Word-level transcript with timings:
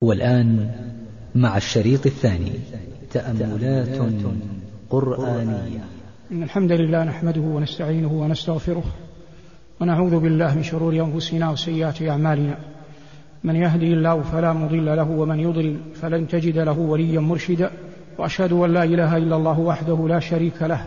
والآن 0.00 0.70
مع 1.34 1.56
الشريط 1.56 2.06
الثاني. 2.06 2.52
تأملات 3.12 3.98
قرآنية. 4.90 5.84
إن 6.32 6.42
الحمد 6.42 6.72
لله 6.72 7.04
نحمده 7.04 7.40
ونستعينه 7.40 8.12
ونستغفره 8.12 8.82
ونعوذ 9.80 10.18
بالله 10.20 10.54
من 10.54 10.62
شرور 10.62 10.94
أنفسنا 10.94 11.50
وسيئات 11.50 12.02
أعمالنا. 12.02 12.58
من 13.44 13.56
يهدي 13.56 13.92
الله 13.92 14.20
فلا 14.22 14.52
مضل 14.52 14.86
له 14.86 15.10
ومن 15.10 15.40
يضلل 15.40 15.76
فلن 15.94 16.28
تجد 16.28 16.58
له 16.58 16.78
وليا 16.78 17.20
مرشدا. 17.20 17.70
وأشهد 18.18 18.52
أن 18.52 18.72
لا 18.72 18.84
إله 18.84 19.16
إلا 19.16 19.36
الله 19.36 19.60
وحده 19.60 20.08
لا 20.08 20.18
شريك 20.18 20.62
له. 20.62 20.80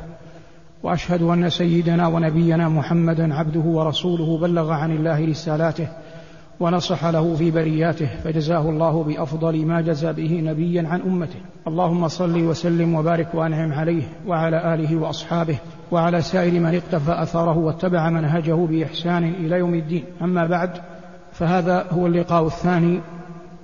وأشهد 0.83 1.21
أن 1.21 1.49
سيدنا 1.49 2.07
ونبينا 2.07 2.69
محمدا 2.69 3.33
عبده 3.33 3.59
ورسوله 3.59 4.37
بلغ 4.37 4.71
عن 4.71 4.91
الله 4.91 5.25
رسالاته. 5.25 5.87
ونصح 6.59 7.05
له 7.05 7.35
في 7.35 7.51
برياته 7.51 8.07
فجزاه 8.23 8.69
الله 8.69 9.03
بأفضل 9.03 9.65
ما 9.65 9.81
جزى 9.81 10.13
به 10.13 10.41
نبيا 10.45 10.87
عن 10.87 11.01
أمته. 11.01 11.39
اللهم 11.67 12.07
صل 12.07 12.43
وسلم 12.43 12.95
وبارك 12.95 13.27
وأنعم 13.33 13.73
عليه 13.73 14.03
وعلى 14.27 14.73
آله 14.73 14.95
وأصحابه 14.95 15.57
وعلى 15.91 16.21
سائر 16.21 16.59
من 16.59 16.75
اقتفى 16.75 17.23
أثره 17.23 17.57
واتبع 17.57 18.09
منهجه 18.09 18.53
بإحسان 18.53 19.23
إلى 19.23 19.55
يوم 19.55 19.73
الدين. 19.73 20.03
أما 20.21 20.47
بعد 20.47 20.69
فهذا 21.31 21.85
هو 21.91 22.07
اللقاء 22.07 22.45
الثاني 22.45 22.99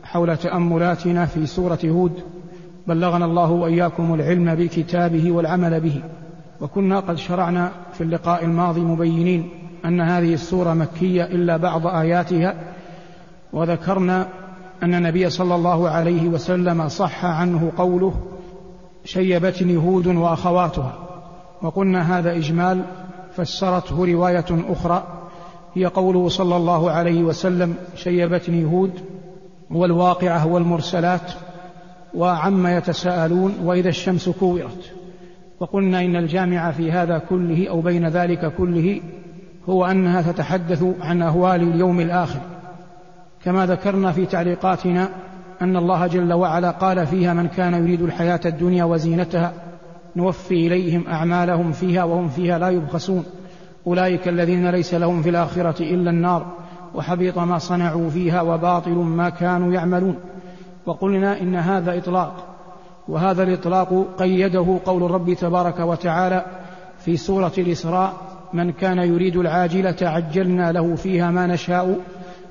حول 0.03 0.37
تأملاتنا 0.37 1.25
في 1.25 1.45
سورة 1.45 1.79
هود. 1.85 2.13
بلغنا 2.87 3.25
الله 3.25 3.51
وإياكم 3.51 4.13
العلم 4.13 4.55
بكتابه 4.55 5.31
والعمل 5.31 5.79
به. 5.79 6.01
وكنا 6.61 6.99
قد 6.99 7.17
شرعنا 7.17 7.71
في 7.93 8.01
اللقاء 8.01 8.45
الماضي 8.45 8.81
مبينين 8.81 9.49
أن 9.85 10.01
هذه 10.01 10.33
السورة 10.33 10.73
مكية 10.73 11.23
إلا 11.23 11.57
بعض 11.57 11.87
آياتها 11.87 12.55
وذكرنا 13.53 14.27
أن 14.83 14.93
النبي 14.93 15.29
صلى 15.29 15.55
الله 15.55 15.89
عليه 15.89 16.27
وسلم 16.27 16.87
صح 16.87 17.25
عنه 17.25 17.71
قوله 17.77 18.13
شيبتني 19.05 19.77
هود 19.77 20.07
وأخواتها 20.07 20.93
وقلنا 21.61 22.19
هذا 22.19 22.35
إجمال 22.35 22.81
فسرته 23.35 24.05
رواية 24.05 24.45
أخرى 24.69 25.03
هي 25.73 25.85
قوله 25.85 26.29
صلى 26.29 26.55
الله 26.55 26.91
عليه 26.91 27.23
وسلم 27.23 27.75
شيبتني 27.95 28.65
هود 28.65 28.91
والواقعة 29.71 30.47
والمرسلات 30.47 31.31
وعما 32.15 32.77
يتساءلون 32.77 33.53
وإذا 33.63 33.89
الشمس 33.89 34.29
كورت. 34.29 34.93
وقلنا 35.59 36.01
إن 36.01 36.15
الجامع 36.15 36.71
في 36.71 36.91
هذا 36.91 37.17
كله 37.17 37.69
أو 37.69 37.81
بين 37.81 38.07
ذلك 38.07 38.53
كله 38.57 39.01
هو 39.69 39.85
أنها 39.85 40.31
تتحدث 40.31 40.83
عن 41.01 41.21
أهوال 41.21 41.61
اليوم 41.61 41.99
الآخر. 41.99 42.39
كما 43.47 43.65
ذكرنا 43.65 44.11
في 44.11 44.25
تعليقاتنا 44.25 45.09
أن 45.61 45.77
الله 45.77 46.07
جل 46.07 46.33
وعلا 46.33 46.71
قال 46.71 47.07
فيها 47.07 47.33
من 47.33 47.47
كان 47.47 47.73
يريد 47.73 48.01
الحياة 48.01 48.39
الدنيا 48.45 48.83
وزينتها 48.83 49.53
نوفي 50.15 50.67
إليهم 50.67 51.07
أعمالهم 51.07 51.71
فيها 51.71 52.03
وهم 52.03 52.29
فيها 52.29 52.59
لا 52.59 52.69
يبخسون. 52.69 53.25
أولئك 53.87 54.27
الذين 54.27 54.69
ليس 54.69 54.93
لهم 54.93 55.21
في 55.21 55.29
الآخرة 55.29 55.81
إلا 55.81 56.09
النار 56.09 56.45
وحبط 56.95 57.37
ما 57.37 57.57
صنعوا 57.57 58.09
فيها 58.09 58.41
وباطل 58.41 58.95
ما 58.95 59.29
كانوا 59.29 59.73
يعملون. 59.73 60.15
وقلنا 60.85 61.41
إن 61.41 61.55
هذا 61.55 61.97
إطلاق 61.97 62.45
وهذا 63.07 63.43
الإطلاق 63.43 64.07
قيده 64.17 64.79
قول 64.85 65.03
الرب 65.03 65.33
تبارك 65.33 65.79
وتعالى 65.79 66.45
في 66.99 67.17
سورة 67.17 67.53
الإسراء 67.57 68.13
من 68.53 68.71
كان 68.71 68.97
يريد 68.97 69.37
العاجلة 69.37 69.97
عجلنا 70.01 70.71
له 70.71 70.95
فيها 70.95 71.31
ما 71.31 71.47
نشاء 71.47 71.97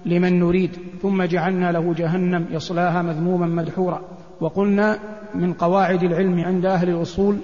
لمن 0.04 0.40
نريد. 0.40 0.70
ثم 1.02 1.22
جعلنا 1.22 1.72
له 1.72 1.94
جهنم 1.94 2.46
يصلاها 2.50 3.02
مذموما 3.02 3.46
مدحورا. 3.46 4.00
وقلنا 4.40 4.98
من 5.34 5.52
قواعد 5.52 6.02
العلم 6.02 6.40
عند 6.40 6.66
أهل 6.66 6.90
الأصول 6.90 7.36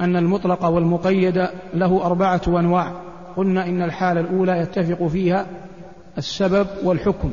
أن 0.00 0.16
المطلق 0.16 0.64
والمقيد 0.64 1.48
له 1.74 2.06
أربعة 2.06 2.42
أنواع. 2.48 2.92
قلنا 3.36 3.66
إن 3.66 3.82
الحالة 3.82 4.20
الأولى 4.20 4.58
يتفق 4.58 5.06
فيها 5.06 5.46
السبب 6.18 6.66
والحكم. 6.84 7.30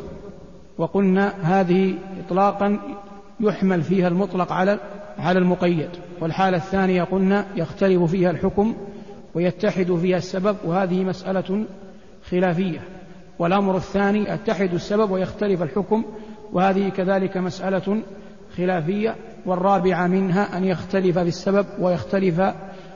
وقلنا 0.77 1.33
هذه 1.41 1.93
إطلاقا 2.25 2.79
يحمل 3.39 3.81
فيها 3.81 4.07
المطلق 4.07 4.51
على 4.51 4.79
على 5.19 5.39
المقيد. 5.39 5.89
والحالة 6.21 6.57
الثانية 6.57 7.03
قلنا 7.03 7.45
يختلف 7.55 8.03
فيها 8.03 8.31
الحكم 8.31 8.73
ويتحد 9.35 9.91
فيها 9.91 10.17
السبب. 10.17 10.55
وهذه 10.65 11.03
مسألة 11.03 11.65
خلافية. 12.29 12.79
والأمر 13.41 13.75
الثاني 13.75 14.29
يتحد 14.29 14.73
السبب 14.73 15.11
ويختلف 15.11 15.61
الحكم 15.61 16.03
وهذه 16.53 16.89
كذلك 16.89 17.37
مسألة 17.37 18.01
خلافية 18.57 19.15
والرابعة 19.45 20.07
منها 20.07 20.57
أن 20.57 20.65
يختلف 20.65 21.17
في 21.19 21.27
السبب 21.27 21.65
ويختلف 21.79 22.41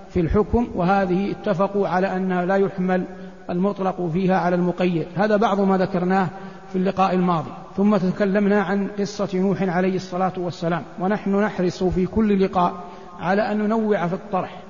في 0.09 0.19
الحكم 0.19 0.67
وهذه 0.75 1.31
اتفقوا 1.31 1.87
على 1.87 2.15
أن 2.15 2.39
لا 2.39 2.55
يحمل 2.55 3.05
المطلق 3.49 4.07
فيها 4.13 4.37
على 4.37 4.55
المقيد. 4.55 5.07
هذا 5.15 5.37
بعض 5.37 5.61
ما 5.61 5.77
ذكرناه 5.77 6.27
في 6.69 6.75
اللقاء 6.75 7.13
الماضي. 7.13 7.51
ثم 7.77 7.97
تكلمنا 7.97 8.61
عن 8.61 8.87
قصة 8.99 9.29
نوح 9.39 9.63
عليه 9.63 9.95
الصلاة 9.95 10.33
والسلام. 10.37 10.83
ونحن 10.99 11.35
نحرص 11.35 11.83
في 11.83 12.05
كل 12.05 12.45
لقاء 12.45 12.73
على 13.19 13.51
أن 13.51 13.57
ننوع 13.57 14.07
في 14.07 14.13
الطرح 14.13 14.63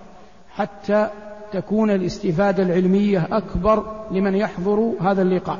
حتى 0.50 1.10
تكون 1.52 1.90
الاستفادة 1.90 2.64
العلمية 2.64 3.28
أكبر 3.32 3.84
لمن 4.12 4.36
يحضر 4.36 4.94
هذا 5.02 5.22
اللقاء. 5.22 5.60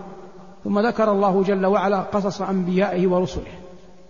ثم 0.64 0.80
ذكر 0.80 1.12
الله 1.12 1.44
جل 1.44 1.66
وعلا 1.66 2.02
قصص 2.02 2.42
أنبيائه 2.42 3.08
ورسله 3.08 3.52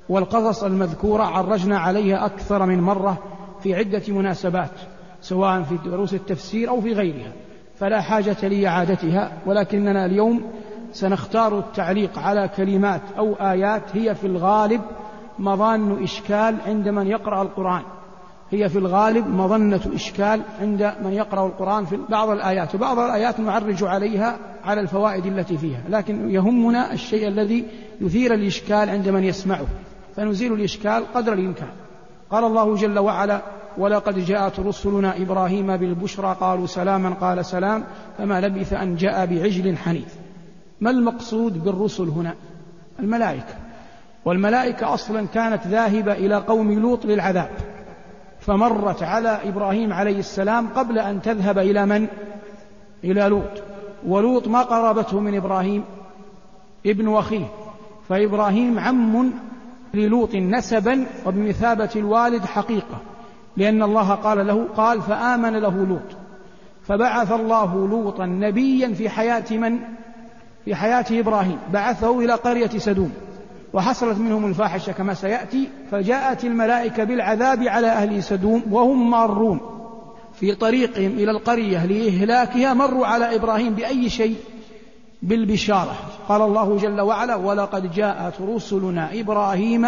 والقصص 0.09 0.63
المذكورة 0.63 1.23
عرجنا 1.23 1.79
عليها 1.79 2.25
أكثر 2.25 2.65
من 2.65 2.81
مرة 2.81 3.17
في 3.63 3.75
عدة 3.75 4.03
مناسبات 4.07 4.71
سواء 5.21 5.61
في 5.63 5.89
دروس 5.89 6.13
التفسير 6.13 6.69
أو 6.69 6.81
في 6.81 6.93
غيرها. 6.93 7.31
فلا 7.75 8.01
حاجة 8.01 8.47
لإعادتها 8.47 9.31
ولكننا 9.45 10.05
اليوم 10.05 10.41
سنختار 10.91 11.59
التعليق 11.59 12.19
على 12.19 12.49
كلمات 12.57 13.01
أو 13.17 13.33
آيات 13.33 13.83
هي 13.93 14.15
في 14.15 14.27
الغالب 14.27 14.81
مظان 15.39 16.03
إشكال 16.03 16.55
عند 16.65 16.89
من 16.89 17.07
يقرأ 17.07 17.41
القرآن. 17.41 17.81
هي 18.51 18.69
في 18.69 18.77
الغالب 18.77 19.27
مظنة 19.27 19.81
إشكال 19.93 20.41
عند 20.61 20.95
من 21.03 21.13
يقرأ 21.13 21.47
القرآن 21.47 21.85
في 21.85 21.99
بعض 22.09 22.29
الآيات 22.29 22.75
وبعض 22.75 22.99
الآيات 22.99 23.39
نعرج 23.39 23.83
عليها 23.83 24.37
على 24.63 24.81
الفوائد 24.81 25.25
التي 25.25 25.57
فيها 25.57 25.81
لكن 25.89 26.29
يهمنا 26.29 26.93
الشيء 26.93 27.27
الذي 27.27 27.65
يثير 28.01 28.33
الإشكال 28.33 28.89
عند 28.89 29.09
من 29.09 29.23
يسمعه 29.23 29.65
فنزيل 30.15 30.53
الإشكال 30.53 31.13
قدر 31.13 31.33
الإمكان. 31.33 31.69
قال 32.29 32.43
الله 32.43 32.75
جل 32.75 32.99
وعلا 32.99 33.41
ولقد 33.77 34.19
جاءت 34.19 34.59
رسلنا 34.59 35.17
إبراهيم 35.17 35.77
بالبشرى 35.77 36.37
قالوا 36.39 36.65
سلاما 36.65 37.09
قال 37.09 37.45
سلام 37.45 37.83
فما 38.17 38.41
لبث 38.41 38.73
أن 38.73 38.95
جاء 38.95 39.25
بعجل 39.25 39.77
حنيف. 39.77 40.15
ما 40.81 40.89
المقصود 40.89 41.63
بالرسل 41.63 42.09
هنا؟ 42.09 42.35
الملائكة. 42.99 43.55
والملائكة 44.25 44.93
أصلا 44.93 45.27
كانت 45.33 45.67
ذاهبة 45.67 46.13
إلى 46.13 46.35
قوم 46.35 46.79
لوط 46.79 47.05
للعذاب. 47.05 47.49
فمرت 48.45 49.03
على 49.03 49.39
إبراهيم 49.43 49.93
عليه 49.93 50.19
السلام 50.19 50.67
قبل 50.67 50.99
أن 50.99 51.21
تذهب 51.21 51.57
إلى 51.57 51.85
من؟ 51.85 52.07
إلى 53.03 53.21
لوط. 53.21 53.63
ولوط 54.07 54.47
ما 54.47 54.61
قرابته 54.61 55.19
من 55.19 55.35
إبراهيم؟ 55.35 55.83
ابن 56.85 57.15
أخيه. 57.15 57.45
فإبراهيم 58.09 58.79
عم 58.79 59.31
للوط 59.93 60.35
نسبا 60.35 61.05
وبمثابة 61.25 61.89
الوالد 61.95 62.45
حقيقة 62.45 62.97
لأن 63.57 63.83
الله 63.83 64.11
قال 64.11 64.47
له 64.47 64.67
قال 64.77 65.01
فآمن 65.01 65.53
له 65.53 65.85
لوط. 65.85 66.17
فبعث 66.87 67.31
الله 67.31 67.87
لوطا 67.87 68.25
نبيا 68.25 68.93
في 68.93 69.09
حياة 69.09 69.45
من؟ 69.51 69.79
في 70.65 70.75
حياة 70.75 71.05
إبراهيم. 71.11 71.57
بعثه 71.73 72.19
إلى 72.19 72.33
قرية 72.33 72.67
سدوم. 72.77 73.13
وحصلت 73.75 74.17
منهم 74.17 74.45
الفاحشة 74.45 74.91
كما 74.91 75.13
سيأتي 75.13 75.69
فجاءت 75.91 76.45
الملائكة 76.45 77.03
بالعذاب 77.03 77.63
على 77.63 77.87
أهل 77.87 78.23
سدوم 78.23 78.63
وهم 78.71 79.11
مارون. 79.11 79.59
في 80.33 80.55
طريقهم 80.55 81.11
إلى 81.11 81.31
القرية 81.31 81.85
لإهلاكها 81.85 82.73
مروا 82.73 83.07
على 83.07 83.35
إبراهيم 83.35 83.73
بأي 83.73 84.09
شيء؟ 84.09 84.35
بالبشارة. 85.21 85.95
قال 86.29 86.41
الله 86.41 86.77
جل 86.77 87.01
وعلا 87.01 87.35
ولقد 87.35 87.91
جاءت 87.91 88.41
رسلنا 88.41 89.09
إبراهيم 89.13 89.87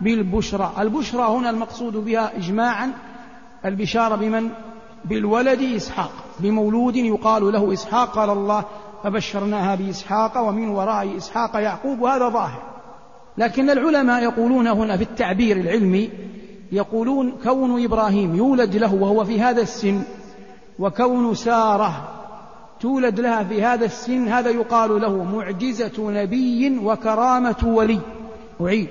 بالبشرى. 0.00 0.72
البشرى 0.78 1.22
هنا 1.22 1.50
المقصود 1.50 1.96
بها 1.96 2.36
إجماعا 2.36 2.92
البشارة 3.64 4.16
بمن؟ 4.16 4.48
بالولد 5.04 5.62
إسحاق. 5.62 6.12
بمولود 6.40 6.96
يقال 6.96 7.52
له 7.52 7.72
إسحاق. 7.72 8.08
قال 8.08 8.30
الله 8.30 8.64
فبشرناها 9.04 9.74
بإسحاق 9.74 10.48
ومن 10.48 10.68
وراء 10.68 11.16
إسحاق 11.16 11.56
يعقوب. 11.56 12.00
وهذا 12.00 12.28
ظاهر. 12.28 12.69
لكن 13.38 13.70
العلماء 13.70 14.22
يقولون 14.22 14.66
هنا 14.66 14.96
في 14.96 15.02
التعبير 15.02 15.56
العلمي 15.56 16.10
يقولون 16.72 17.32
كون 17.44 17.84
إبراهيم 17.84 18.36
يولد 18.36 18.76
له 18.76 18.94
وهو 18.94 19.24
في 19.24 19.40
هذا 19.40 19.62
السن 19.62 20.02
وكون 20.78 21.34
سارة 21.34 22.08
تولد 22.80 23.20
لها 23.20 23.44
في 23.44 23.62
هذا 23.62 23.84
السن 23.84 24.28
هذا 24.28 24.50
يقال 24.50 25.00
له 25.00 25.24
معجزة 25.24 26.10
نبي 26.10 26.78
وكرامة 26.78 27.56
ولي. 27.64 28.00
أعيد. 28.60 28.88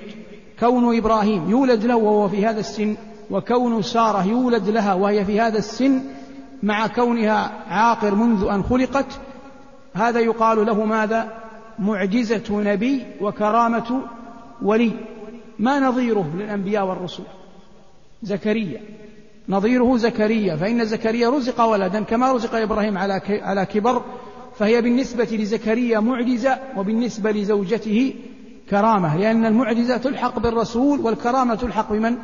كون 0.60 0.96
إبراهيم 0.96 1.50
يولد 1.50 1.84
له 1.84 1.96
وهو 1.96 2.28
في 2.28 2.46
هذا 2.46 2.60
السن 2.60 2.96
وكون 3.30 3.82
سارة 3.82 4.26
يولد 4.26 4.68
لها 4.68 4.94
وهي 4.94 5.24
في 5.24 5.40
هذا 5.40 5.58
السن 5.58 6.00
مع 6.62 6.86
كونها 6.86 7.52
عاقر 7.68 8.14
منذ 8.14 8.48
أن 8.48 8.62
خلقت 8.62 9.06
هذا 9.94 10.20
يقال 10.20 10.66
له 10.66 10.84
ماذا؟ 10.84 11.28
معجزة 11.78 12.60
نبي 12.60 13.06
وكرامة 13.20 14.02
ولي 14.62 14.92
ما 15.58 15.80
نظيره 15.80 16.30
للأنبياء 16.36 16.86
والرسل. 16.86 17.22
زكريا. 18.22 18.80
نظيره 19.48 19.96
زكريا 19.96 20.56
فإن 20.56 20.84
زكريا 20.84 21.30
رزق 21.30 21.60
ولدا 21.64 22.00
كما 22.00 22.32
رزق 22.32 22.54
إبراهيم 22.54 22.98
على 22.98 23.20
على 23.28 23.66
كبر 23.66 24.02
فهي 24.58 24.82
بالنسبة 24.82 25.28
لزكريا 25.32 26.00
معجزة 26.00 26.58
وبالنسبة 26.76 27.30
لزوجته 27.30 28.14
كرامة 28.70 29.16
لأن 29.16 29.44
المعجزة 29.44 29.96
تلحق 29.96 30.38
بالرسول 30.38 31.00
والكرامة 31.00 31.54
تلحق 31.54 31.92
بمن؟ 31.92 32.16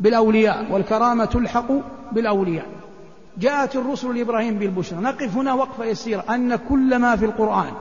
بالأولياء 0.00 0.66
والكرامة 0.70 1.24
تلحق 1.24 1.72
بالأولياء. 2.12 2.66
جاءت 3.38 3.76
الرسل 3.76 4.16
لإبراهيم 4.16 4.58
بالبشرى. 4.58 5.00
نقف 5.00 5.36
هنا 5.36 5.54
وقفة 5.54 5.84
يسيرة 5.84 6.24
أن 6.30 6.56
كل 6.56 6.96
ما 6.96 7.16
في 7.16 7.24
القرآن 7.24 7.72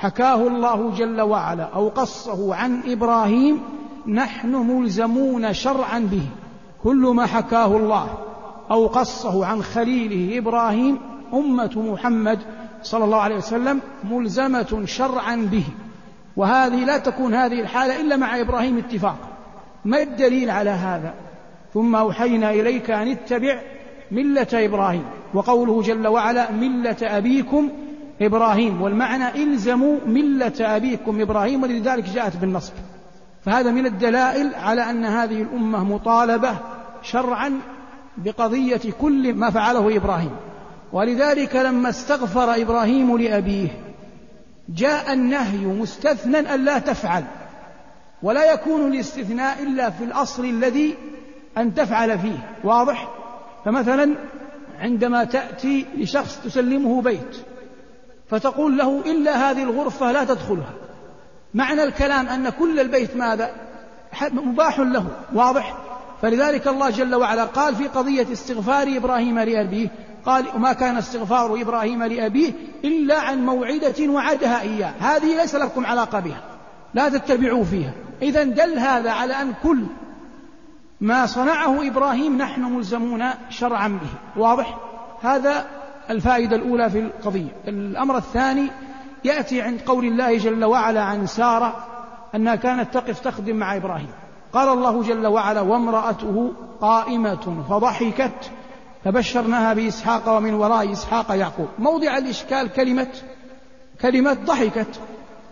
حكاه 0.00 0.46
الله 0.46 0.90
جل 0.90 1.20
وعلا 1.20 1.64
أو 1.64 1.88
قصه 1.88 2.54
عن 2.54 2.80
إبراهيم 2.86 3.60
نحن 4.06 4.54
ملزمون 4.54 5.52
شرعا 5.52 5.98
به. 5.98 6.22
كل 6.82 7.12
ما 7.14 7.26
حكاه 7.26 7.76
الله 7.76 8.06
أو 8.70 8.86
قصه 8.86 9.46
عن 9.46 9.62
خليله 9.62 10.38
إبراهيم 10.38 10.98
أمة 11.34 11.70
محمد 11.92 12.38
صلى 12.82 13.04
الله 13.04 13.20
عليه 13.20 13.36
وسلم 13.36 13.80
ملزمة 14.04 14.82
شرعا 14.84 15.36
به. 15.36 15.64
وهذه 16.36 16.84
لا 16.84 16.98
تكون 16.98 17.34
هذه 17.34 17.60
الحالة 17.60 18.00
إلا 18.00 18.16
مع 18.16 18.40
إبراهيم 18.40 18.78
اتفاق 18.78 19.16
ما 19.84 20.02
الدليل 20.02 20.50
على 20.50 20.70
هذا؟ 20.70 21.14
ثم 21.74 21.96
أوحينا 21.96 22.50
إليك 22.50 22.90
أن 22.90 23.08
اتبع 23.08 23.60
ملة 24.10 24.48
إبراهيم 24.52 25.04
وقوله 25.34 25.82
جل 25.82 26.06
وعلا 26.06 26.50
ملة 26.50 26.96
أبيكم 27.02 27.68
إبراهيم 28.20 28.82
والمعنى 28.82 29.42
إلزموا 29.42 29.98
ملة 30.06 30.52
أبيكم 30.60 31.20
إبراهيم 31.20 31.62
ولذلك 31.62 32.04
جاءت 32.04 32.36
بالنصب. 32.36 32.72
فهذا 33.44 33.70
من 33.70 33.86
الدلائل 33.86 34.54
على 34.54 34.90
أن 34.90 35.04
هذه 35.04 35.42
الأمة 35.42 35.84
مطالبة 35.84 36.56
شرعا 37.02 37.60
بقضية 38.16 38.80
كل 39.00 39.34
ما 39.34 39.50
فعله 39.50 39.96
إبراهيم. 39.96 40.36
ولذلك 40.92 41.56
لما 41.56 41.88
استغفر 41.88 42.62
إبراهيم 42.62 43.18
لأبيه 43.18 43.68
جاء 44.68 45.12
النهي 45.12 45.66
مستثنى 45.66 46.54
ألا 46.54 46.78
تفعل 46.78 47.24
ولا 48.22 48.52
يكون 48.52 48.92
الاستثناء 48.92 49.62
إلا 49.62 49.90
في 49.90 50.04
الأصل 50.04 50.44
الذي 50.44 50.94
أن 51.58 51.74
تفعل 51.74 52.18
فيه. 52.18 52.48
واضح؟ 52.64 53.08
فمثلا 53.64 54.14
عندما 54.80 55.24
تأتي 55.24 55.86
لشخص 55.96 56.40
تسلمه 56.44 57.02
بيت 57.02 57.49
فتقول 58.30 58.78
له 58.78 59.02
إلا 59.06 59.50
هذه 59.50 59.62
الغرفة 59.62 60.12
لا 60.12 60.24
تدخلها. 60.24 60.72
معنى 61.54 61.82
الكلام 61.82 62.28
أن 62.28 62.48
كل 62.48 62.80
البيت 62.80 63.16
ماذا؟ 63.16 63.50
مباح 64.32 64.78
له 64.78 65.06
واضح؟ 65.34 65.76
فلذلك 66.22 66.68
الله 66.68 66.90
جل 66.90 67.14
وعلا 67.14 67.44
قال 67.44 67.76
في 67.76 67.88
قضية 67.88 68.26
استغفار 68.32 68.96
إبراهيم 68.96 69.38
لأبيه 69.38 69.88
قال 70.26 70.44
وما 70.54 70.72
كان 70.72 70.96
استغفار 70.96 71.60
إبراهيم 71.62 72.02
لأبيه 72.02 72.52
إلا 72.84 73.20
عن 73.20 73.46
موعدة 73.46 74.08
وعدها 74.08 74.60
إياه. 74.60 74.92
هذه 75.00 75.40
ليس 75.40 75.54
لكم 75.54 75.86
علاقة 75.86 76.20
بها 76.20 76.40
لا 76.94 77.08
تتبعوا 77.08 77.64
فيها. 77.64 77.92
إذا 78.22 78.42
دل 78.42 78.78
هذا 78.78 79.10
على 79.10 79.34
أن 79.34 79.52
كل 79.62 79.82
ما 81.00 81.26
صنعه 81.26 81.86
إبراهيم 81.86 82.38
نحن 82.38 82.62
ملزمون 82.62 83.24
شرعا 83.50 83.88
به 83.88 84.40
واضح؟ 84.42 84.78
هذا 85.22 85.66
الفائدة 86.10 86.56
الأولى 86.56 86.90
في 86.90 86.98
القضية. 86.98 87.56
الأمر 87.68 88.16
الثاني 88.16 88.70
يأتي 89.24 89.62
عند 89.62 89.80
قول 89.80 90.04
الله 90.04 90.38
جل 90.38 90.64
وعلا 90.64 91.02
عن 91.02 91.26
سارة 91.26 91.86
أنها 92.34 92.54
كانت 92.54 92.94
تقف 92.94 93.20
تخدم 93.20 93.56
مع 93.56 93.76
إبراهيم. 93.76 94.10
قال 94.52 94.68
الله 94.68 95.02
جل 95.02 95.26
وعلا 95.26 95.60
وامرأته 95.60 96.52
قائمة 96.80 97.64
فضحكت 97.68 98.50
فبشرناها 99.04 99.74
بإسحاق 99.74 100.36
ومن 100.36 100.54
وراء 100.54 100.92
إسحاق 100.92 101.30
يعقوب. 101.30 101.68
موضع 101.78 102.18
الإشكال 102.18 102.72
كلمة 102.72 103.08
كلمة 104.00 104.32
ضحكت. 104.32 105.00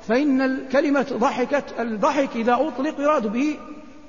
فإن 0.09 0.41
الكلمة 0.41 1.07
ضحكت 1.13 1.65
الضحك 1.81 2.37
إذا 2.37 2.55
أطلق 2.55 3.01
يراد 3.01 3.27
به 3.27 3.57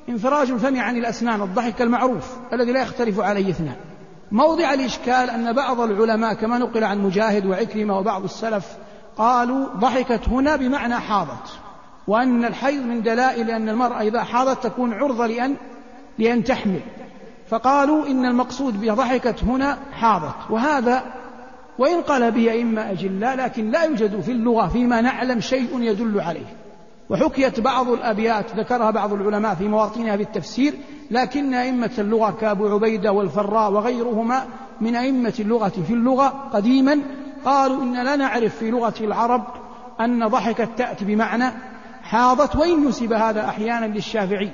انفراج 0.10 0.52
الفم 0.52 0.80
عن 0.80 0.98
الأسنان 0.98 1.42
الضحك 1.42 1.81
المعروف 1.81 2.38
الذي 2.54 2.72
لا 2.72 2.81
يختلف 2.81 3.19
عليه 3.19 3.50
اثنان. 3.50 3.88
موضع 4.31 4.74
الإشكال 4.74 5.30
أن 5.30 5.54
بعض 5.54 5.81
العلماء 5.81 6.34
كما 6.34 6.58
نقل 6.58 6.84
عن 6.84 7.04
مجاهد 7.04 7.46
وعكرمة 7.46 7.98
وبعض 7.98 8.24
السلف 8.24 8.78
قالوا 9.18 9.68
ضحكت 9.76 10.30
هنا 10.30 10.56
بمعنى 10.56 10.96
حاضت 10.96 11.60
وأن 12.08 12.46
الحيض 12.46 12.86
من 12.86 13.02
دلائل 13.02 13.52
أن 13.52 13.70
المرأة 13.70 14.02
إذا 14.02 14.24
حاضت 14.24 14.64
تكون 14.64 14.94
عرضة 14.94 15.28
لأن 15.28 15.56
لأن 16.20 16.44
تحمل. 16.44 16.81
فقالوا 17.50 18.08
إن 18.08 18.26
المقصود 18.26 18.81
بضحكت 18.81 19.44
هنا 19.44 19.78
حاضت. 19.94 20.36
وهذا 20.50 21.04
وإن 21.78 22.02
قال 22.02 22.31
به 22.31 22.52
أئمة 22.52 22.92
أجلاء 22.92 23.36
لكن 23.36 23.72
لا 23.72 23.84
يوجد 23.84 24.22
في 24.22 24.31
اللغة 24.31 24.68
فيما 24.68 25.02
نعلم 25.02 25.40
شيء 25.40 25.81
يدل 25.81 26.22
عليه. 26.22 26.58
وحكيت 27.09 27.59
بعض 27.59 27.89
الأبيات 27.89 28.45
ذكرها 28.56 28.91
بعض 28.91 29.13
العلماء 29.13 29.56
في 29.56 29.67
مواطنها 29.67 30.17
في 30.17 30.23
التفسير 30.23 30.73
لكن 31.11 31.53
أئمة 31.53 31.91
اللغة 31.97 32.31
كأبو 32.41 32.67
عبيدة 32.67 33.11
والفراء 33.11 33.71
وغيرهما 33.71 34.45
من 34.81 34.95
أئمة 34.95 35.33
اللغة 35.39 35.73
في 35.88 35.94
اللغة 35.94 36.50
قديما 36.53 37.00
قالوا 37.45 37.83
إن 37.83 38.03
لا 38.03 38.15
نعرف 38.15 38.56
في 38.56 38.71
لغة 38.71 38.94
العرب 39.01 39.44
أن 40.01 40.27
ضحكت 40.27 40.69
تأتي 40.77 41.06
بمعنى 41.06 41.51
حاضت 42.03 42.56
وإن 42.56 42.88
نسب 42.88 43.13
هذا 43.13 43.45
أحيانا 43.45 43.85
للشافعي. 43.85 44.51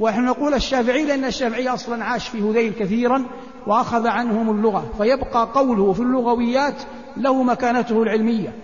ونحن 0.00 0.24
نقول 0.24 0.54
الشافعي 0.54 1.04
لأن 1.04 1.24
الشافعي 1.24 1.68
أصلا 1.68 2.04
عاش 2.04 2.28
في 2.28 2.42
هذيل 2.42 2.72
كثيرا 2.72 3.24
وأخذ 3.66 4.06
عنهم 4.06 4.50
اللغة 4.50 4.84
فيبقى 4.98 5.48
قوله 5.54 5.92
في 5.92 6.00
اللغويات 6.00 6.82
له 7.16 7.42
مكانته 7.42 8.02
العلمية. 8.02 8.54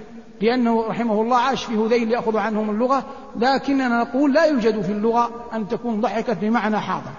لأنه 0.41 0.87
رحمه 0.87 1.23
الله 1.23 1.37
عاش 1.37 1.65
في 1.65 1.77
هذيل 1.77 2.13
يأخذ 2.13 2.37
عنهم 2.37 2.71
اللغة 2.71 3.05
لكننا 3.37 3.89
نقول 3.89 4.33
لا 4.33 4.45
يوجد 4.45 4.81
في 4.81 4.93
اللغة 4.93 5.31
أن 5.53 5.69
تكون 5.69 6.01
ضحكت 6.01 6.37
بمعنى 6.41 6.81
حاضت 6.81 7.17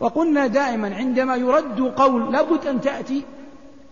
وقلنا 0.00 0.46
دائما 0.46 0.94
عندما 0.96 1.36
يرد 1.36 1.80
قول 1.80 2.32
لابد 2.32 2.66
أن 2.66 2.80
تأتي 2.80 3.24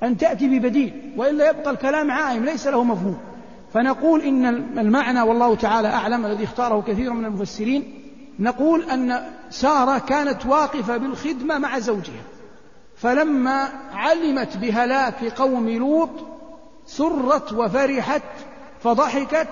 أن 0.03 0.17
تأتي 0.17 0.59
ببديل 0.59 1.13
وإلا 1.17 1.51
يبقى 1.51 1.71
الكلام 1.71 2.11
عائم 2.11 2.45
ليس 2.45 2.67
له 2.67 2.85
مفهوم. 2.85 3.19
فنقول 3.75 4.21
إن 4.21 4.47
المعنى 4.79 5.23
والله 5.23 5.55
تعالى 5.55 5.89
أعلم 5.89 6.27
الذي 6.27 6.45
اختاره 6.45 6.83
كثير 6.87 7.13
من 7.13 7.25
المفسرين 7.25 8.01
نقول 8.39 8.83
أن 8.83 9.23
سارة 9.51 9.99
كانت 9.99 10.47
واقفة 10.47 10.97
بالخدمة 10.97 11.59
مع 11.59 11.79
زوجها. 11.79 12.23
فلما 12.97 13.69
علمت 13.93 14.57
بهلاك 14.57 15.25
قوم 15.25 15.69
لوط 15.69 16.11
سرت 16.87 17.53
وفرحت 17.53 18.23
فضحكت 18.85 19.49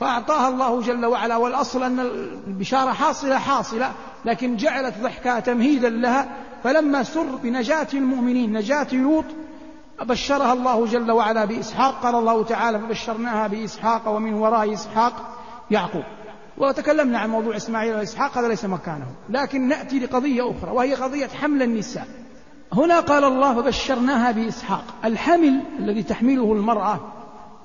فأعطاها 0.00 0.48
الله 0.48 0.80
جل 0.80 1.06
وعلا 1.06 1.36
والأصل 1.36 1.82
أن 1.82 2.00
البشارة 2.46 2.92
حاصلة 2.92 3.38
حاصلة 3.38 3.92
لكن 4.24 4.56
جعلت 4.56 4.94
ضحكها 5.02 5.40
تمهيدا 5.40 5.90
لها. 5.90 6.28
فلما 6.64 7.02
سر 7.02 7.36
بنجاة 7.42 7.86
المؤمنين 7.94 8.52
نجاة 8.52 8.86
لوط 8.92 9.24
بشرها 10.02 10.52
الله 10.52 10.86
جل 10.86 11.10
وعلا 11.10 11.44
بإسحاق. 11.44 12.02
قال 12.02 12.14
الله 12.14 12.44
تعالى 12.44 12.78
فبشرناها 12.78 13.46
بإسحاق 13.46 14.08
ومن 14.08 14.34
وراء 14.34 14.72
إسحاق 14.72 15.12
يعقوب. 15.70 16.04
وتكلمنا 16.58 17.18
عن 17.18 17.30
موضوع 17.30 17.56
إسماعيل 17.56 17.94
وإسحاق 17.94 18.38
هذا 18.38 18.48
ليس 18.48 18.64
مكانه. 18.64 19.06
لكن 19.28 19.68
نأتي 19.68 19.98
لقضية 19.98 20.50
أخرى 20.50 20.70
وهي 20.70 20.94
قضية 20.94 21.28
حمل 21.42 21.62
النساء. 21.62 22.06
هنا 22.72 23.00
قال 23.00 23.24
الله 23.24 23.54
فبشرناها 23.54 24.32
بإسحاق. 24.32 24.84
الحمل 25.04 25.60
الذي 25.78 26.02
تحمله 26.02 26.52
المرأة 26.52 27.00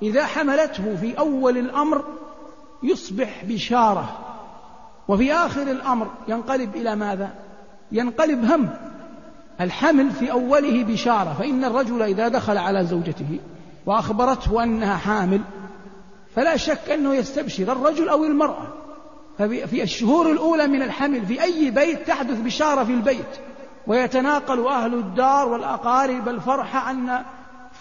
إذا 0.02 0.26
حملته 0.26 0.96
في 1.00 1.18
أول 1.18 1.58
الأمر 1.58 2.04
يصبح 2.82 3.44
بشارة 3.44 4.18
وفي 5.08 5.32
آخر 5.32 5.62
الأمر 5.62 6.10
ينقلب 6.28 6.76
إلى 6.76 6.96
ماذا؟ 6.96 7.34
ينقلب 7.92 8.44
هم 8.44 8.68
الحمل 9.60 10.10
في 10.10 10.32
أوله 10.32 10.84
بشارة 10.84 11.36
فإن 11.38 11.64
الرجل 11.64 12.02
إذا 12.02 12.28
دخل 12.28 12.58
على 12.58 12.84
زوجته 12.84 13.40
وأخبرته 13.86 14.62
أنها 14.62 14.96
حامل 14.96 15.40
فلا 16.36 16.56
شك 16.56 16.90
أنه 16.90 17.14
يستبشر 17.14 17.72
الرجل 17.72 18.08
أو 18.08 18.24
المرأة 18.24 18.66
ففي 19.38 19.82
الشهور 19.82 20.32
الأولى 20.32 20.66
من 20.66 20.82
الحمل 20.82 21.26
في 21.26 21.42
أي 21.42 21.70
بيت 21.70 22.06
تحدث 22.06 22.40
بشارة 22.40 22.84
في 22.84 22.92
البيت 22.92 23.40
ويتناقل 23.86 24.66
أهل 24.66 24.94
الدار 24.94 25.48
والأقارب 25.48 26.28
الفرحة 26.28 26.90
أن 26.90 27.22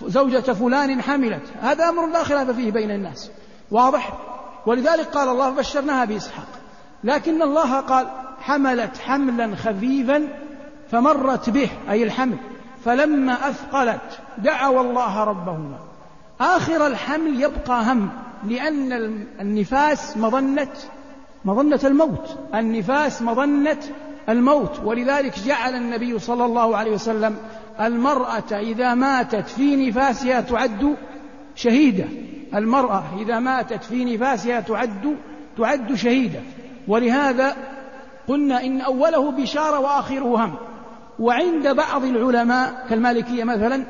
زوجة 0.04 0.54
فلان 0.54 1.02
حملت. 1.02 1.44
هذا 1.62 1.90
أمر 1.90 2.08
لا 2.08 2.24
خلاف 2.24 2.50
فيه 2.50 2.72
بين 2.72 2.92
الناس. 2.92 3.32
واضح؟ 3.72 4.14
ولذلك 4.66 5.06
قال 5.06 5.30
الله 5.30 5.50
بشرناها 5.50 6.06
بإسحاق. 6.06 6.48
لكن 7.04 7.42
الله 7.42 7.80
قال 7.80 8.08
حملت 8.40 8.98
حملا 8.98 9.56
خفيفا 9.56 10.28
فمرت 10.92 11.50
به 11.50 11.70
أي 11.90 12.04
الحمل. 12.04 12.38
فلما 12.86 13.50
أثقلت 13.50 14.20
دعوا 14.38 14.82
الله 14.82 15.24
ربهما. 15.24 15.80
آخر 16.42 16.88
الحمل 16.88 17.44
يبقى 17.44 17.84
هم 17.84 18.10
لأن 18.48 18.94
النفاس 19.40 20.18
مظنة 20.18 20.74
مظنة 21.46 21.80
الموت. 21.84 22.38
النفاس 22.56 23.22
مظنة 23.22 23.80
الموت. 24.30 24.80
ولذلك 24.84 25.40
جعل 25.40 25.76
النبي 25.76 26.20
صلى 26.20 26.46
الله 26.46 26.78
عليه 26.78 26.92
وسلم 26.92 27.38
المرأة 27.82 28.60
إذا 28.60 28.94
ماتت 28.94 29.48
في 29.48 29.90
نفاسها 29.90 30.42
تعد 30.42 30.96
شهيدة. 31.56 32.06
المرأة 32.56 33.04
إذا 33.20 33.40
ماتت 33.40 33.84
في 33.84 34.16
نفاسها 34.16 34.60
تعد 34.60 35.18
تعد 35.58 35.94
شهيدة. 35.94 36.40
ولهذا 36.88 37.56
قلنا 38.28 38.64
إن 38.64 38.82
أوله 38.82 39.32
بشارة 39.32 39.80
وآخره 39.80 40.46
هم. 40.46 40.56
وعند 41.20 41.68
بعض 41.68 42.04
العلماء 42.04 42.86
كالمالكية 42.90 43.44
مثلا 43.44 43.86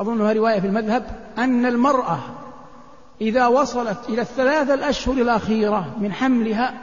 أظنها 0.00 0.32
رواية 0.32 0.60
في 0.60 0.66
المذهب 0.66 1.04
أن 1.38 1.66
المرأة 1.66 2.18
إذا 3.20 3.46
وصلت 3.46 3.98
إلى 4.08 4.22
الثلاثة 4.22 4.74
الأشهر 4.74 5.14
الأخيرة 5.14 5.96
من 6.00 6.12
حملها 6.12 6.74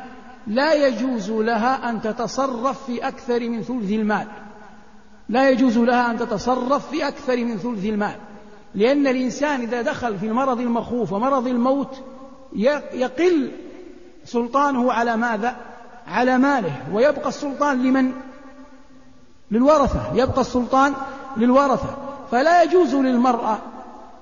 لا 0.47 0.73
يجوز 0.73 1.31
لها 1.31 1.89
أن 1.89 2.01
تتصرف 2.01 2.85
في 2.85 3.07
أكثر 3.07 3.49
من 3.49 3.61
ثلث 3.61 3.91
المال. 3.91 4.27
لا 5.29 5.49
يجوز 5.49 5.77
لها 5.77 6.11
أن 6.11 6.17
تتصرف 6.17 6.89
في 6.89 7.07
أكثر 7.07 7.37
من 7.37 7.57
ثلث 7.57 7.85
المال 7.85 8.15
لأن 8.75 9.07
الإنسان 9.07 9.61
إذا 9.61 9.81
دخل 9.81 10.17
في 10.17 10.25
المرض 10.25 10.59
المخوف 10.59 11.13
ومرض 11.13 11.47
الموت 11.47 12.01
يقل 12.93 13.51
سلطانه 14.25 14.93
على 14.93 15.17
ماذا؟ 15.17 15.55
على 16.07 16.37
ماله 16.37 16.73
ويبقى 16.93 17.29
السلطان 17.29 17.83
لمن؟ 17.83 18.11
للورثة 19.51 20.13
يبقى 20.13 20.41
السلطان 20.41 20.93
للورثة 21.37 21.97
فلا 22.31 22.63
يجوز 22.63 22.95
للمرأة 22.95 23.57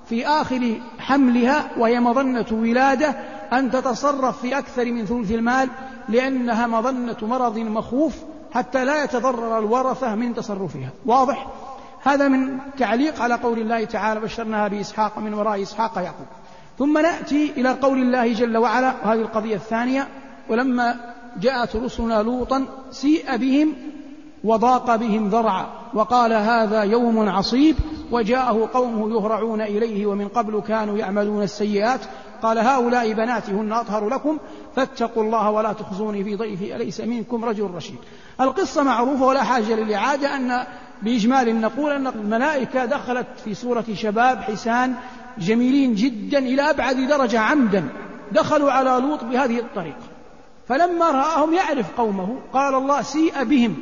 في 0.08 0.26
آخر 0.26 0.80
حملها 0.98 1.70
وهي 1.78 2.00
مظنة 2.00 2.46
ولادة 2.52 3.08
أن 3.52 3.70
تتصرف 3.70 4.40
في 4.40 4.58
أكثر 4.58 4.84
من 4.84 5.04
ثلث 5.06 5.30
المال 5.30 5.68
لأنها 6.08 6.66
مظنة 6.66 7.16
مرض 7.22 7.58
مخوف 7.58 8.14
حتى 8.52 8.84
لا 8.84 9.04
يتضرر 9.04 9.58
الورثة 9.58 10.14
من 10.14 10.34
تصرفها. 10.34 10.90
واضح؟ 11.06 11.46
هذا 12.02 12.28
من 12.28 12.58
تعليق 12.78 13.22
على 13.22 13.34
قول 13.34 13.58
الله 13.58 13.84
تعالى 13.84 14.20
بشرناها 14.20 14.68
بإسحاق 14.68 15.18
من 15.18 15.34
وراء 15.34 15.62
إسحاق 15.62 15.98
يعقوب. 15.98 16.26
ثم 16.78 16.98
نأتي 16.98 17.52
إلى 17.56 17.70
قول 17.70 17.98
الله 17.98 18.32
جل 18.32 18.56
وعلا 18.56 18.94
وهذه 19.04 19.20
القضية 19.20 19.54
الثانية 19.54 20.08
ولما 20.48 21.14
جاءت 21.40 21.76
رسلنا 21.76 22.22
لوطا 22.22 22.64
سيء 22.90 23.36
بهم 23.36 23.74
وضاق 24.44 24.96
بهم 24.96 25.28
ذرعا 25.28 25.66
وقال 25.94 26.32
هذا 26.32 26.82
يوم 26.82 27.28
عصيب 27.28 27.76
وجاءه 28.10 28.68
قومه 28.74 29.10
يهرعون 29.10 29.60
إليه 29.60 30.06
ومن 30.06 30.28
قبل 30.28 30.60
كانوا 30.60 30.98
يعملون 30.98 31.42
السيئات. 31.42 32.00
قال 32.42 32.58
هؤلاء 32.58 33.12
بناتي 33.12 33.52
هن 33.52 33.72
أطهر 33.72 34.08
لكم 34.08 34.38
فاتقوا 34.76 35.22
الله 35.22 35.50
ولا 35.50 35.72
تخزوني 35.72 36.24
في 36.24 36.36
ضيفي 36.36 36.76
أليس 36.76 37.00
منكم 37.00 37.44
رجل 37.44 37.70
رشيد؟ 37.70 37.98
القصة 38.40 38.82
معروفة 38.82 39.24
ولا 39.24 39.42
حاجة 39.42 39.74
للإعادة 39.74 40.36
أن 40.36 40.66
بإجمال 41.02 41.60
نقول 41.60 41.92
أن 41.92 42.06
الملائكة 42.06 42.84
دخلت 42.84 43.26
في 43.44 43.54
صورة 43.54 43.84
شباب 43.94 44.38
حسان 44.42 44.94
جميلين 45.38 45.94
جدا 45.94 46.38
إلى 46.38 46.70
أبعد 46.70 46.96
درجة 46.96 47.40
عمدا 47.40 47.88
دخلوا 48.32 48.72
على 48.72 48.90
لوط 49.06 49.24
بهذه 49.24 49.58
الطريقة. 49.58 50.02
فلما 50.68 51.10
رآهم 51.10 51.54
يعرف 51.54 51.86
قومه 51.96 52.38
قال 52.52 52.74
الله 52.74 53.02
سيء 53.02 53.44
بهم 53.44 53.76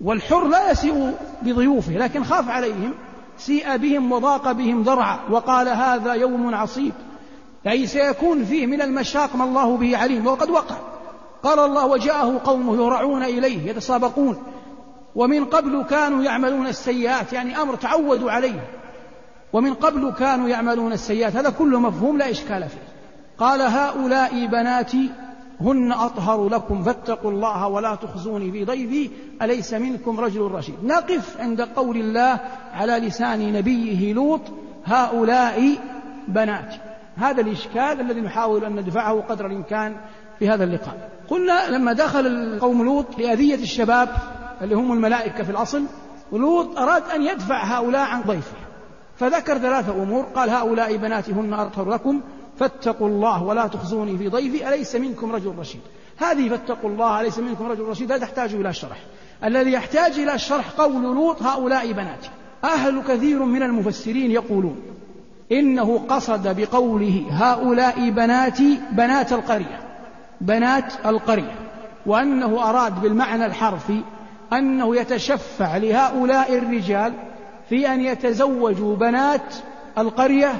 والحر 0.00 0.48
لا 0.48 0.70
يسيء 0.70 1.14
بضيوفه 1.42 1.92
لكن 1.92 2.24
خاف 2.24 2.48
عليهم. 2.48 2.94
سيء 3.38 3.76
بهم 3.76 4.12
وضاق 4.12 4.52
بهم 4.52 4.82
ذرعا 4.82 5.18
وقال 5.30 5.68
هذا 5.68 6.12
يوم 6.12 6.54
عصيب 6.54 6.92
أي 7.66 7.86
سيكون 7.86 8.44
فيه 8.44 8.66
من 8.66 8.82
المشاق 8.82 9.36
ما 9.36 9.44
الله 9.44 9.76
به 9.76 9.96
عليم. 9.96 10.26
وقد 10.26 10.50
وقع 10.50 10.76
قال 11.46 11.58
الله 11.58 11.86
وجاءه 11.86 12.40
قومه 12.44 12.74
يهرعون 12.74 13.22
إليه 13.22 13.70
يتسابقون. 13.70 14.42
ومن 15.14 15.44
قبل 15.44 15.84
كانوا 15.90 16.22
يعملون 16.22 16.66
السيئات 16.66 17.32
يعني 17.32 17.62
أمر 17.62 17.74
تعودوا 17.74 18.30
عليه. 18.30 18.66
ومن 19.52 19.74
قبل 19.74 20.12
كانوا 20.12 20.48
يعملون 20.48 20.92
السيئات 20.92 21.36
هذا 21.36 21.50
كله 21.50 21.80
مفهوم 21.80 22.18
لا 22.18 22.30
إشكال 22.30 22.68
فيه. 22.68 22.88
قال 23.38 23.62
هؤلاء 23.62 24.46
بناتي 24.46 25.10
هن 25.60 25.92
أطهر 25.92 26.48
لكم 26.48 26.82
فاتقوا 26.82 27.30
الله 27.30 27.68
ولا 27.68 27.94
تخزوني 27.94 28.52
في 28.52 28.64
ضيفي 28.64 29.10
أليس 29.42 29.74
منكم 29.74 30.20
رجل 30.20 30.40
رشيد؟ 30.40 30.74
نقف 30.84 31.40
عند 31.40 31.60
قول 31.60 31.96
الله 31.96 32.40
على 32.74 32.92
لسان 32.92 33.52
نبيه 33.52 34.12
لوط 34.12 34.40
هؤلاء 34.84 35.78
بناتي. 36.28 36.78
هذا 37.16 37.40
الإشكال 37.40 38.00
الذي 38.00 38.20
نحاول 38.20 38.64
أن 38.64 38.76
ندفعه 38.76 39.20
قدر 39.20 39.46
الإمكان 39.46 39.96
في 40.38 40.48
هذا 40.48 40.64
اللقاء. 40.64 41.10
قلنا 41.28 41.70
لما 41.70 41.92
دخل 41.92 42.26
القوم 42.26 42.84
لوط 42.84 43.18
لأذية 43.18 43.54
الشباب 43.54 44.08
اللي 44.62 44.74
هم 44.74 44.92
الملائكة 44.92 45.44
في 45.44 45.50
الأصل 45.50 45.82
ولوط 46.32 46.78
أراد 46.78 47.02
أن 47.14 47.22
يدفع 47.22 47.64
هؤلاء 47.64 48.08
عن 48.08 48.22
ضيفه. 48.22 48.56
فذكر 49.16 49.58
ثلاثة 49.58 50.02
أمور. 50.02 50.24
قال 50.24 50.50
هؤلاء 50.50 50.96
بناتي 50.96 51.32
هن 51.32 51.54
أطهر 51.54 51.90
لكم 51.90 52.20
فاتقوا 52.58 53.08
الله 53.08 53.42
ولا 53.42 53.66
تخزوني 53.66 54.18
في 54.18 54.28
ضيفي 54.28 54.68
أليس 54.68 54.96
منكم 54.96 55.32
رجل 55.32 55.54
رشيد؟ 55.58 55.80
هذه 56.16 56.48
فاتقوا 56.48 56.90
الله 56.90 57.20
أليس 57.20 57.38
منكم 57.38 57.66
رجل 57.66 57.82
رشيد؟ 57.82 58.12
لا 58.12 58.18
تحتاج 58.18 58.54
إلى 58.54 58.72
شرح. 58.72 58.98
الذي 59.44 59.72
يحتاج 59.72 60.18
إلى 60.18 60.38
شرح 60.38 60.70
قول 60.70 61.02
لوط 61.02 61.42
هؤلاء 61.42 61.92
بناتي. 61.92 62.30
أهل 62.64 63.02
كثير 63.08 63.42
من 63.42 63.62
المفسرين 63.62 64.30
يقولون 64.30 64.76
إنه 65.52 65.98
قصد 66.08 66.60
بقوله 66.60 67.24
هؤلاء 67.30 68.10
بناتي 68.10 68.80
بنات 68.92 69.32
القرية. 69.32 69.85
بنات 70.40 70.92
القرية 71.06 71.54
وأنه 72.06 72.70
أراد 72.70 73.00
بالمعنى 73.00 73.46
الحرفي 73.46 74.00
أنه 74.52 74.96
يتشفع 74.96 75.76
لهؤلاء 75.76 76.58
الرجال 76.58 77.12
في 77.68 77.92
أن 77.92 78.00
يتزوجوا 78.00 78.96
بنات 78.96 79.54
القرية 79.98 80.52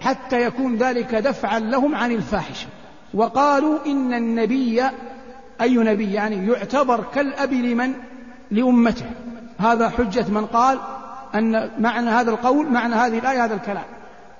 حتى 0.00 0.42
يكون 0.42 0.76
ذلك 0.76 1.14
دفعا 1.14 1.58
لهم 1.58 1.94
عن 1.94 2.12
الفاحشة. 2.12 2.66
وقالوا 3.14 3.78
إن 3.86 4.14
النبي 4.14 4.82
أي 5.60 5.76
نبي 5.76 6.12
يعني 6.12 6.46
يعتبر 6.46 7.04
كالأب 7.14 7.52
لمن؟ 7.52 7.92
لأمته. 8.50 9.06
هذا 9.58 9.88
حجة 9.88 10.24
من 10.28 10.46
قال 10.46 10.78
أن 11.34 11.70
معنى 11.78 12.10
هذا 12.10 12.30
القول 12.30 12.66
معنى 12.66 12.94
هذه 12.94 13.18
الآية 13.18 13.44
هذا 13.44 13.54
الكلام 13.54 13.84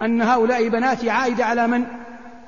أن 0.02 0.22
هؤلاء 0.22 0.68
بناتي 0.68 1.10
عائدة 1.10 1.44
على 1.44 1.66
من؟ 1.66 1.84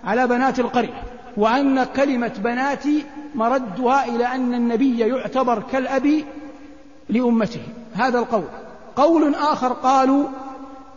على 0.04 0.26
بنات 0.26 0.60
القرية. 0.60 1.02
وأن 1.38 1.84
كلمة 1.84 2.32
بناتي 2.44 3.04
مردها 3.34 4.04
إلى 4.04 4.26
أن 4.26 4.54
النبي 4.54 4.98
يعتبر 4.98 5.62
كالأب 5.72 6.24
لأمته. 7.08 7.60
هذا 7.94 8.18
القول. 8.18 8.44
قول 8.96 9.34
آخر 9.34 9.72
قالوا 9.72 10.24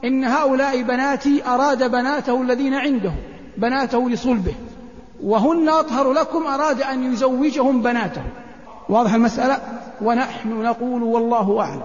إن 0.04 0.24
هؤلاء 0.24 0.82
بناتي 0.82 1.48
أراد 1.48 1.92
بناته 1.92 2.42
الذين 2.42 2.74
عنده 2.74 3.12
بناته 3.58 4.10
لصلبه. 4.10 4.54
وهن 5.24 5.70
أطهر 5.70 6.14
لكم 6.14 6.44
أراد 6.48 6.82
أن 6.82 7.14
يزوجهم 7.14 7.82
بناته. 7.82 8.24
واضح 8.90 9.14
المسألة؟ 9.14 9.58
ونحن 10.02 10.62
نقول 10.62 11.04
والله 11.04 11.60
أعلم. 11.60 11.84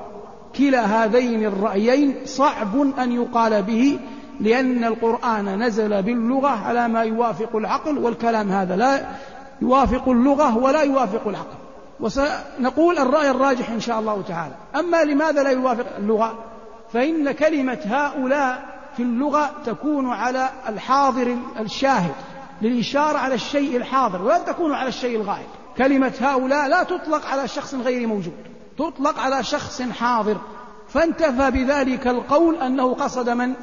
كلا 0.58 1.04
هذين 1.04 1.44
الرأيين 1.44 2.14
صعب 2.24 2.80
أن 2.98 3.12
يقال 3.12 3.62
به 3.62 3.98
لأن 4.40 4.84
القرآن 4.84 5.62
نزل 5.62 6.02
باللغة 6.02 6.48
على 6.48 6.88
ما 6.88 7.02
يوافق 7.02 7.56
العقل 7.56 7.98
والكلام 7.98 8.52
هذا 8.52 8.76
لا 8.76 9.06
يوافق 9.62 10.08
اللغة 10.08 10.56
ولا 10.56 10.82
يوافق 10.82 11.28
العقل. 11.28 11.56
وسنقول 12.00 12.98
الرأي 12.98 13.30
الراجح 13.30 13.70
إن 13.70 13.80
شاء 13.80 14.00
الله 14.00 14.22
تعالى. 14.28 14.54
أما 14.76 15.04
لماذا 15.04 15.42
لا 15.42 15.50
يوافق 15.50 15.86
اللغة؟ 15.98 16.38
فإن 16.92 17.32
كلمة 17.32 17.78
هؤلاء 17.84 18.64
في 18.96 19.02
اللغة 19.02 19.50
تكون 19.66 20.10
على 20.10 20.48
الحاضر 20.68 21.36
الشاهد 21.60 22.14
للإشارة 22.62 23.18
على 23.18 23.34
الشيء 23.34 23.76
الحاضر 23.76 24.22
ولا 24.22 24.38
تكون 24.38 24.72
على 24.72 24.88
الشيء 24.88 25.16
الغائب. 25.16 25.46
كلمة 25.78 26.12
هؤلاء 26.20 26.68
لا 26.68 26.82
تطلق 26.82 27.26
على 27.26 27.48
شخص 27.48 27.74
غير 27.74 28.06
موجود 28.06 28.34
تطلق 28.78 29.18
على 29.20 29.44
شخص 29.44 29.82
حاضر. 29.82 30.36
فانتفى 30.88 31.50
بذلك 31.50 32.06
القول 32.06 32.56
أنه 32.56 32.94
قصد 32.94 33.30
من؟ 33.30 33.54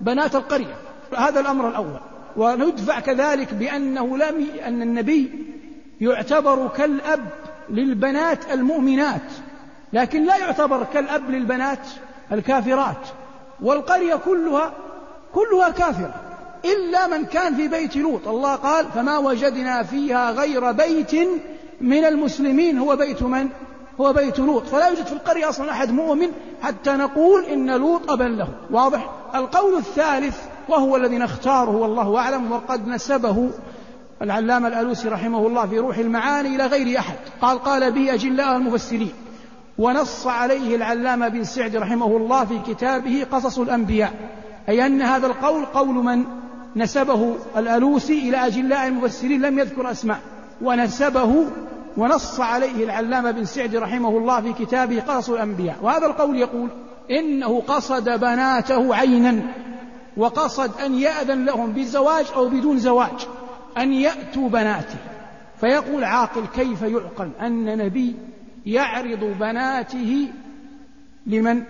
بنات 0.00 0.34
القرية. 0.34 0.74
هذا 1.16 1.40
الأمر 1.40 1.68
الأول. 1.68 2.00
وندفع 2.36 3.00
كذلك 3.00 3.54
بأنه 3.54 4.16
لم 4.16 4.46
أن 4.66 4.82
النبي 4.82 5.30
يعتبر 6.00 6.68
كالأب 6.68 7.20
للبنات 7.70 8.52
المؤمنات 8.52 9.32
لكن 9.92 10.24
لا 10.24 10.36
يعتبر 10.36 10.86
كالأب 10.92 11.30
للبنات 11.30 11.86
الكافرات. 12.32 13.08
والقرية 13.62 14.14
كلها 14.14 14.72
كلها 15.34 15.70
كافرة 15.70 16.14
إلا 16.64 17.06
من 17.06 17.24
كان 17.24 17.54
في 17.54 17.68
بيت 17.68 17.96
لوط. 17.96 18.28
الله 18.28 18.54
قال 18.54 18.86
فما 18.94 19.18
وجدنا 19.18 19.82
فيها 19.82 20.30
غير 20.30 20.72
بيت 20.72 21.14
من 21.80 22.04
المسلمين. 22.04 22.78
هو 22.78 22.96
بيت 22.96 23.22
من؟ 23.22 23.48
هو 24.00 24.12
بيت 24.12 24.38
لوط 24.38 24.66
فلا 24.66 24.88
يوجد 24.88 25.06
في 25.06 25.12
القرية 25.12 25.48
أصلا 25.48 25.70
أحد 25.70 25.90
مؤمن 25.92 26.28
حتى 26.62 26.92
نقول 26.92 27.44
إن 27.44 27.70
لوط 27.70 28.10
أبا 28.10 28.24
له. 28.24 28.48
واضح؟ 28.70 29.10
القول 29.34 29.78
الثالث 29.78 30.36
وهو 30.68 30.96
الذي 30.96 31.18
نختاره 31.18 31.76
والله 31.76 32.18
أعلم 32.18 32.52
وقد 32.52 32.88
نسبه 32.88 33.50
العلامة 34.22 34.68
الألوسي 34.68 35.08
رحمه 35.08 35.46
الله 35.46 35.66
في 35.66 35.78
روح 35.78 35.98
المعاني 35.98 36.56
إلى 36.56 36.66
غير 36.66 36.98
أحد. 36.98 37.16
قال 37.40 37.58
قال 37.58 37.92
به 37.92 38.14
أجلاء 38.14 38.56
المفسرين. 38.56 39.12
ونص 39.78 40.26
عليه 40.26 40.76
العلامة 40.76 41.28
بن 41.28 41.44
سعد 41.44 41.76
رحمه 41.76 42.16
الله 42.16 42.44
في 42.44 42.58
كتابه 42.66 43.26
قصص 43.32 43.58
الأنبياء. 43.58 44.12
أي 44.68 44.86
أن 44.86 45.02
هذا 45.02 45.26
القول 45.26 45.64
قول 45.64 45.94
من 45.94 46.24
نسبه 46.76 47.34
الألوسي 47.56 48.28
إلى 48.28 48.46
أجلاء 48.46 48.86
المفسرين 48.86 49.42
لم 49.42 49.58
يذكر 49.58 49.90
أسماء. 49.90 50.18
ونسبه 50.62 51.46
ونص 51.96 52.40
عليه 52.40 52.84
العلامة 52.84 53.30
بن 53.30 53.44
سعد 53.44 53.76
رحمه 53.76 54.08
الله 54.08 54.40
في 54.40 54.64
كتابه 54.64 55.00
قصص 55.00 55.30
الأنبياء. 55.30 55.76
وهذا 55.82 56.06
القول 56.06 56.36
يقول 56.36 56.68
إنه 57.10 57.60
قصد 57.60 58.04
بناته 58.04 58.94
عينا 58.94 59.42
وقصد 60.16 60.80
أن 60.80 60.94
يأذن 60.94 61.44
لهم 61.44 61.72
بالزواج 61.72 62.26
أو 62.34 62.48
بدون 62.48 62.78
زواج 62.78 63.26
أن 63.78 63.92
يأتوا 63.92 64.48
بناته. 64.48 64.98
فيقول 65.60 66.04
عاقل 66.04 66.46
كيف 66.54 66.82
يعقل 66.82 67.30
أن 67.40 67.78
نبي 67.78 68.16
يعرض 68.66 69.24
بناته 69.40 70.28
لمن؟ 71.26 71.62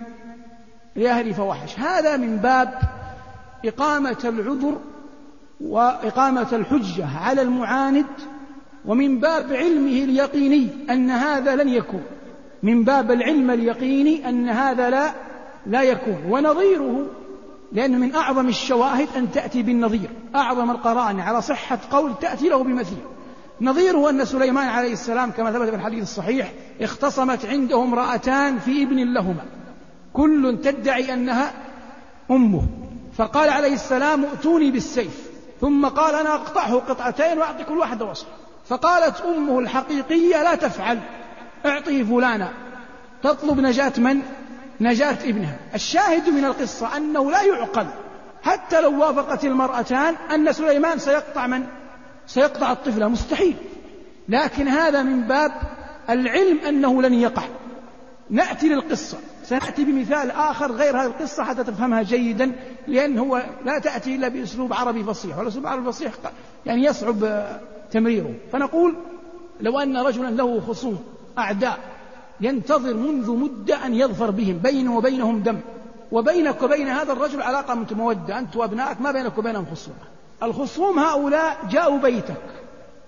لأهل 0.95 1.33
فواحش. 1.33 1.79
هذا 1.79 2.17
من 2.17 2.37
باب 2.37 2.79
إقامة 3.65 4.17
العذر 4.23 4.77
وإقامة 5.61 6.47
الحجة 6.53 7.17
على 7.17 7.41
المعاند 7.41 8.05
ومن 8.85 9.19
باب 9.19 9.53
علمه 9.53 10.03
اليقيني 10.03 10.69
أن 10.89 11.09
هذا 11.09 11.55
لن 11.55 11.69
يكون. 11.69 12.03
من 12.63 12.83
باب 12.83 13.11
العلم 13.11 13.51
اليقيني 13.51 14.29
أن 14.29 14.49
هذا 14.49 14.89
لا 14.89 15.11
لا 15.65 15.81
يكون. 15.81 16.17
ونظيره 16.29 17.05
لأن 17.71 17.99
من 17.99 18.15
أعظم 18.15 18.47
الشواهد 18.47 19.07
أن 19.17 19.31
تأتي 19.31 19.63
بالنظير. 19.63 20.09
أعظم 20.35 20.71
القرائن 20.71 21.19
على 21.19 21.41
صحة 21.41 21.79
قول 21.91 22.11
تأتي 22.21 22.49
له 22.49 22.63
بمثيل 22.63 22.97
نظيره 23.61 24.09
أن 24.09 24.25
سليمان 24.25 24.67
عليه 24.67 24.93
السلام 24.93 25.31
كما 25.31 25.51
ثبت 25.51 25.69
في 25.69 25.75
الحديث 25.75 26.03
الصحيح 26.03 26.51
اختصمت 26.81 27.45
عنده 27.45 27.83
امرأتان 27.83 28.59
في 28.59 28.83
ابن 28.83 29.13
لهما. 29.13 29.45
كل 30.13 30.59
تدعي 30.63 31.13
أنها 31.13 31.51
أمه. 32.31 32.65
فقال 33.17 33.49
عليه 33.49 33.73
السلام 33.73 34.25
ائتوني 34.25 34.71
بالسيف. 34.71 35.29
ثم 35.61 35.85
قال 35.85 36.15
أنا 36.15 36.35
أقطعه 36.35 36.75
قطعتين 36.75 37.37
وأعطي 37.37 37.63
كل 37.63 37.77
واحدة 37.77 38.05
وصف. 38.05 38.27
فقالت 38.65 39.21
أمه 39.21 39.59
الحقيقية 39.59 40.43
لا 40.43 40.55
تفعل 40.55 40.99
اعطه 41.65 42.03
فلانا. 42.03 42.49
تطلب 43.23 43.59
نجاة 43.59 43.93
من؟ 43.97 44.21
نجاة 44.81 45.17
ابنها. 45.23 45.55
الشاهد 45.75 46.29
من 46.29 46.45
القصة 46.45 46.97
أنه 46.97 47.31
لا 47.31 47.41
يعقل. 47.41 47.87
حتى 48.43 48.81
لو 48.81 49.01
وافقت 49.01 49.45
المرأتان 49.45 50.15
أن 50.33 50.53
سليمان 50.53 50.99
سيقطع 50.99 51.47
من؟ 51.47 51.63
سيقطع 52.27 52.71
الطفل 52.71 53.09
مستحيل. 53.09 53.55
لكن 54.29 54.67
هذا 54.67 55.01
من 55.01 55.21
باب 55.21 55.51
العلم 56.09 56.59
أنه 56.59 57.01
لن 57.01 57.13
يقع. 57.13 57.43
نأتي 58.29 58.69
للقصة. 58.69 59.17
سنأتي 59.43 59.83
بمثال 59.83 60.31
آخر 60.31 60.71
غير 60.71 61.01
هذه 61.01 61.05
القصة 61.05 61.43
حتى 61.43 61.63
تفهمها 61.63 62.03
جيدا 62.03 62.51
لأن 62.87 63.19
هو 63.19 63.43
لا 63.65 63.79
تأتي 63.79 64.15
إلا 64.15 64.27
بأسلوب 64.27 64.73
عربي 64.73 65.03
فصيح. 65.03 65.37
والأسلوب 65.37 65.63
العربي 65.65 65.87
الفصيح 65.87 66.11
يعني 66.65 66.85
يصعب 66.85 67.23
تمريره. 67.93 68.33
فنقول 68.51 68.95
لو 69.61 69.79
أن 69.79 69.97
رجلا 69.97 70.29
له 70.29 70.59
خصوم 70.59 70.99
أعداء 71.37 71.79
ينتظر 72.41 72.93
منذ 72.93 73.31
مدة 73.31 73.85
أن 73.85 73.93
يظفر 73.93 74.31
بهم 74.31 74.57
بينه 74.57 74.97
وبينهم 74.97 75.39
دم. 75.39 75.59
وبينك 76.11 76.63
وبين 76.63 76.87
هذا 76.87 77.13
الرجل 77.13 77.41
علاقة 77.41 77.73
متمودة 77.73 78.39
أنت 78.39 78.55
وأبنائك 78.55 79.01
ما 79.01 79.11
بينك 79.11 79.37
وبينهم 79.37 79.65
خصومة 79.71 79.97
الخصوم 80.43 80.99
هؤلاء 80.99 81.57
جاءوا 81.71 81.97
بيتك. 81.97 82.63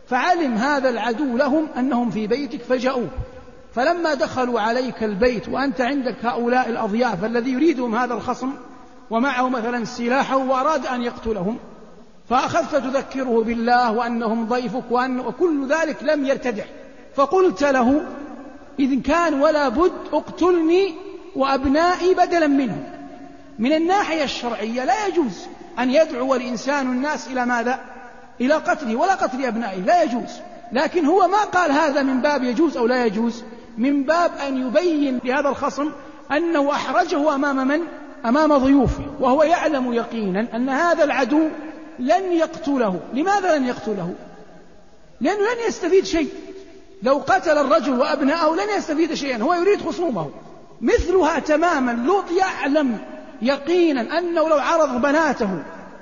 فعلم 0.08 0.54
هذا 0.54 0.89
العدو 0.89 1.38
لهم 1.38 1.67
أنهم 1.78 2.10
في 2.10 2.28
بيتك 2.28 2.62
فجاءوك 2.62 3.10
فلما 3.76 4.13
دخلوا 4.13 4.60
عليك 4.60 5.04
البيت 5.04 5.50
وأنت 5.50 5.82
عندك 5.82 6.15
هؤلاء 6.24 6.69
الأضياف 6.69 7.26
الذي 7.26 7.52
يريدهم 7.52 7.95
هذا 7.95 8.13
الخصم 8.13 8.50
ومعه 9.10 9.50
مثلا 9.50 9.86
سلاحه 9.86 10.38
وأراد 10.38 10.86
أن 10.86 11.02
يقتلهم 11.02 11.58
فأخذت 12.30 12.76
تذكره 12.76 13.44
بالله 13.44 13.92
وأنهم 13.92 14.46
ضيفك 14.46 14.84
وأن 14.90 15.20
وكل 15.20 15.68
ذلك 15.68 16.04
لم 16.04 16.26
يرتدع 16.26 16.64
فقلت 17.16 17.64
له 17.64 18.06
إذ 18.80 19.02
كان 19.02 19.42
ولا 19.42 19.70
بد 19.70 19.92
اقتلني 20.14 20.96
وأبنائي 21.36 22.14
بدلا 22.14 22.48
منه. 22.48 22.92
من 23.60 23.74
الناحية 23.74 24.24
الشرعية 24.24 24.86
لا 24.86 25.08
يجوز 25.08 25.46
أن 25.80 25.90
يدعو 25.90 26.36
الإنسان 26.36 26.92
الناس 26.92 27.28
إلى 27.28 27.46
ماذا؟ 27.46 27.80
إلى 28.42 28.54
قتله 28.54 28.96
ولا 28.96 29.14
قتل 29.14 29.46
أبنائه 29.46 29.80
لا 29.80 30.04
يجوز. 30.04 30.40
لكن 30.72 31.06
هو 31.06 31.28
ما 31.28 31.38
قال 31.38 31.72
هذا 31.72 32.02
من 32.02 32.22
باب 32.22 32.44
يجوز 32.44 32.78
أو 32.78 32.88
لا 32.88 33.06
يجوز؟ 33.06 33.44
من 33.78 34.04
باب 34.04 34.32
أن 34.48 34.68
يبين 34.68 35.20
لهذا 35.24 35.50
الخصم 35.50 35.92
أنه 36.32 36.72
أحرجه 36.72 37.36
أمام 37.36 37.68
من؟ 37.68 37.82
أمام 38.26 38.58
ضيوفه. 38.58 39.04
وهو 39.20 39.44
يعلم 39.44 39.94
يقينا 39.94 40.48
أن 40.56 40.70
هذا 40.70 41.04
العدو 41.04 41.50
لن 41.99 42.31
يقتله. 42.31 42.99
لماذا 43.13 43.58
لن 43.58 43.67
يقتله؟ 43.67 44.13
لأنه 45.21 45.39
لن 45.39 45.67
يستفيد 45.67 46.05
شيء. 46.05 46.29
لو 47.03 47.17
قتل 47.27 47.58
الرجل 47.58 47.99
وأبناءه 47.99 48.55
لن 48.55 48.77
يستفيد 48.77 49.13
شيئا. 49.13 49.41
هو 49.41 49.53
يريد 49.53 49.81
خصومه. 49.81 50.29
مثلها 50.81 51.39
تماما. 51.39 51.91
لوط 51.91 52.31
يعلم 52.31 52.97
يقينا 53.41 54.19
أنه 54.19 54.49
لو 54.49 54.58
عرض 54.58 55.01
بناته 55.01 55.49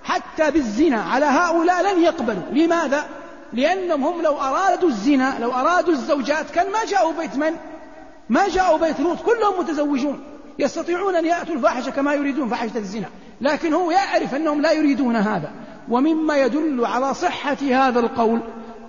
حتى 0.04 0.52
بالزنا 0.52 1.02
على 1.02 1.26
هؤلاء 1.26 1.94
لن 1.94 2.04
يقبلوا. 2.04 2.44
لماذا؟ 2.52 3.06
لأنهم 3.54 4.04
هم 4.04 4.22
لو 4.22 4.38
أرادوا 4.38 4.90
الزنا 4.90 5.38
لو 5.40 5.52
أرادوا 5.52 5.94
الزوجات 5.94 6.50
كان 6.50 6.72
ما 6.72 6.86
جاءوا 6.86 7.14
بيت 7.14 7.36
من؟ 7.36 7.56
ما 8.30 8.48
جاءوا 8.50 8.78
بيت 8.78 9.00
لوط. 9.00 9.22
كلهم 9.22 9.60
متزوجون. 9.60 10.24
يستطيعون 10.60 11.16
أن 11.16 11.26
يأتوا 11.26 11.56
الفاحشة 11.56 11.92
كما 11.92 12.14
يريدون 12.14 12.50
فاحشة 12.50 12.78
الزنا. 12.78 13.10
لكن 13.42 13.74
هو 13.74 13.92
يعرف 13.92 14.36
أنهم 14.36 14.62
لا 14.62 14.72
يريدون 14.72 15.16
هذا. 15.16 15.52
ومما 15.90 16.38
يدل 16.38 16.86
على 16.86 17.14
صحة 17.14 17.58
هذا 17.62 18.00
القول 18.00 18.40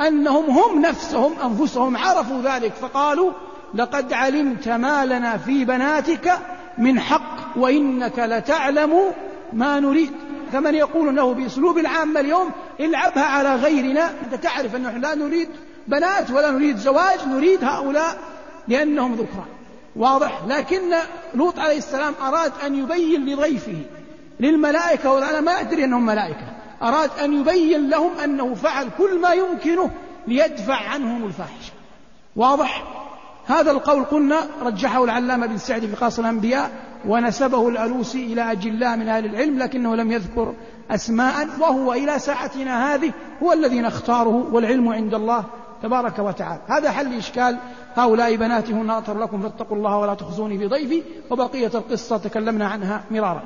أنهم 0.00 0.50
هم 0.50 0.82
نفسهم 0.82 1.32
أنفسهم 1.44 1.96
عرفوا 1.96 2.42
ذلك 2.42 2.72
فقالوا 2.72 3.32
لقد 3.74 4.12
علمت 4.12 4.68
ما 4.68 5.06
لنا 5.06 5.36
في 5.36 5.64
بناتك 5.64 6.32
من 6.78 7.00
حق 7.00 7.56
وإنك 7.56 8.18
لتعلم 8.18 9.00
ما 9.52 9.80
نريد. 9.80 10.12
كمن 10.52 10.74
يقول 10.74 11.16
له 11.16 11.34
بأسلوب 11.34 11.78
العامة 11.78 12.20
اليوم 12.20 12.50
العبها 12.80 13.24
على 13.24 13.54
غيرنا 13.54 14.10
أنت 14.24 14.34
تعرف 14.42 14.76
أنه 14.76 14.90
لا 14.90 15.14
نريد 15.14 15.48
بنات 15.88 16.30
ولا 16.30 16.50
نريد 16.50 16.76
زواج 16.76 17.18
نريد 17.28 17.64
هؤلاء 17.64 18.18
لأنهم 18.68 19.12
ذكران. 19.14 19.46
واضح؟ 19.96 20.40
لكن 20.48 20.80
لوط 21.34 21.58
عليه 21.58 21.78
السلام 21.78 22.14
أراد 22.22 22.52
أن 22.66 22.74
يبين 22.74 23.26
لضيفه 23.26 23.76
للملائكة 24.40 25.12
وأنا 25.12 25.40
ما 25.40 25.60
أدري 25.60 25.84
أنهم 25.84 26.06
ملائكة. 26.06 26.53
أراد 26.84 27.10
أن 27.24 27.32
يبين 27.40 27.88
لهم 27.90 28.18
أنه 28.24 28.54
فعل 28.54 28.88
كل 28.98 29.20
ما 29.20 29.32
يمكنه 29.32 29.90
ليدفع 30.28 30.88
عنهم 30.88 31.24
الفاحشة. 31.24 31.72
واضح؟ 32.36 32.84
هذا 33.46 33.70
القول 33.70 34.04
قلنا 34.04 34.40
رجحه 34.62 35.04
العلامة 35.04 35.46
بن 35.46 35.58
سعد 35.58 35.86
في 35.86 35.96
قاص 35.96 36.18
الأنبياء 36.18 36.70
ونسبه 37.08 37.68
الألوسي 37.68 38.32
إلى 38.32 38.52
أجلاء 38.52 38.96
من 38.96 39.08
أهل 39.08 39.24
العلم 39.24 39.58
لكنه 39.58 39.96
لم 39.96 40.12
يذكر 40.12 40.54
أسماء 40.90 41.48
وهو 41.60 41.92
إلى 41.92 42.18
ساعتنا 42.18 42.94
هذه 42.94 43.12
هو 43.42 43.52
الذي 43.52 43.80
نختاره 43.80 44.48
والعلم 44.52 44.88
عند 44.88 45.14
الله 45.14 45.44
تبارك 45.82 46.18
وتعالى. 46.18 46.60
هذا 46.66 46.90
حل 46.90 47.14
إشكال 47.14 47.58
هؤلاء 47.94 48.36
بناتي 48.36 48.72
هن 48.72 49.02
لكم 49.08 49.40
فاتقوا 49.42 49.76
الله 49.76 49.98
ولا 49.98 50.14
تخزوني 50.14 50.58
في 50.58 50.66
ضيفي 50.66 51.02
وبقية 51.30 51.70
القصة 51.74 52.16
تكلمنا 52.16 52.68
عنها 52.68 53.04
مرارا. 53.10 53.42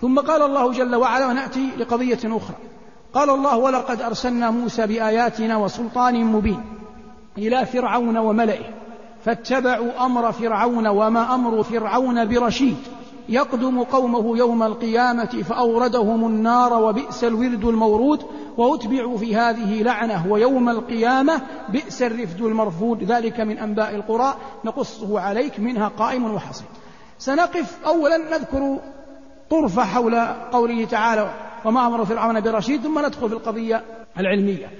ثم 0.00 0.18
قال 0.18 0.42
الله 0.42 0.72
جل 0.72 0.94
وعلا 0.94 1.26
ونأتي 1.26 1.68
لقضية 1.78 2.18
أخرى. 2.24 2.56
قال 3.14 3.30
الله 3.30 3.56
ولقد 3.56 4.02
أرسلنا 4.02 4.50
موسى 4.50 4.86
بآياتنا 4.86 5.56
وسلطان 5.56 6.24
مبين 6.24 6.60
إلى 7.38 7.66
فرعون 7.66 8.16
وملئه 8.16 8.64
فاتبعوا 9.24 10.06
أمر 10.06 10.32
فرعون 10.32 10.86
وما 10.86 11.34
أمر 11.34 11.62
فرعون 11.62 12.28
برشيد 12.28 12.76
يقدم 13.28 13.82
قومه 13.82 14.38
يوم 14.38 14.62
القيامة 14.62 15.42
فأوردهم 15.48 16.26
النار 16.26 16.82
وبئس 16.82 17.24
الورد 17.24 17.64
المورود 17.64 18.22
وأتبعوا 18.56 19.18
في 19.18 19.36
هذه 19.36 19.82
لعنة 19.82 20.26
ويوم 20.32 20.68
القيامة 20.68 21.40
بئس 21.68 22.02
الرفد 22.02 22.40
المرفود 22.40 23.02
ذلك 23.04 23.40
من 23.40 23.58
أنباء 23.58 23.94
القرى 23.94 24.34
نقصه 24.64 25.20
عليك 25.20 25.60
منها 25.60 25.88
قائم 25.88 26.34
وحصيد. 26.34 26.66
سنقف 27.18 27.78
أولا 27.86 28.16
نذكر 28.16 28.78
طرفة 29.50 29.84
حول 29.84 30.18
قوله 30.52 30.84
تعالى 30.84 31.30
وما 31.64 31.86
أمر 31.86 32.04
فرعون 32.04 32.40
برشيد 32.40 32.82
ثم 32.82 33.06
ندخل 33.06 33.28
في 33.28 33.34
القضية 33.34 33.84
العلمية. 34.18 34.70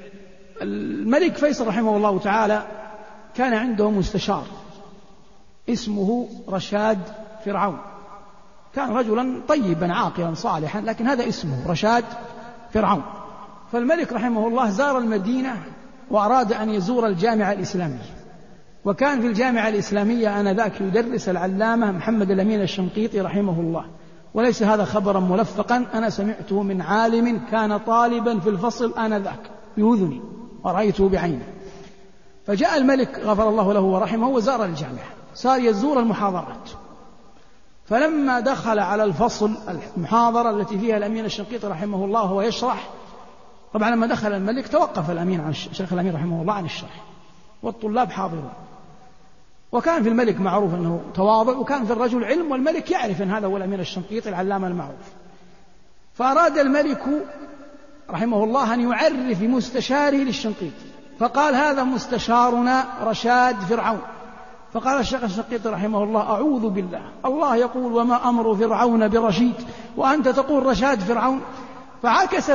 الملك 0.62 1.36
فيصل 1.36 1.66
رحمه 1.66 1.96
الله 1.96 2.18
تعالى 2.18 2.62
كان 3.34 3.54
عنده 3.54 3.90
مستشار 3.90 4.44
اسمه 5.68 6.28
رشاد 6.48 6.98
فرعون. 7.44 7.78
كان 8.74 8.90
رجلا 8.90 9.40
طيبا 9.48 9.92
عاقلا 9.92 10.34
صالحا 10.34 10.80
لكن 10.80 11.06
هذا 11.06 11.28
اسمه 11.28 11.70
رشاد 11.70 12.04
فرعون. 12.72 13.02
فالملك 13.72 14.12
رحمه 14.12 14.48
الله 14.48 14.70
زار 14.70 14.98
المدينة 14.98 15.62
وأراد 16.10 16.52
أن 16.52 16.70
يزور 16.70 17.06
الجامعة 17.06 17.52
الإسلامية. 17.52 18.14
وكان 18.84 19.20
في 19.20 19.26
الجامعة 19.26 19.68
الإسلامية 19.68 20.40
آنذاك 20.40 20.80
يدرس 20.80 21.28
العلامة 21.28 21.92
محمد 21.92 22.30
الأمين 22.30 22.62
الشنقيطي 22.62 23.20
رحمه 23.20 23.60
الله. 23.60 23.84
وليس 24.34 24.62
هذا 24.62 24.84
خبرا 24.84 25.20
ملفقا. 25.20 25.86
أنا 25.94 26.10
سمعته 26.10 26.62
من 26.62 26.82
عالم 26.82 27.40
كان 27.50 27.78
طالبا 27.78 28.38
في 28.38 28.48
الفصل 28.48 28.98
آنذاك 28.98 29.50
بأذني 29.76 30.20
ورأيته 30.64 31.08
بعيني 31.08 31.44
فجاء 32.46 32.76
الملك 32.76 33.20
غفر 33.24 33.48
الله 33.48 33.72
له 33.72 33.80
ورحمه 33.80 34.28
وزار 34.28 34.64
الجامعة. 34.64 35.06
صار 35.34 35.60
يزور 35.60 36.00
المحاضرات. 36.00 36.70
فلما 37.84 38.40
دخل 38.40 38.78
على 38.78 39.04
الفصل 39.04 39.56
المحاضرة 39.96 40.50
التي 40.50 40.78
فيها 40.78 40.96
الأمين 40.96 41.24
الشنقيطي 41.24 41.66
رحمه 41.66 42.04
الله 42.04 42.22
وهو 42.22 42.42
يشرح 42.42 42.90
طبعا 43.74 43.90
لما 43.90 44.06
دخل 44.06 44.32
الملك 44.32 44.68
توقف 44.68 45.10
الأمين 45.10 45.40
عن 45.40 45.50
الشيخ 45.50 45.92
الأمين 45.92 46.14
رحمه 46.14 46.42
الله 46.42 46.52
عن 46.52 46.64
الشرح 46.64 47.02
والطلاب 47.62 48.10
حاضرون. 48.10 48.50
وكان 49.74 50.02
في 50.02 50.08
الملك 50.08 50.40
معروف 50.40 50.74
أنه 50.74 51.00
تواضع 51.14 51.56
وكان 51.56 51.84
في 51.84 51.92
الرجل 51.92 52.24
علم 52.24 52.50
والملك 52.50 52.90
يعرف 52.90 53.22
أن 53.22 53.30
هذا 53.30 53.46
هو 53.46 53.56
الأمير 53.56 53.80
الشنقيطي 53.80 54.28
العلامة 54.28 54.68
المعروف. 54.68 55.06
فأراد 56.14 56.58
الملك 56.58 57.02
رحمه 58.10 58.44
الله 58.44 58.74
أن 58.74 58.80
يعرف 58.80 59.42
مستشاره 59.42 60.16
للشنقيطي. 60.16 60.86
فقال 61.18 61.54
هذا 61.54 61.84
مستشارنا 61.84 62.84
رشاد 63.02 63.60
فرعون. 63.60 64.00
فقال 64.72 65.00
الشيخ 65.00 65.24
الشنقيطي 65.24 65.68
رحمه 65.68 66.04
الله 66.04 66.20
أعوذ 66.20 66.68
بالله. 66.68 67.02
الله 67.24 67.56
يقول 67.56 67.92
وما 67.92 68.28
أمر 68.28 68.56
فرعون 68.56 69.08
برشيد؟ 69.08 69.54
وأنت 69.96 70.28
تقول 70.28 70.66
رشاد 70.66 71.00
فرعون. 71.00 71.40
فعكس 72.02 72.50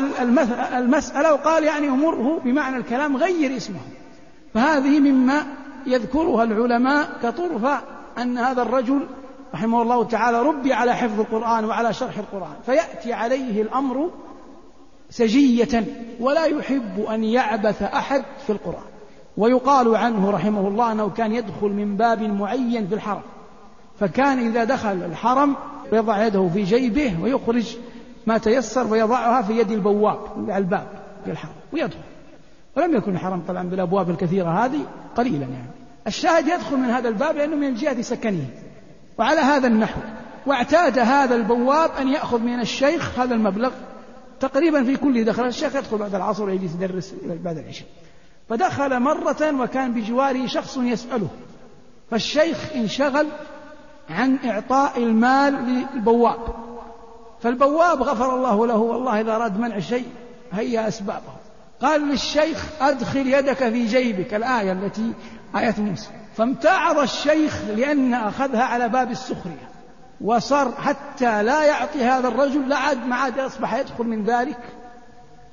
المسألة 0.76 1.34
وقال 1.34 1.64
يعني 1.64 1.88
أمره 1.88 2.40
بمعنى 2.44 2.78
الكلام 2.78 3.18
غير 3.18 3.58
اسمه. 3.58 3.80
فهذه 4.54 5.00
مما 5.00 5.46
يذكرها 5.86 6.44
العلماء 6.44 7.10
كطرفة 7.24 7.82
أن 8.18 8.38
هذا 8.38 8.62
الرجل 8.62 9.08
رحمه 9.54 9.82
الله 9.82 10.04
تعالى 10.04 10.42
ربي 10.42 10.74
على 10.74 10.96
حفظ 10.96 11.20
القرآن 11.20 11.66
وعلى 11.66 11.94
شرح 11.94 12.18
القرآن 12.18 12.54
فيأتي 12.66 13.14
عليه 13.14 13.62
الأمر 13.62 14.10
سجية 15.10 15.86
ولا 16.20 16.46
يحب 16.46 17.00
أن 17.00 17.24
يعبث 17.24 17.82
أحد 17.84 18.24
في 18.46 18.50
القرآن. 18.50 18.90
ويقال 19.38 19.96
عنه 19.96 20.30
رحمه 20.30 20.68
الله 20.68 20.92
أنه 20.92 21.10
كان 21.10 21.32
يدخل 21.32 21.68
من 21.68 21.98
باب 21.98 22.22
معين 22.22 22.88
في 22.88 22.96
الحرم 22.96 23.22
فكان 24.00 24.40
إذا 24.48 24.64
دخل 24.64 25.04
الحرم 25.04 25.56
يضع 25.94 26.28
يده 26.28 26.50
في 26.54 26.64
جيبه 26.64 27.16
ويخرج 27.24 27.78
ما 28.28 28.38
تيسر 28.38 28.88
ويضعها 28.88 29.42
في 29.42 29.60
يد 29.60 29.72
البواب 29.72 30.20
على 30.38 30.58
الباب 30.58 30.88
في 31.26 31.32
الحرم 31.32 31.54
ويدخل. 31.74 32.00
ولم 32.80 32.96
يكن 32.96 33.14
الحرم 33.14 33.42
طبعا 33.48 33.64
بالأبواب 33.64 34.10
الكثيرة 34.10 34.66
هذه 34.66 34.80
قليلا 35.16 35.46
يعني. 35.46 35.72
الشاهد 36.08 36.48
يدخل 36.48 36.78
من 36.78 36.90
هذا 36.90 37.10
الباب 37.10 37.36
لأنه 37.36 37.56
من 37.56 37.74
جهة 37.74 38.02
سكنه. 38.02 38.46
وعلى 39.18 39.40
هذا 39.40 39.68
النحو. 39.68 40.00
واعتاد 40.46 41.00
هذا 41.00 41.36
البواب 41.36 41.92
أن 42.00 42.08
يأخذ 42.08 42.40
من 42.40 42.60
الشيخ 42.60 43.20
هذا 43.20 43.34
المبلغ 43.34 43.72
تقريبا 44.40 44.84
في 44.84 44.96
كل 44.96 45.26
دخل 45.26 45.46
الشيخ 45.46 45.76
يدخل 45.76 45.98
بعد 45.98 46.16
العصر 46.16 46.44
ويجلس 46.44 46.76
يدرس 46.76 47.16
بعد 47.26 47.58
العشاء. 47.58 47.88
فدخل 48.50 49.00
مرة 49.00 49.62
وكان 49.62 49.92
بجواره 49.92 50.48
شخص 50.48 50.78
يسأله. 50.78 51.28
فالشيخ 52.12 52.58
انشغل 52.76 53.28
عن 54.10 54.38
إعطاء 54.46 54.98
المال 54.98 55.54
للبواب. 55.96 56.40
فالبواب 57.42 58.04
غفر 58.04 58.36
الله 58.36 58.68
له. 58.68 58.78
والله 58.78 59.22
إذا 59.22 59.36
أراد 59.36 59.60
منع 59.60 59.80
شيء 59.80 60.06
هيا 60.52 60.88
أسبابه. 60.88 61.39
قال 61.82 62.02
للشيخ 62.02 62.66
أدخل 62.82 63.28
يدك 63.28 63.70
في 63.70 63.86
جيبك 63.86 64.34
الآية 64.34 64.72
التي 64.72 65.14
آية 65.56 65.76
موسى. 65.78 66.10
فامتعض 66.38 66.98
الشيخ 66.98 67.62
لأن 67.76 68.14
أخذها 68.14 68.64
على 68.64 68.90
باب 68.90 69.12
السخرية 69.12 69.70
وصار 70.22 70.72
حتى 70.72 71.44
لا 71.44 71.64
يعطي 71.64 72.04
هذا 72.04 72.28
الرجل 72.28 72.70
لا 72.70 72.78
عاد 72.78 73.06
ما 73.06 73.16
عاد 73.16 73.40
أصبح 73.40 73.74
يدخل 73.74 74.04
من 74.04 74.24
ذلك 74.24 74.60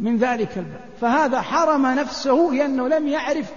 من 0.00 0.16
ذلك 0.16 0.58
الباب. 0.58 0.80
فهذا 1.00 1.40
حرم 1.40 1.86
نفسه 1.86 2.50
لأنه 2.52 2.88
لم 2.88 3.08
يعرف 3.08 3.52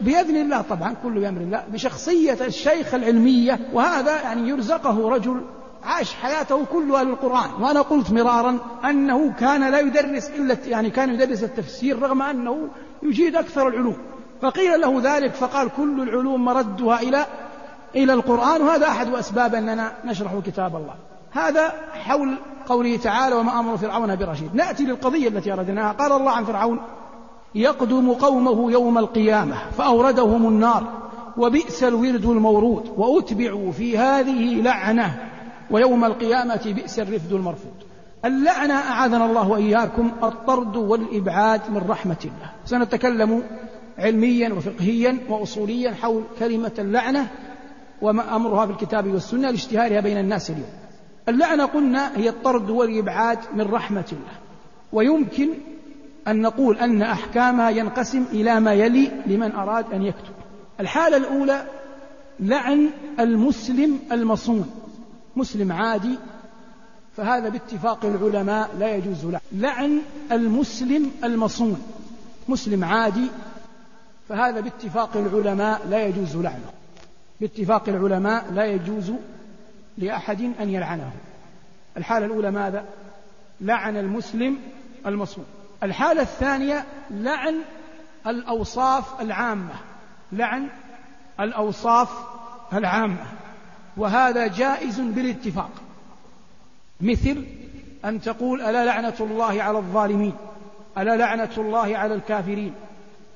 بإذن 0.00 0.36
الله 0.36 0.62
طبعا 0.62 0.94
كله 1.02 1.20
بأمر 1.20 1.40
الله 1.40 1.64
بشخصية 1.68 2.38
الشيخ 2.40 2.94
العلمية 2.94 3.58
وهذا 3.72 4.22
يعني 4.22 4.48
يرزقه 4.48 5.08
رجل 5.08 5.40
عاش 5.84 6.14
حياته 6.14 6.64
كلها 6.64 7.04
للقرآن 7.04 7.50
وأنا 7.60 7.80
قلت 7.80 8.12
مرارا 8.12 8.58
أنه 8.84 9.32
كان 9.32 9.70
لا 9.70 9.80
يدرس 9.80 10.30
إلا 10.30 10.56
يعني 10.66 10.90
كان 10.90 11.14
يدرس 11.14 11.44
التفسير 11.44 12.02
رغم 12.02 12.22
أنه 12.22 12.68
يجيد 13.02 13.36
أكثر 13.36 13.68
العلوم. 13.68 13.96
فقيل 14.42 14.80
له 14.80 15.16
ذلك 15.16 15.34
فقال 15.34 15.70
كل 15.76 16.00
العلوم 16.00 16.44
مردها 16.44 17.00
إلى 17.00 17.26
إلى 17.96 18.12
القرآن 18.12 18.62
وهذا 18.62 18.86
أحد 18.86 19.14
أسباب 19.14 19.54
أننا 19.54 19.92
نشرح 20.04 20.32
كتاب 20.46 20.76
الله. 20.76 20.94
هذا 21.30 21.72
حول 21.92 22.34
قوله 22.66 22.96
تعالى 22.96 23.34
وما 23.34 23.60
أمر 23.60 23.76
فرعون 23.76 24.16
برشيد 24.16 24.54
نأتي 24.54 24.84
للقضية 24.84 25.28
التي 25.28 25.52
أردناها. 25.52 25.92
قال 25.92 26.12
الله 26.12 26.30
عن 26.30 26.44
فرعون 26.44 26.80
يقدم 27.54 28.12
قومه 28.12 28.72
يوم 28.72 28.98
القيامة 28.98 29.56
فأوردهم 29.78 30.48
النار 30.48 30.84
وبئس 31.36 31.84
الورد 31.84 32.24
المورود 32.24 32.94
وأتبعوا 32.96 33.72
في 33.72 33.98
هذه 33.98 34.62
لعنة 34.62 35.31
ويوم 35.72 36.04
القيامة 36.04 36.74
بئس 36.76 36.98
الرفد 36.98 37.32
المرفوض. 37.32 37.74
اللعنة 38.24 38.74
أعاذنا 38.74 39.26
الله 39.26 39.48
وإياكم 39.48 40.12
الطرد 40.22 40.76
والإبعاد 40.76 41.60
من 41.70 41.84
رحمة 41.88 42.16
الله. 42.24 42.50
سنتكلم 42.64 43.42
علميا 43.98 44.52
وفقهيا 44.52 45.18
وأصوليا 45.28 45.94
حول 45.94 46.22
كلمة 46.38 46.72
اللعنة 46.78 47.26
وما 48.02 48.36
أمرها 48.36 48.66
في 48.66 48.72
الكتاب 48.72 49.06
والسنة 49.06 49.50
لاشتهارها 49.50 50.00
بين 50.00 50.18
الناس 50.18 50.50
اليوم. 50.50 50.70
اللعنة 51.28 51.64
قلنا 51.64 52.16
هي 52.16 52.28
الطرد 52.28 52.70
والإبعاد 52.70 53.38
من 53.54 53.70
رحمة 53.70 54.06
الله. 54.12 54.32
ويمكن 54.92 55.48
أن 56.28 56.40
نقول 56.40 56.76
أن 56.78 57.02
أحكامها 57.02 57.70
ينقسم 57.70 58.24
إلى 58.32 58.60
ما 58.60 58.72
يلي 58.72 59.10
لمن 59.26 59.52
أراد 59.52 59.92
أن 59.92 60.02
يكتب. 60.02 60.32
الحالة 60.80 61.16
الأولى 61.16 61.66
لعن 62.40 62.90
المسلم 63.20 63.98
المصون. 64.12 64.81
مسلم 65.36 65.72
عادي 65.72 66.18
فهذا 67.16 67.48
باتفاق 67.48 68.04
العلماء 68.04 68.70
لا 68.78 68.96
يجوز 68.96 69.24
لعن 69.24 69.40
لعن 69.52 70.00
المسلم 70.32 71.10
المصون 71.24 71.82
مسلم 72.48 72.84
عادي 72.84 73.26
فهذا 74.28 74.60
باتفاق 74.60 75.16
العلماء 75.16 75.86
لا 75.88 76.06
يجوز 76.06 76.36
لعنه 76.36 76.72
باتفاق 77.40 77.88
العلماء 77.88 78.52
لا 78.52 78.64
يجوز 78.64 79.12
لأحد 79.98 80.40
أن 80.60 80.70
يلعنه. 80.70 81.12
الحالة 81.96 82.26
الأولى 82.26 82.50
ماذا؟ 82.50 82.84
لعن 83.60 83.96
المسلم 83.96 84.58
المصوم 85.06 85.44
الحالة 85.82 86.22
الثانية 86.22 86.84
لعن 87.10 87.54
الأوصاف 88.26 89.20
العامة. 89.20 89.74
لعن 90.32 90.68
الأوصاف 91.40 92.10
العامة. 92.72 93.26
وهذا 93.96 94.46
جائز 94.46 95.00
بالاتفاق. 95.00 95.70
مثل 97.00 97.44
أن 98.04 98.20
تقول 98.20 98.60
ألا 98.60 98.84
لعنة 98.84 99.14
الله 99.20 99.62
على 99.62 99.78
الظالمين 99.78 100.34
ألا 100.98 101.16
لعنة 101.16 101.50
الله 101.58 101.96
على 101.96 102.14
الكافرين 102.14 102.74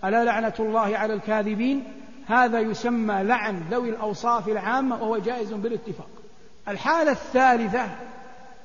ألا 0.04 0.24
لعنة 0.24 0.54
الله 0.58 0.96
على 0.96 1.14
الكاذبين. 1.14 1.84
هذا 2.26 2.60
يسمى 2.60 3.22
لعن 3.22 3.62
ذوي 3.70 3.90
الأوصاف 3.90 4.48
العامة 4.48 5.02
وهو 5.02 5.18
جائز 5.18 5.52
بالاتفاق. 5.52 6.08
الحالة 6.68 7.12
الثالثة 7.12 7.86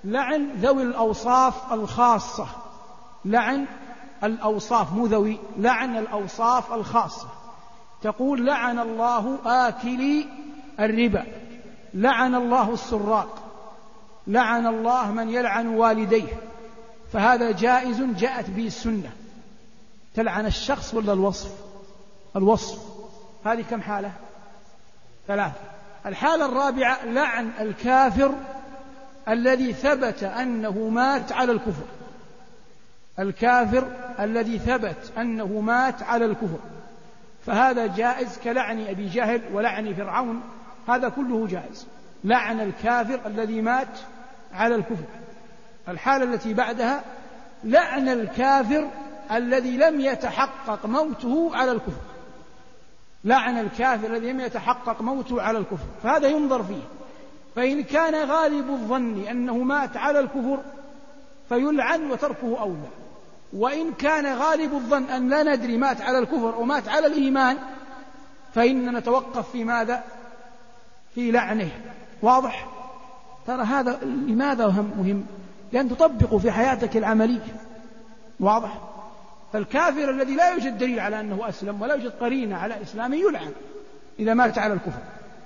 لعن 0.03 0.49
ذوي 0.61 0.83
الأوصاف 0.83 1.73
الخاصة. 1.73 2.47
لعن 3.25 3.65
الأوصاف 4.23 4.93
مو 4.93 5.05
ذوي 5.05 5.37
لعن 5.57 5.97
الأوصاف 5.97 6.73
الخاصة. 6.73 7.27
تقول 8.01 8.45
لعن 8.45 8.79
الله 8.79 9.39
آكلي 9.45 10.25
الربا. 10.79 11.25
لعن 11.93 12.35
الله 12.35 12.73
السراق 12.73 13.51
لعن 14.27 14.67
الله 14.67 15.11
من 15.11 15.29
يلعن 15.29 15.67
والديه 15.67 16.33
فهذا 17.13 17.51
جائز 17.51 18.01
جاءت 18.01 18.49
به 18.49 18.67
السنة. 18.67 19.09
تلعن 20.15 20.45
الشخص 20.45 20.93
ولا 20.93 21.13
الوصف؟ 21.13 21.51
الوصف. 22.35 22.79
هذه 23.45 23.63
كم 23.69 23.81
حالة؟ 23.81 24.11
ثلاثة. 25.27 25.61
الحالة 26.05 26.45
الرابعة 26.45 27.05
لعن 27.05 27.51
الكافر 27.59 28.33
الذي 29.29 29.73
ثبت 29.73 30.23
أنه 30.23 30.89
مات 30.89 31.31
على 31.31 31.51
الكفر. 31.51 31.85
الكافر 33.19 33.87
الذي 34.19 34.59
ثبت 34.59 35.11
أنه 35.17 35.59
مات 35.59 36.03
على 36.03 36.25
الكفر. 36.25 36.59
فهذا 37.45 37.87
جائز 37.87 38.39
كلعن 38.43 38.87
أبي 38.87 39.09
جهل 39.09 39.41
ولعن 39.53 39.93
فرعون. 39.93 40.41
هذا 40.87 41.09
كله 41.09 41.47
جائز. 41.47 41.87
لعن 42.23 42.59
الكافر 42.59 43.19
الذي 43.25 43.61
مات 43.61 43.99
على 44.53 44.75
الكفر. 44.75 45.05
الحالة 45.87 46.23
التي 46.23 46.53
بعدها 46.53 47.03
لعن 47.63 48.09
الكافر 48.09 48.87
الذي 49.31 49.77
لم 49.77 50.01
يتحقق 50.01 50.85
موته 50.85 51.51
على 51.53 51.71
الكفر. 51.71 52.01
لعن 53.23 53.57
الكافر 53.57 54.07
الذي 54.07 54.31
لم 54.31 54.39
يتحقق 54.39 55.01
موته 55.01 55.41
على 55.41 55.57
الكفر. 55.57 55.85
فهذا 56.03 56.27
ينظر 56.27 56.63
فيه. 56.63 56.83
فإن 57.55 57.83
كان 57.83 58.29
غالب 58.29 58.69
الظن 58.69 59.23
أنه 59.23 59.57
مات 59.57 59.97
على 59.97 60.19
الكفر 60.19 60.59
فيلعن 61.49 62.11
وتركه 62.11 62.61
أولى. 62.61 62.89
وإن 63.53 63.93
كان 63.93 64.37
غالب 64.37 64.73
الظن 64.73 65.03
أن 65.03 65.29
لا 65.29 65.43
ندري 65.43 65.77
مات 65.77 66.01
على 66.01 66.19
الكفر 66.19 66.53
أو 66.53 66.63
مات 66.63 66.89
على 66.89 67.07
الإيمان 67.07 67.57
فإننا 68.53 68.99
نتوقف 68.99 69.51
في 69.51 69.63
ماذا؟ 69.63 70.03
في 71.15 71.31
لعنه 71.31 71.69
واضح؟ 72.21 72.67
ترى 73.47 73.63
هذا 73.63 73.99
لماذا 74.03 74.67
مهم؟ 74.67 75.25
لأن 75.71 75.89
تطبقه 75.89 76.37
في 76.37 76.51
حياتك 76.51 76.97
العملية 76.97 77.55
واضح؟ 78.39 78.77
فالكافر 79.53 80.09
الذي 80.09 80.35
لا 80.35 80.49
يوجد 80.49 80.77
دليل 80.77 80.99
على 80.99 81.19
أنه 81.19 81.49
أسلم 81.49 81.81
ولا 81.81 81.93
يوجد 81.93 82.11
قرينة 82.11 82.57
على 82.57 82.81
إسلامه 82.81 83.15
يلعن 83.15 83.51
إذا 84.19 84.33
مات 84.33 84.57
على 84.57 84.73
الكفر 84.73 84.99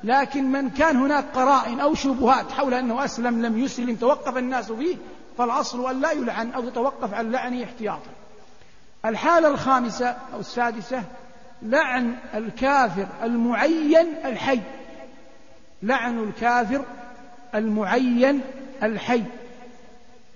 لكن 0.03 0.51
من 0.51 0.69
كان 0.69 0.97
هناك 0.97 1.25
قرائن 1.33 1.79
أو 1.79 1.95
شبهات 1.95 2.51
حول 2.51 2.73
أنه 2.73 3.05
أسلم 3.05 3.45
لم 3.45 3.57
يسلم 3.57 3.95
توقف 3.95 4.37
الناس 4.37 4.71
فيه 4.71 4.95
فالأصل 5.37 5.89
أن 5.89 6.01
لا 6.01 6.11
يلعن 6.11 6.51
أو 6.51 6.67
يتوقف 6.67 7.13
عن 7.13 7.31
لعنه 7.31 7.63
احتياطا 7.63 8.09
الحالة 9.05 9.47
الخامسة 9.47 10.15
أو 10.33 10.39
السادسة 10.39 11.03
لعن 11.61 12.15
الكافر 12.35 13.07
المعين 13.23 14.07
الحي 14.25 14.59
لعن 15.83 16.23
الكافر 16.23 16.85
المعين 17.55 18.41
الحي 18.83 19.23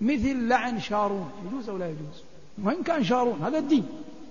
مثل 0.02 0.48
لعن 0.48 0.80
شارون. 0.80 1.32
يجوز 1.48 1.70
أو 1.70 1.78
لا 1.78 1.86
يجوز؟ 1.86 2.24
وإن 2.64 2.84
كان 2.84 3.04
شارون 3.04 3.42
هذا 3.44 3.58
الدين. 3.58 3.88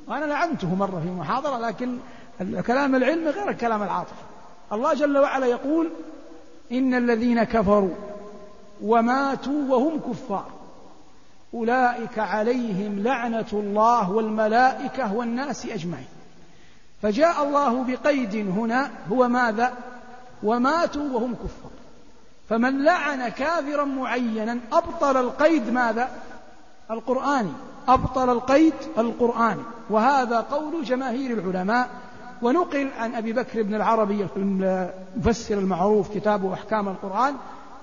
وأنا 0.06 0.24
لعنته 0.24 0.74
مرة 0.74 1.00
في 1.04 1.10
محاضرة 1.10 1.58
لكن 1.58 1.98
كلام 2.66 2.94
العلم 2.94 3.28
غير 3.28 3.50
الكلام 3.50 3.82
العاطفي 3.82 4.22
الله 4.72 4.94
جل 4.94 5.18
وعلا 5.18 5.46
يقول 5.46 5.90
إن 6.72 6.94
الذين 6.94 7.44
كفروا 7.44 7.94
وماتوا 8.82 9.68
وهم 9.68 10.00
كفار. 10.00 10.50
أولئك 11.54 12.18
عليهم 12.18 12.98
لعنة 13.02 13.46
الله 13.52 14.10
والملائكة 14.10 15.14
والناس 15.14 15.66
أجمعين. 15.66 16.08
فجاء 17.02 17.44
الله 17.44 17.84
بقيد 17.84 18.34
هنا 18.34 18.90
هو 19.12 19.28
ماذا؟ 19.28 19.72
وماتوا 20.42 21.02
وهم 21.12 21.34
كفار. 21.34 21.70
فمن 22.48 22.84
لعن 22.84 23.28
كافرا 23.28 23.84
معينا 23.84 24.58
أبطل 24.72 25.16
القيد 25.16 25.70
ماذا؟ 25.70 26.10
القرآني 26.90 27.52
أبطل 27.88 28.30
القيد 28.30 28.74
القرآني 28.98 29.62
وهذا 29.90 30.40
قول 30.40 30.84
جماهير 30.84 31.38
العلماء. 31.38 31.88
ونقل 32.42 32.90
عن 32.98 33.14
أبي 33.14 33.32
بكر 33.32 33.62
بن 33.62 33.74
العربي 33.74 34.26
المفسر 34.36 35.58
المعروف 35.58 36.14
كتابه 36.14 36.54
أحكام 36.54 36.88
القرآن. 36.88 37.34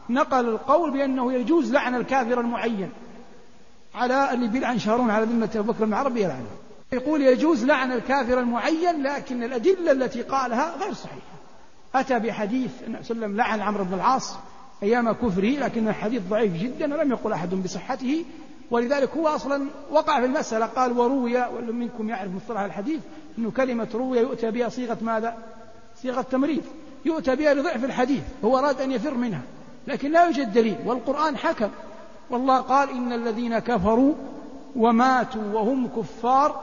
نقل 0.10 0.50
القول 0.50 0.92
بأنه 0.92 1.34
يجوز 1.34 1.72
لعن 1.72 1.96
الكافر 1.96 2.40
المعين. 2.40 2.92
على 3.96 4.34
اللي 4.34 4.48
بيلعن 4.48 4.80
شهرون 4.80 5.10
على 5.10 5.26
ذمة 5.26 5.50
أبو 5.56 5.72
بكر 5.72 5.86
بن 5.86 5.94
العربي 5.94 6.24
يلعنه. 6.24 6.50
يقول 6.92 7.22
يجوز 7.22 7.66
لعن 7.66 7.92
الكافر 7.92 8.40
المعين 8.40 9.04
لكن 9.04 9.44
الأدلة 9.44 9.92
التي 9.92 10.22
قالها 10.22 10.78
غير 10.78 10.94
صحيحة. 10.94 11.35
أتى 11.96 12.20
بحديث 12.20 12.72
النبي 12.88 13.04
صلى 13.04 13.16
الله 13.16 13.26
عليه 13.26 13.36
وسلم 13.36 13.38
لعن 13.38 13.62
عمرو 13.62 13.84
بن 13.84 13.94
العاص 13.94 14.38
أيام 14.84 15.12
كفره 15.12 15.60
لكن 15.60 15.88
الحديث 15.88 16.22
ضعيف 16.30 16.54
جدا 16.54 16.94
ولم 16.94 17.12
يقل 17.12 17.34
أحد 17.34 17.56
بصحته. 17.56 18.26
ولذلك 18.72 19.10
هو 19.18 19.28
أصلا 19.28 19.68
وقع 19.92 20.20
في 20.20 20.26
المسألة 20.26 20.66
قال 20.66 20.98
وروي 20.98 21.52
منكم 21.72 22.10
يعرف 22.10 22.32
مصطلح 22.32 22.60
الحديث 22.62 23.00
أنه 23.38 23.52
كلمة 23.52 23.88
روي 23.94 24.20
يؤتى 24.20 24.52
بها 24.52 24.70
صيغة 24.70 24.98
ماذا؟ 25.02 25.38
صيغة 26.02 26.22
تمريض. 26.22 26.64
يؤتى 27.06 27.36
بها 27.36 27.54
لضعف 27.54 27.84
الحديث 27.84 28.24
هو 28.46 28.60
أراد 28.60 28.82
أن 28.82 28.92
يفر 28.92 29.14
منها 29.14 29.42
لكن 29.88 30.12
لا 30.12 30.26
يوجد 30.26 30.54
دليل 30.54 30.78
والقرآن 30.86 31.38
حكم. 31.38 31.70
والله 32.30 32.58
قال 32.58 32.90
إن 32.90 33.14
الذين 33.14 33.60
كفروا 33.60 34.14
وماتوا 34.76 35.54
وهم 35.54 35.88
كفار 35.88 36.62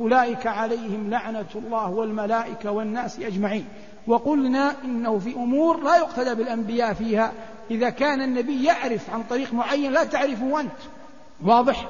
أولئك 0.00 0.46
عليهم 0.46 1.10
لعنة 1.10 1.46
الله 1.54 1.90
والملائكة 1.90 2.70
والناس 2.70 3.20
أجمعين. 3.20 3.64
وقلنا 4.06 4.74
إنه 4.84 5.18
في 5.18 5.34
أمور 5.34 5.82
لا 5.82 5.96
يقتدى 5.96 6.34
بالأنبياء 6.34 6.92
فيها. 6.92 7.32
إذا 7.70 7.90
كان 7.90 8.22
النبي 8.22 8.64
يعرف 8.64 9.10
عن 9.10 9.22
طريق 9.22 9.54
معين 9.54 9.92
لا 9.92 10.04
تعرفه 10.04 10.60
أنت. 10.60 10.78
واضح؟ 11.44 11.88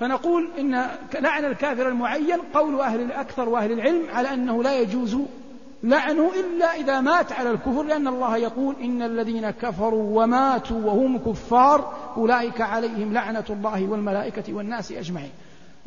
فنقول 0.00 0.48
إن 0.58 0.86
لعن 1.14 1.44
الكافر 1.44 1.88
المعين 1.88 2.40
قول 2.54 2.80
أهل 2.80 3.00
الأكثر 3.00 3.48
وأهل 3.48 3.72
العلم 3.72 4.02
على 4.12 4.34
أنه 4.34 4.62
لا 4.62 4.80
يجوز 4.80 5.18
لعنه 5.82 6.30
إلا 6.40 6.66
إذا 6.74 7.00
مات 7.00 7.32
على 7.32 7.50
الكفر 7.50 7.82
لأن 7.82 8.08
الله 8.08 8.36
يقول 8.36 8.76
إن 8.82 9.02
الذين 9.02 9.50
كفروا 9.50 10.22
وماتوا 10.22 10.80
وهم 10.80 11.18
كفار 11.18 11.92
أولئك 12.16 12.60
عليهم 12.60 13.12
لعنة 13.12 13.44
الله 13.50 13.88
والملائكة 13.88 14.54
والناس 14.54 14.92
أجمعين. 14.92 15.30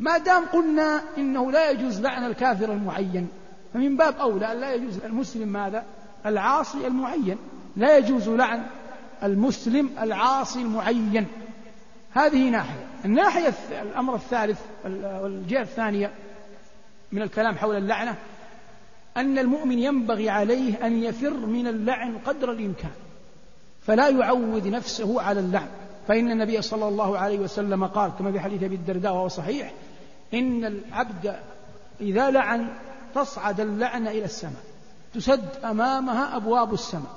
ما 0.00 0.18
دام 0.18 0.44
قلنا 0.44 1.02
إنه 1.18 1.52
لا 1.52 1.70
يجوز 1.70 2.00
لعن 2.00 2.24
الكافر 2.24 2.72
المعين 2.72 3.28
فمن 3.74 3.96
باب 3.96 4.14
أولى 4.16 4.52
أن 4.52 4.60
لا 4.60 4.74
يجوز 4.74 4.98
المسلم 5.04 5.48
ماذا؟ 5.48 5.84
العاصي 6.26 6.86
المعين. 6.86 7.38
لا 7.76 7.96
يجوز 7.96 8.28
لعن 8.28 8.62
المسلم 9.22 9.90
العاصي 10.00 10.62
المعين. 10.62 11.26
هذه 12.10 12.50
ناحية. 12.50 12.86
الناحية 13.04 13.54
الأمر 13.82 14.14
الثالث 14.14 14.60
والجهة 15.22 15.62
الثانية 15.62 16.10
من 17.12 17.22
الكلام 17.22 17.54
حول 17.54 17.76
اللعنة 17.76 18.16
أن 19.16 19.38
المؤمن 19.38 19.78
ينبغي 19.78 20.30
عليه 20.30 20.86
أن 20.86 21.02
يفر 21.02 21.46
من 21.46 21.66
اللعن 21.66 22.18
قدر 22.18 22.52
الإمكان. 22.52 22.90
فلا 23.82 24.08
يعود 24.08 24.66
نفسه 24.66 25.22
على 25.22 25.40
اللعن. 25.40 25.68
فإن 26.08 26.30
النبي 26.30 26.62
صلى 26.62 26.88
الله 26.88 27.18
عليه 27.18 27.38
وسلم 27.38 27.86
قال 27.86 28.12
كما 28.18 28.32
في 28.32 28.40
حديث 28.40 28.62
أبي 28.62 28.74
الدرداء 28.74 29.12
وهو 29.12 29.28
صحيح 29.28 29.72
إن 30.34 30.64
العبد 30.64 31.36
إذا 32.00 32.30
لعن 32.30 32.68
تصعد 33.14 33.60
اللعنة 33.60 34.10
إلى 34.10 34.24
السماء. 34.24 34.62
تسد 35.14 35.48
أمامها 35.64 36.36
أبواب 36.36 36.74
السماء. 36.74 37.12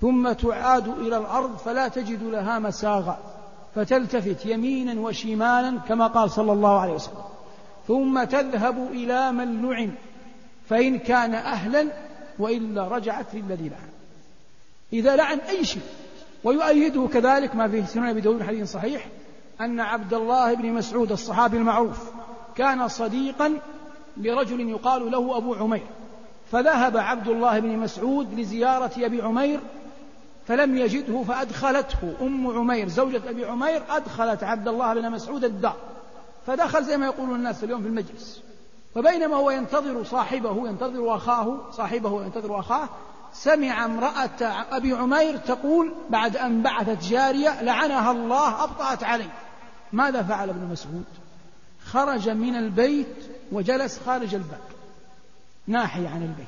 ثم 0.00 0.32
تعاد 0.32 0.88
إلى 0.88 1.16
الأرض 1.16 1.56
فلا 1.56 1.88
تجد 1.88 2.22
لها 2.22 2.58
مساغا 2.58 3.18
فتلتفت 3.74 4.46
يمينا 4.46 5.00
وشمالا 5.00 5.78
كما 5.88 6.06
قال 6.06 6.30
صلى 6.30 6.52
الله 6.52 6.80
عليه 6.80 6.92
وسلم. 6.92 7.22
ثم 7.88 8.24
تذهب 8.24 8.88
إلى 8.92 9.32
من 9.32 9.62
لعن. 9.62 9.94
فإن 10.68 10.98
كان 10.98 11.34
أهلا 11.34 11.86
وإلا 12.38 12.88
رجعت 12.88 13.34
للذي 13.34 13.68
لعن. 13.68 13.88
إذا 14.92 15.16
لعن 15.16 15.38
أي 15.38 15.64
شيء. 15.64 15.82
ويؤيده 16.44 17.08
كذلك 17.12 17.56
ما 17.56 17.68
في 17.68 17.86
سنن 17.86 18.08
أبي 18.08 18.20
داود 18.20 18.42
حديث 18.42 18.72
صحيح. 18.72 19.06
أن 19.60 19.80
عبد 19.80 20.14
الله 20.14 20.54
بن 20.54 20.72
مسعود 20.72 21.12
الصحابي 21.12 21.56
المعروف 21.56 22.10
كان 22.56 22.88
صديقا 22.88 23.58
لرجل 24.16 24.68
يقال 24.70 25.10
له 25.10 25.36
أبو 25.36 25.54
عمير 25.54 25.86
فذهب 26.52 26.96
عبد 26.96 27.28
الله 27.28 27.58
بن 27.58 27.78
مسعود 27.78 28.40
لزيارة 28.40 28.92
أبي 28.98 29.22
عمير 29.22 29.60
فلم 30.46 30.76
يجده 30.76 31.22
فأدخلته. 31.22 32.14
أم 32.20 32.46
عمير 32.46 32.88
زوجة 32.88 33.30
أبي 33.30 33.44
عمير 33.44 33.82
أدخلت 33.90 34.44
عبد 34.44 34.68
الله 34.68 34.94
بن 34.94 35.10
مسعود 35.10 35.44
الدار 35.44 35.76
فدخل 36.46 36.84
زي 36.84 36.96
ما 36.96 37.06
يقولون 37.06 37.36
الناس 37.36 37.64
اليوم 37.64 37.82
في 37.82 37.88
المجلس. 37.88 38.42
فبينما 38.94 39.36
هو 39.36 39.50
ينتظر 39.50 40.04
صاحبه 40.04 40.68
ينتظر 40.68 41.16
أخاه 41.16 41.70
صاحبه 41.70 42.24
ينتظر 42.24 42.60
أخاه 42.60 42.88
سمع 43.32 43.84
امرأة 43.84 44.42
أبي 44.72 44.92
عمير 44.92 45.36
تقول 45.36 45.92
بعد 46.10 46.36
أن 46.36 46.62
بعثت 46.62 47.04
جارية 47.04 47.62
لعنها 47.62 48.10
الله 48.10 48.64
أبطأت 48.64 49.04
عليه. 49.04 49.32
ماذا 49.92 50.22
فعل 50.22 50.48
ابن 50.48 50.68
مسعود؟ 50.72 51.04
خرج 51.84 52.28
من 52.28 52.56
البيت 52.56 53.33
وجلس 53.52 54.00
خارج 54.06 54.34
الباب 54.34 54.60
ناحية 55.66 56.08
عن 56.08 56.22
البيت. 56.22 56.46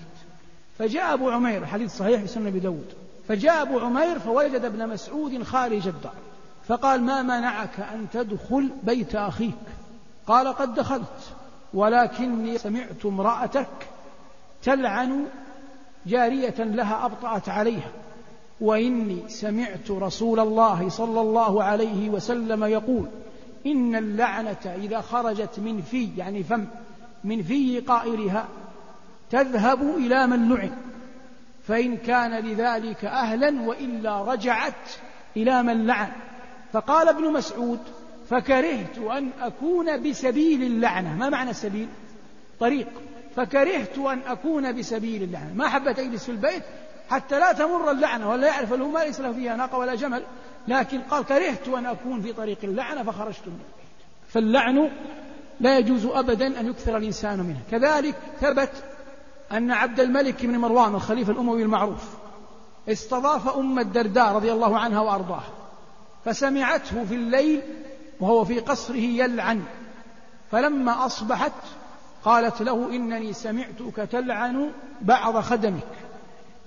فجاء 0.79 1.15
أبو 1.15 1.31
عمير 1.31 1.67
حديث 1.67 1.97
صحيح 1.97 2.21
في 2.21 2.27
سنة 2.27 2.49
أبي 2.49 2.59
داود. 2.59 2.87
فجاء 3.29 3.63
أبو 3.63 3.79
عمير 3.79 4.19
فوجد 4.19 4.65
ابن 4.65 4.89
مسعود 4.89 5.43
خارج 5.43 5.89
الدار. 5.89 6.15
فقال 6.69 7.03
ما 7.03 7.23
منعك 7.23 7.81
أن 7.81 8.07
تدخل 8.13 8.71
بيت 8.83 9.15
أخيك؟ 9.15 9.55
قال 10.27 10.49
قد 10.49 10.75
دخلت 10.75 11.33
ولكني 11.75 12.59
سمعت 12.59 13.07
امرأتك 13.07 13.89
تلعن 14.63 15.25
جارية 16.07 16.55
لها 16.59 17.05
أبطأت 17.07 17.49
عليها 17.49 17.91
وإني 18.61 19.29
سمعت 19.29 19.91
رسول 19.91 20.41
الله 20.41 20.89
صلى 20.89 21.21
الله 21.21 21.63
عليه 21.63 22.11
وسلم 22.11 22.65
يقول 22.65 23.07
إن 23.67 23.97
اللعنة 23.97 24.77
إذا 24.83 25.01
خرجت 25.01 25.59
من 25.59 25.83
في 25.83 26.09
يعني 26.17 26.43
فم 26.43 26.67
من 27.25 27.43
في 27.43 27.81
قائلها 27.81 28.49
تذهب 29.31 29.97
إلى 29.97 30.27
من 30.27 30.49
لعن 30.49 30.71
فإن 31.69 31.97
كان 31.97 32.45
لذلك 32.45 33.05
أهلا 33.05 33.61
وإلا 33.61 34.23
رجعت 34.23 34.91
إلى 35.37 35.63
من 35.63 35.87
لعن. 35.87 36.13
فقال 36.73 37.09
ابن 37.09 37.33
مسعود 37.33 37.81
فكرهت 38.31 38.99
أن 38.99 39.31
أكون 39.41 40.11
بسبيل 40.11 40.63
اللعنة. 40.63 41.15
ما 41.15 41.29
معنى 41.29 41.51
السبيل 41.51 41.89
طريق. 42.61 42.89
فكرهت 43.37 43.99
أن 43.99 44.21
أكون 44.27 44.79
بسبيل 44.79 45.23
اللعنة. 45.23 45.55
ما 45.55 45.69
حبت 45.69 45.99
أجلس 45.99 46.25
في 46.25 46.31
البيت 46.33 46.63
حتى 47.11 47.41
لا 47.41 47.53
تمر 47.53 47.91
اللعنة 47.91 48.31
ولا 48.31 48.47
يعرف 48.47 48.73
ما 48.73 48.99
ليس 48.99 49.21
له 49.21 49.33
فيها 49.33 49.57
ناقة 49.57 49.79
ولا 49.79 49.95
جمل. 49.95 50.23
لكن 50.69 51.01
قال 51.01 51.25
كرهت 51.25 51.69
أن 51.69 51.87
أكون 51.87 52.23
في 52.23 52.33
طريق 52.33 52.59
اللعنة 52.65 53.03
فخرجت 53.03 53.47
من 53.47 53.53
البيت. 53.53 53.77
فاللعن 54.29 54.91
لا 55.61 55.79
يجوز 55.79 56.07
أبدا 56.07 56.61
أن 56.61 56.66
يكثر 56.66 56.97
الإنسان 56.97 57.40
منه 57.40 57.61
كذلك 57.71 58.14
ثبت 58.40 58.71
أن 59.53 59.71
عبد 59.71 60.01
الملك 60.01 60.47
بن 60.47 60.59
مروان 60.59 60.95
الخليفة 60.95 61.33
الأموي 61.33 61.62
المعروف 61.62 62.05
استضاف 62.88 63.57
أم 63.57 63.79
الدرداء 63.79 64.33
رضي 64.33 64.53
الله 64.53 64.79
عنها 64.79 65.01
وأرضاها 65.01 65.53
فسمعته 66.25 67.05
في 67.05 67.14
الليل 67.14 67.61
وهو 68.21 68.45
في 68.45 68.61
قصره 68.61 68.97
يلعن. 68.97 69.62
فلما 70.51 71.07
أصبحت 71.07 71.53
قالت 72.25 72.62
له 72.62 72.88
إنني 72.90 73.33
سمعتك 73.33 73.97
تلعن 74.12 74.71
بعض 75.03 75.40
خدمك 75.40 75.87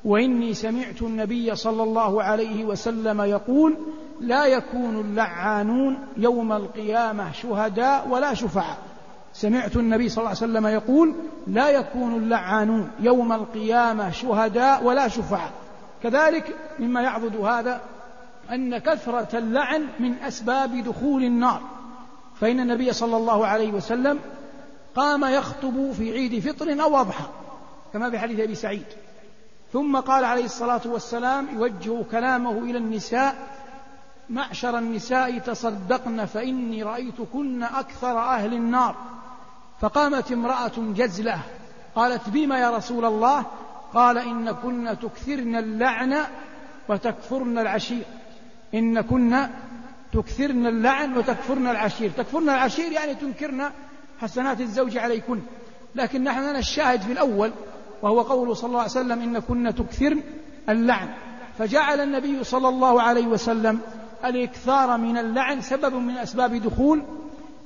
وإني 0.06 0.54
سمعت 0.54 1.02
النبي 1.02 1.56
صلى 1.56 1.84
الله 1.84 2.24
عليه 2.24 2.66
وسلم 2.66 3.22
يقول 3.22 3.78
لا 4.22 4.46
يكون 4.46 5.00
اللعانون 5.00 5.98
يوم 6.18 6.54
القيامة 6.54 7.32
شهداء 7.32 8.08
ولا 8.08 8.34
شفعاء. 8.34 8.78
سمعت 9.34 9.76
النبي 9.76 10.10
صلى 10.10 10.18
الله 10.18 10.30
عليه 10.30 10.52
وسلم 10.52 10.68
يقول 10.68 11.16
لا 11.48 11.70
يكون 11.70 12.16
اللعانون 12.16 12.92
يوم 13.00 13.34
القيامة 13.34 14.12
شهداء 14.12 14.84
ولا 14.84 15.08
شفعاء. 15.08 15.52
كذلك 16.04 16.56
مما 16.80 17.02
يعضد 17.02 17.36
هذا 17.36 17.82
أن 18.52 18.78
كثرة 18.78 19.38
اللعن 19.38 19.88
من 20.00 20.14
أسباب 20.14 20.84
دخول 20.84 21.24
النار. 21.24 21.62
فإن 22.40 22.60
النبي 22.60 22.94
صلى 22.94 23.18
الله 23.18 23.48
عليه 23.48 23.72
وسلم 23.72 24.20
قام 24.96 25.26
يخطب 25.26 25.92
في 25.92 26.12
عيد 26.12 26.40
فطر 26.40 26.82
أو 26.82 26.98
أضحى 26.98 27.26
كما 27.94 28.10
في 28.10 28.20
حديث 28.20 28.40
أبي 28.40 28.56
سعيد. 28.56 28.86
ثم 29.74 29.98
قال 29.98 30.26
عليه 30.26 30.46
الصلاة 30.46 30.82
والسلام 30.86 31.48
يوجه 31.54 32.04
كلامه 32.12 32.52
إلى 32.52 32.78
النساء 32.78 33.36
معشر 34.30 34.78
النساء 34.78 35.38
تصدقن 35.38 36.26
فإني 36.26 36.84
رأيتكن 36.84 37.64
أكثر 37.64 38.20
أهل 38.20 38.54
النار. 38.54 38.96
فقامت 39.82 40.32
امرأة 40.32 40.72
جزلة 40.78 41.40
قالت 41.96 42.30
بما 42.30 42.60
يا 42.60 42.78
رسول 42.78 43.06
الله؟ 43.06 43.46
قال 43.94 44.18
إن 44.18 44.52
كن 44.52 44.96
تكثرن 45.02 45.56
اللعن 45.56 46.18
وتكفرن 46.90 47.58
العشير. 47.58 48.04
إن 48.74 49.02
كن 49.02 49.48
تكثرن 50.14 50.68
اللعن 50.68 51.18
وتكفرن 51.18 51.68
العشير. 51.68 52.12
تكفرن 52.18 52.50
العشير 52.50 52.92
يعني 52.92 53.16
تنكرن 53.16 53.72
حسنات 54.22 54.62
الزوج 54.62 54.98
عليكن. 54.98 55.40
لكن 55.96 56.24
نحن 56.24 56.56
الشاهد 56.56 57.02
في 57.02 57.12
الأول 57.12 57.52
وهو 58.02 58.22
قوله 58.22 58.54
صلى 58.54 58.68
الله 58.68 58.80
عليه 58.80 58.92
وسلم 58.92 59.22
إن 59.22 59.40
كن 59.40 59.76
تكثرن 59.76 60.24
اللعن. 60.70 61.10
فجعل 61.58 62.00
النبي 62.00 62.44
صلى 62.44 62.70
الله 62.70 63.02
عليه 63.02 63.28
وسلم 63.28 63.80
الإكثار 64.26 64.98
من 64.98 65.18
اللعن 65.18 65.62
سبب 65.62 65.94
من 65.94 66.18
أسباب 66.18 66.56
دخول 66.56 67.04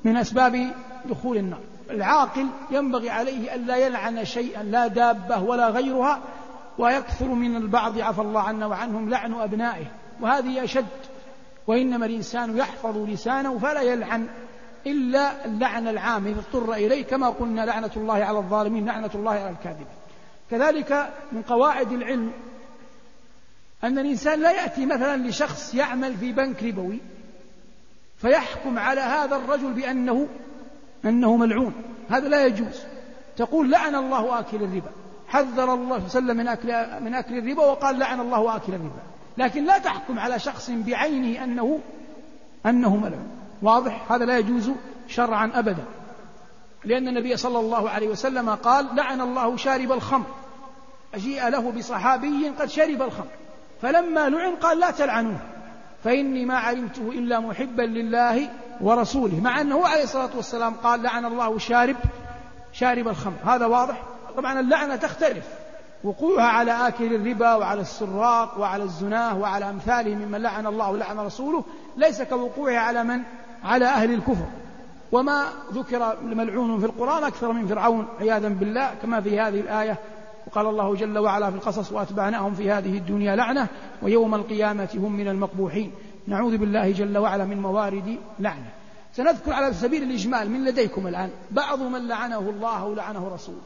من 0.03 0.17
أسباب 0.17 0.71
دخول 1.05 1.37
النار. 1.37 1.59
العاقل 1.89 2.47
ينبغي 2.71 3.09
عليه 3.09 3.55
ألا 3.55 3.75
يلعن 3.75 4.25
شيئا 4.25 4.63
لا 4.63 4.87
دابة 4.87 5.41
ولا 5.41 5.69
غيرها 5.69 6.19
ويكثر 6.77 7.27
من 7.27 7.55
البعض 7.55 7.99
عفى 7.99 8.21
الله 8.21 8.41
عنا 8.41 8.65
وعنهم 8.65 9.09
لعن 9.09 9.33
أبنائه. 9.33 9.85
وهذه 10.21 10.63
أشد 10.63 10.85
وإنما 11.67 12.05
الإنسان 12.05 12.57
يحفظ 12.57 12.97
لسانه 12.97 13.57
فلا 13.57 13.81
يلعن 13.81 14.27
إلا 14.87 15.45
اللعن 15.45 15.87
العام. 15.87 16.27
إذا 16.27 16.39
اضطر 16.39 16.73
إليه 16.73 17.03
كما 17.03 17.29
قلنا 17.29 17.65
لعنة 17.65 17.91
الله 17.97 18.23
على 18.23 18.37
الظالمين 18.37 18.85
لعنة 18.85 19.11
الله 19.15 19.31
على 19.31 19.49
الكاذبين. 19.49 19.87
كذلك 20.51 21.09
من 21.31 21.41
قواعد 21.41 21.91
العلم 21.91 22.31
أن 23.84 24.00
الإنسان 24.00 24.41
لا 24.41 24.52
يأتي 24.52 24.86
مثلا 24.86 25.28
لشخص 25.28 25.76
يعمل 25.76 26.17
في 26.17 26.32
بنك 26.32 26.63
ربوي 26.63 27.00
فيحكم 28.17 28.80
على 28.80 29.02
هذا 29.02 29.36
الرجل 29.36 29.74
بأنه 29.74 30.28
أنه 31.06 31.38
ملعون. 31.38 31.74
هذا 32.10 32.28
لا 32.28 32.46
يجوز. 32.46 32.84
تقول 33.38 33.72
لعن 33.72 33.96
الله 33.96 34.39
آكل 34.39 34.58
الربا. 34.58 34.91
حذر 35.28 35.74
الله 35.74 35.74
صلى 35.74 35.76
الله 35.76 35.98
عليه 35.98 36.06
وسلم 36.06 36.38
من 36.38 36.48
أكل, 36.48 37.04
من 37.04 37.13
أكل 37.13 37.38
الربا 37.38 37.65
وقال 37.65 38.00
لعن 38.00 38.19
الله 38.19 38.56
آكل 38.56 38.74
الربا. 38.74 39.02
لكن 39.38 39.65
لا 39.65 39.78
تحكم 39.78 40.19
على 40.19 40.39
شخص 40.39 40.69
بعينه 40.69 41.43
أنه 41.43 41.80
أنه 42.65 42.96
ملعون. 42.96 43.28
واضح؟ 43.62 44.12
هذا 44.12 44.26
لا 44.26 44.38
يجوز 44.38 44.72
شرعا 45.08 45.52
أبدا. 45.54 45.86
لأن 46.86 47.08
النبي 47.08 47.38
صلى 47.38 47.60
الله 47.60 47.89
عليه 47.89 48.08
وسلم 48.08 48.50
قال 48.50 48.96
لعن 48.96 49.22
الله 49.22 49.58
شارب 49.58 49.91
الخمر. 49.91 50.28
أجيء 51.13 51.50
له 51.50 51.72
بصحابي 51.72 52.50
قد 52.60 52.69
شرب 52.69 53.02
الخمر. 53.02 53.42
فلما 53.84 54.30
لعن 54.30 54.56
قال 54.56 54.80
لا 54.80 54.91
تلعنوه 54.91 55.39
فإني 56.04 56.46
ما 56.46 56.58
علمته 56.58 57.10
إلا 57.10 57.39
محبا 57.39 57.82
لله 57.82 58.50
ورسوله 58.82 59.39
مع 59.39 59.62
أنه 59.62 59.88
عليه 59.88 60.04
الصلاة 60.04 60.30
والسلام 60.36 60.74
قال 60.74 61.04
لعن 61.04 61.26
الله 61.26 61.58
شارب 61.58 61.96
شارب 62.74 63.08
الخمر 63.08 63.38
هذا 63.46 63.65
واضح؟ 63.65 64.04
طبعا 64.38 64.60
اللعنة 64.60 64.96
تختلف 64.96 65.46
وقوعها 66.04 66.48
على 66.48 66.88
آكل 66.88 67.15
الربا 67.15 67.56
وعلى 67.56 67.82
السراق 67.82 68.60
وعلى 68.60 68.84
الزناه 68.84 69.38
وعلى 69.38 69.69
أمثاله 69.69 70.15
ممن 70.15 70.41
لعن 70.41 70.67
الله 70.67 70.91
ولعن 70.91 71.19
رسوله 71.19 71.63
ليس 71.98 72.22
كوقوعها 72.22 72.80
على 72.80 73.04
من؟ 73.04 73.22
على 73.63 73.86
أهل 73.86 74.13
الكفر. 74.13 74.46
وما 75.12 75.46
ذكر 75.74 76.17
ملعون 76.22 76.80
في 76.80 76.86
القرآن 76.86 77.24
أكثر 77.24 77.52
من 77.52 77.67
فرعون 77.67 78.08
عياذا 78.19 78.48
بالله 78.48 78.91
كما 79.02 79.22
في 79.22 79.39
هذه 79.39 79.60
الآية. 79.60 79.98
وقال 80.47 80.67
الله 80.67 80.95
جل 80.95 81.17
وعلا 81.17 81.49
في 81.49 81.56
القصص 81.56 81.91
وأتبعناهم 81.91 82.53
في 82.53 82.71
هذه 82.71 82.97
الدنيا 82.97 83.36
لعنة 83.36 83.67
ويوم 84.01 84.36
القيامة 84.36 84.89
هم 84.95 85.12
من 85.12 85.27
المقبوحين. 85.27 85.91
نعوذ 86.27 86.58
بالله 86.58 86.91
جل 86.91 87.17
وعلا 87.17 87.45
من 87.45 87.62
موارد 87.62 88.17
لعنة. 88.39 88.69
سنذكر 89.13 89.53
على 89.53 89.73
سبيل 89.73 90.03
الإجمال 90.03 90.49
من 90.49 90.65
لديكم 90.65 91.08
الآن. 91.08 91.29
بعض 91.51 91.82
من 91.82 92.08
لعنه 92.08 92.39
الله 92.39 92.86
ولعنه 92.86 93.27
رسوله. 93.34 93.58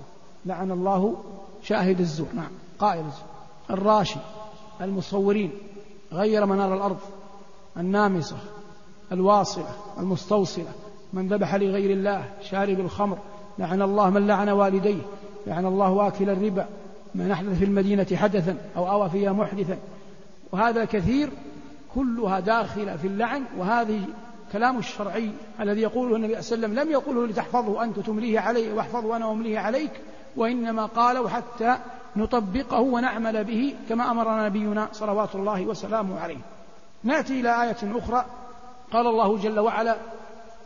لعن 0.45 0.71
الله 0.71 1.23
شاهد 1.63 1.99
الزور. 1.99 2.27
نعم. 2.33 2.51
قائل 2.79 3.05
الزور. 3.05 3.37
الراشي 3.69 4.19
المصورين 4.81 5.51
غير 6.11 6.45
منار 6.45 6.73
الأرض 6.73 6.97
النامصة 7.77 8.37
الواصلة 9.11 9.69
المستوصلة 9.99 10.71
من 11.13 11.27
ذبح 11.27 11.55
لغير 11.55 11.91
الله 11.91 12.25
شارب 12.41 12.79
الخمر 12.79 13.17
لعن 13.59 13.81
الله 13.81 14.09
من 14.09 14.27
لعن 14.27 14.49
والديه 14.49 15.01
لعن 15.47 15.65
الله 15.65 15.91
واكل 15.91 16.29
الربا 16.29 16.65
من 17.15 17.31
أحدث 17.31 17.59
في 17.59 17.65
المدينة 17.65 18.07
حدثا 18.15 18.57
أو 18.77 18.91
أوى 18.91 19.09
فيها 19.09 19.31
محدثا. 19.31 19.77
وهذا 20.51 20.85
كثير 20.85 21.29
كلها 21.95 22.39
داخلة 22.39 22.95
في 22.95 23.07
اللعن 23.07 23.43
وهذه 23.57 24.01
كلام 24.51 24.77
الشرعي 24.77 25.31
الذي 25.59 25.81
يقوله 25.81 26.15
النبي 26.15 26.41
صلى 26.41 26.55
الله 26.55 26.67
عليه 26.67 26.77
وسلم 26.77 26.87
لم 26.87 26.91
يقوله 26.91 27.27
لتحفظه 27.27 27.83
أنت 27.83 27.99
تمليه 27.99 28.39
علي 28.39 28.73
واحفظه 28.73 29.15
أنا 29.15 29.31
أمليه 29.31 29.59
عليك 29.59 29.91
وإنما 30.35 30.85
قاله 30.85 31.29
حتى 31.29 31.77
نطبقه 32.15 32.79
ونعمل 32.79 33.43
به 33.43 33.75
كما 33.89 34.11
أمرنا 34.11 34.45
نبينا 34.45 34.87
صلوات 34.91 35.35
الله 35.35 35.65
وسلامه 35.65 36.19
عليه. 36.19 36.37
نأتي 37.03 37.39
إلى 37.39 37.63
آية 37.63 37.97
أخرى. 37.97 38.25
قال 38.91 39.07
الله 39.07 39.37
جل 39.37 39.59
وعلا 39.59 39.97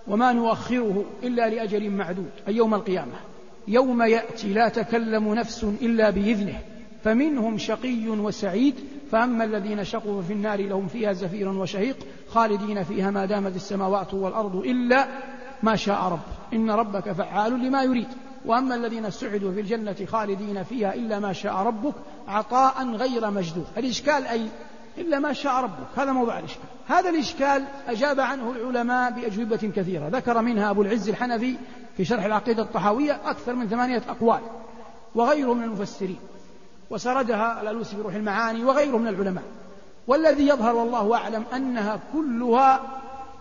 وما 0.08 0.34
نؤخره 0.34 1.04
إلا 1.24 1.50
لأجل 1.50 1.90
معدود 1.90 2.32
أي 2.48 2.56
يوم 2.56 2.74
القيامة. 2.74 3.31
يوم 3.72 4.02
يأتي 4.02 4.54
لا 4.54 4.70
تكلم 4.70 5.34
نفس 5.34 5.64
إلا 5.64 6.10
بإذنه 6.10 6.60
فمنهم 7.04 7.58
شقي 7.58 8.10
وسعيد 8.10 8.76
فأما 9.12 9.44
الذين 9.44 9.84
شقوا 9.84 10.22
في 10.22 10.34
النار 10.34 10.62
لهم 10.68 10.88
فيها 10.88 11.14
زفير 11.14 11.50
وشهيق 11.50 11.98
خالدين 12.30 12.84
فيها 12.84 13.12
ما 13.12 13.26
دامت 13.26 13.56
السماوات 13.56 14.14
والأرض 14.14 14.56
إلا 14.56 15.08
ما 15.64 15.76
شاء 15.76 16.04
رب. 16.04 16.20
إن 16.54 16.72
ربك 16.72 17.12
فعال 17.12 17.66
لما 17.66 17.84
يريد. 17.84 18.08
وأما 18.46 18.76
الذين 18.76 19.10
سعدوا 19.10 19.52
في 19.52 19.60
الجنة 19.60 19.96
خالدين 20.08 20.64
فيها 20.64 20.94
إلا 20.94 21.20
ما 21.20 21.34
شاء 21.34 21.54
ربك 21.54 21.94
عطاء 22.28 22.96
غير 22.96 23.32
مجدود 23.32 23.66
الإشكال 23.78 24.28
أي؟ 24.28 24.48
إلا 24.98 25.20
ما 25.20 25.34
شاء 25.34 25.64
ربك. 25.64 25.88
هذا 25.96 26.12
موضوع 26.12 26.40
الإشكال. 26.40 26.64
هذا 26.88 27.10
الإشكال 27.10 27.64
أجاب 27.88 28.20
عنه 28.20 28.52
العلماء 28.52 29.12
بأجوبة 29.12 29.72
كثيرة. 29.76 30.08
ذكر 30.08 30.42
منها 30.42 30.70
أبو 30.70 30.82
العز 30.82 31.10
الحنفي 31.10 31.56
في 31.98 32.06
شرح 32.06 32.26
العقيدة 32.26 32.64
الطحاوية 32.64 33.20
أكثر 33.26 33.54
من 33.54 33.68
ثمانية 33.68 34.04
أقوال 34.10 34.40
وغيره 35.16 35.54
من 35.54 35.64
المفسرين 35.64 36.20
وسردها 36.90 37.62
الألوسي 37.62 37.96
في 37.96 38.02
روح 38.02 38.14
المعاني 38.14 38.66
وغيره 38.66 38.98
من 38.98 39.08
العلماء. 39.08 39.44
والذي 40.08 40.48
يظهر 40.48 40.76
والله 40.76 41.16
أعلم 41.16 41.44
أنها 41.56 42.00
كلها 42.14 42.82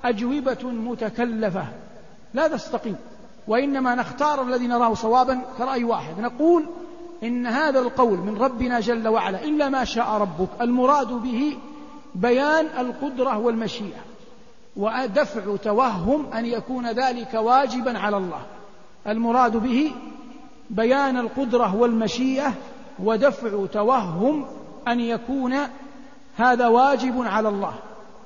أجوبة 0.04 0.64
متكلفة. 0.64 1.64
لا 2.34 2.48
تستقيم 2.48 2.96
وإنما 3.48 3.94
نختار 3.94 4.42
الذي 4.42 4.66
نراه 4.66 4.94
صوابا 4.94 5.40
كرأي 5.58 5.84
واحد. 5.84 6.20
نقول 6.20 6.66
إن 7.22 7.46
هذا 7.46 7.78
القول 7.78 8.18
من 8.18 8.38
ربنا 8.38 8.80
جل 8.80 9.08
وعلا 9.08 9.44
إلا 9.44 9.68
ما 9.68 9.84
شاء 9.84 10.08
ربك 10.08 10.48
المراد 10.60 11.08
به 11.08 11.56
بيان 12.14 12.66
القدرة 12.78 13.38
والمشيئة. 13.38 14.09
ودفع 14.76 15.56
توهم 15.56 16.32
أن 16.32 16.46
يكون 16.46 16.90
ذلك 16.90 17.34
واجبا 17.34 17.98
على 17.98 18.16
الله. 18.16 18.42
المراد 19.06 19.56
به 19.56 19.92
بيان 20.70 21.16
القدرة 21.16 21.76
والمشيئة 21.76 22.52
ودفع 22.98 23.66
توهم 23.72 24.46
أن 24.88 25.00
يكون 25.00 25.54
هذا 26.36 26.68
واجب 26.68 27.22
على 27.22 27.48
الله. 27.48 27.74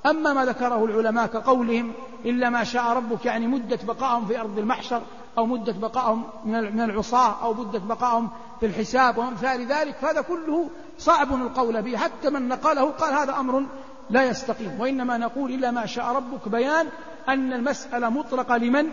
أما 0.07 0.33
ما 0.33 0.45
ذكره 0.45 0.85
العلماء 0.85 1.27
كقولهم 1.27 1.93
إلا 2.25 2.51
ما 2.51 2.65
شاء 2.65 2.93
ربك 2.93 3.27
يعني 3.27 3.47
مدة 3.47 3.79
بقائهم 3.87 4.27
في 4.27 4.41
أرض 4.41 4.59
المحشر 4.59 5.03
أو 5.39 5.47
مدة 5.47 5.73
بقائهم 5.73 6.23
من 6.45 6.81
العصاة 6.81 7.43
أو 7.43 7.55
مدة 7.55 7.79
بقائهم 7.79 8.31
في 8.61 8.67
الحساب 8.67 9.19
وأمثال 9.19 9.67
ذلك 9.67 9.95
فهذا 9.95 10.21
كله 10.21 10.71
صعب 10.99 11.35
القول 11.35 11.83
به. 11.83 11.97
حتى 11.97 12.31
من 12.31 12.49
نقله 12.49 12.91
قال 12.91 13.15
هذا 13.15 13.41
أمر 13.41 13.65
لا 14.11 14.25
يستقيم 14.25 14.81
وإنما 14.81 15.19
نقول 15.19 15.51
إلا 15.53 15.71
ما 15.71 15.87
شاء 15.87 16.07
ربك 16.07 16.49
بيان 16.49 16.87
أن 17.29 17.53
المسألة 17.53 18.09
مطلقة 18.09 18.57
لمن؟ 18.57 18.91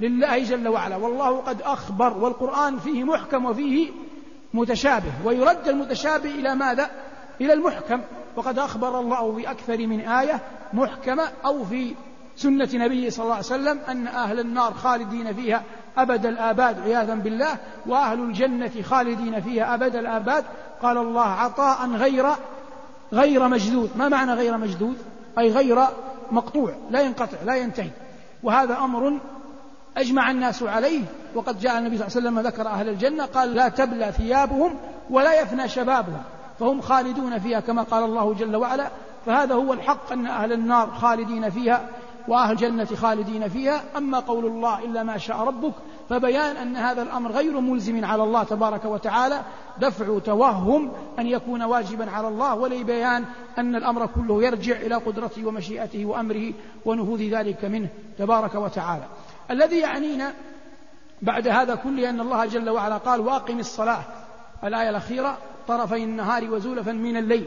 لله 0.00 0.38
جل 0.38 0.68
وعلا. 0.68 0.96
والله 0.96 1.40
قد 1.40 1.62
أخبر 1.62 2.18
والقرآن 2.18 2.78
فيه 2.78 3.04
محكم 3.04 3.44
وفيه 3.44 3.90
متشابه 4.54 5.12
ويرد 5.24 5.68
المتشابه 5.68 6.30
إلى 6.30 6.54
ماذا؟ 6.54 6.90
إلى 7.40 7.52
المحكم. 7.52 8.00
وقد 8.36 8.58
أخبر 8.58 9.00
الله 9.00 9.36
في 9.36 9.50
أكثر 9.50 9.86
من 9.86 10.00
آية 10.00 10.40
محكمة 10.72 11.22
أو 11.44 11.64
في 11.64 11.94
سنة 12.36 12.68
نبيه 12.74 13.10
صلى 13.10 13.24
الله 13.24 13.34
عليه 13.34 13.44
وسلم 13.44 13.78
أن 13.88 14.06
أهل 14.06 14.40
النار 14.40 14.74
خالدين 14.74 15.34
فيها 15.34 15.62
أبد 15.98 16.26
الآباد 16.26 16.80
عياذا 16.80 17.14
بالله 17.14 17.56
وأهل 17.86 18.20
الجنة 18.20 18.82
خالدين 18.82 19.40
فيها 19.40 19.74
أبد 19.74 19.96
الآباد. 19.96 20.44
قال 20.82 20.98
الله 20.98 21.26
عطاء 21.26 21.90
غير 21.90 22.26
غير 23.12 23.48
مجدود 23.48 23.90
ما 23.96 24.08
معنى 24.08 24.32
غير 24.32 24.56
مجدود 24.56 24.96
أي 25.38 25.52
غير 25.52 25.78
مقطوع 26.30 26.74
لا 26.90 27.00
ينقطع 27.00 27.38
لا 27.46 27.54
ينتهي. 27.54 27.90
وهذا 28.42 28.78
أمر 28.78 29.18
أجمع 29.96 30.30
الناس 30.30 30.62
عليه. 30.62 31.02
وقد 31.34 31.60
جاء 31.60 31.78
النبي 31.78 31.98
صلى 31.98 32.06
الله 32.06 32.16
عليه 32.16 32.28
وسلم 32.28 32.40
ذكر 32.40 32.66
أهل 32.68 32.88
الجنة 32.88 33.24
قال 33.24 33.54
لا 33.54 33.68
تبلى 33.68 34.12
ثيابهم 34.12 34.74
ولا 35.10 35.40
يفنى 35.40 35.68
شبابهم 35.68 36.22
فهم 36.58 36.80
خالدون 36.80 37.38
فيها 37.38 37.60
كما 37.60 37.82
قال 37.82 38.04
الله 38.04 38.34
جل 38.34 38.56
وعلا. 38.56 38.88
فهذا 39.26 39.54
هو 39.54 39.72
الحق 39.72 40.12
أن 40.12 40.26
أهل 40.26 40.52
النار 40.52 40.90
خالدين 40.90 41.50
فيها 41.50 41.86
وأهل 42.28 42.52
الجنة 42.52 42.84
خالدين 42.84 43.48
فيها. 43.48 43.80
أما 43.96 44.18
قول 44.18 44.46
الله 44.46 44.84
إلا 44.84 45.02
ما 45.02 45.18
شاء 45.18 45.36
ربك 45.36 45.74
فبيان 46.12 46.56
أن 46.56 46.76
هذا 46.76 47.02
الأمر 47.02 47.32
غير 47.32 47.60
ملزم 47.60 48.04
على 48.04 48.22
الله 48.22 48.42
تبارك 48.42 48.84
وتعالى. 48.84 49.42
دفع 49.78 50.18
توهم 50.18 50.92
أن 51.18 51.26
يكون 51.26 51.62
واجبا 51.62 52.10
على 52.10 52.28
الله 52.28 52.54
ولبيان 52.54 53.24
أن 53.58 53.76
الأمر 53.76 54.06
كله 54.06 54.42
يرجع 54.42 54.76
إلى 54.76 54.94
قدرته 54.94 55.46
ومشيئته 55.46 56.06
وأمره 56.06 56.52
ونفوذ 56.84 57.22
ذلك 57.22 57.64
منه 57.64 57.88
تبارك 58.18 58.54
وتعالى. 58.54 59.04
الذي 59.50 59.78
يعنينا 59.78 60.32
بعد 61.22 61.48
هذا 61.48 61.74
كله 61.74 62.10
أن 62.10 62.20
الله 62.20 62.46
جل 62.46 62.70
وعلا 62.70 62.96
قال 62.96 63.20
وأقم 63.20 63.58
الصلاة. 63.58 64.04
الآية 64.64 64.90
الأخيرة 64.90 65.38
طرفي 65.68 66.04
النهار 66.04 66.50
وزولفا 66.50 66.92
من 66.92 67.16
الليل 67.16 67.46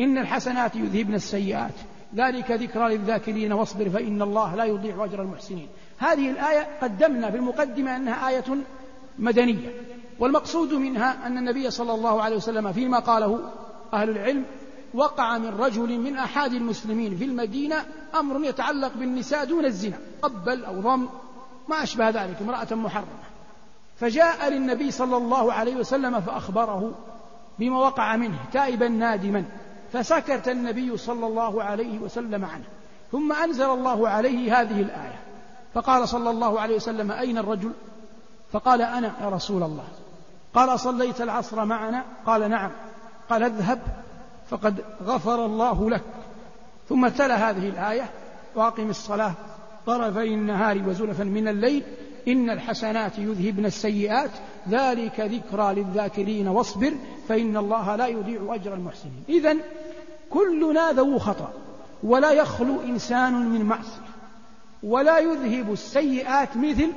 إن 0.00 0.18
الحسنات 0.18 0.76
يذهبن 0.76 1.14
السيئات. 1.14 1.74
ذلك 2.14 2.50
ذكرى 2.50 2.96
للذاكرين 2.96 3.52
واصبر 3.52 3.90
فإن 3.90 4.22
الله 4.22 4.54
لا 4.54 4.64
يضيع 4.64 5.04
أجر 5.04 5.22
المحسنين. 5.22 5.68
هذه 5.98 6.30
الآية 6.30 6.66
قدمنا 6.82 7.30
في 7.30 7.36
المقدمة 7.36 7.96
أنها 7.96 8.28
آية 8.28 8.44
مدنية 9.18 9.70
والمقصود 10.18 10.74
منها 10.74 11.26
أن 11.26 11.38
النبي 11.38 11.70
صلى 11.70 11.94
الله 11.94 12.22
عليه 12.22 12.36
وسلم 12.36 12.72
فيما 12.72 12.98
قاله 12.98 13.40
أهل 13.92 14.10
العلم 14.10 14.44
وقع 14.94 15.38
من 15.38 15.48
رجل 15.48 15.98
من 15.98 16.16
أحد 16.16 16.52
المسلمين 16.52 17.16
في 17.16 17.24
المدينة 17.24 17.84
أمر 18.14 18.44
يتعلق 18.44 18.92
بالنساء 18.94 19.44
دون 19.44 19.64
الزنا 19.64 19.98
قبل 20.22 20.64
أو 20.64 20.80
ضم 20.80 21.08
ما 21.68 21.82
أشبه 21.82 22.08
ذلك 22.08 22.36
امرأة 22.42 22.74
محرمة. 22.74 23.26
فجاء 23.96 24.48
للنبي 24.48 24.90
صلى 24.90 25.16
الله 25.16 25.52
عليه 25.52 25.76
وسلم 25.76 26.20
فأخبره 26.20 26.94
بما 27.58 27.78
وقع 27.78 28.16
منه 28.16 28.38
تائبا 28.52 28.88
نادما 28.88 29.44
فسكت 29.92 30.48
النبي 30.48 30.96
صلى 30.96 31.26
الله 31.26 31.62
عليه 31.62 31.98
وسلم 31.98 32.44
عنه 32.44 32.64
ثم 33.12 33.32
أنزل 33.32 33.70
الله 33.70 34.08
عليه 34.08 34.60
هذه 34.60 34.80
الآية. 34.80 35.25
فقال 35.74 36.08
صلى 36.08 36.30
الله 36.30 36.60
عليه 36.60 36.76
وسلم 36.76 37.12
أين 37.12 37.38
الرجل؟ 37.38 37.70
فقال 38.52 38.82
أنا 38.82 39.12
يا 39.20 39.28
رسول 39.28 39.62
الله. 39.62 39.84
قال 40.54 40.80
صليت 40.80 41.20
العصر 41.20 41.64
معنا؟ 41.64 42.04
قال 42.26 42.50
نعم. 42.50 42.70
قال 43.30 43.42
اذهب 43.42 43.78
فقد 44.50 44.84
غفر 45.04 45.46
الله 45.46 45.90
لك. 45.90 46.02
ثم 46.88 47.08
تلا 47.08 47.50
هذه 47.50 47.68
الآية 47.68 48.10
وأقم 48.54 48.90
الصلاة. 48.90 49.32
طرفي 49.86 50.34
النهار 50.34 50.82
وزلفا 50.88 51.24
من 51.24 51.48
الليل 51.48 51.82
إن 52.28 52.50
الحسنات 52.50 53.18
يذهبن 53.18 53.66
السيئات. 53.66 54.30
ذلك 54.68 55.20
ذكرى 55.20 55.74
للذاكرين 55.74 56.48
واصبر 56.48 56.92
فإن 57.28 57.56
الله 57.56 57.96
لا 57.96 58.06
يضيع 58.06 58.54
أجر 58.54 58.74
المحسنين. 58.74 59.24
إذا 59.28 59.56
كلنا 60.30 60.92
ذو 60.92 61.18
خطأ 61.18 61.52
ولا 62.02 62.32
يخلو 62.32 62.80
إنسان 62.80 63.48
من 63.48 63.64
معصية. 63.64 64.05
ولا 64.82 65.18
يذهب 65.18 65.72
السيئات 65.72 66.56
مثل 66.56 66.92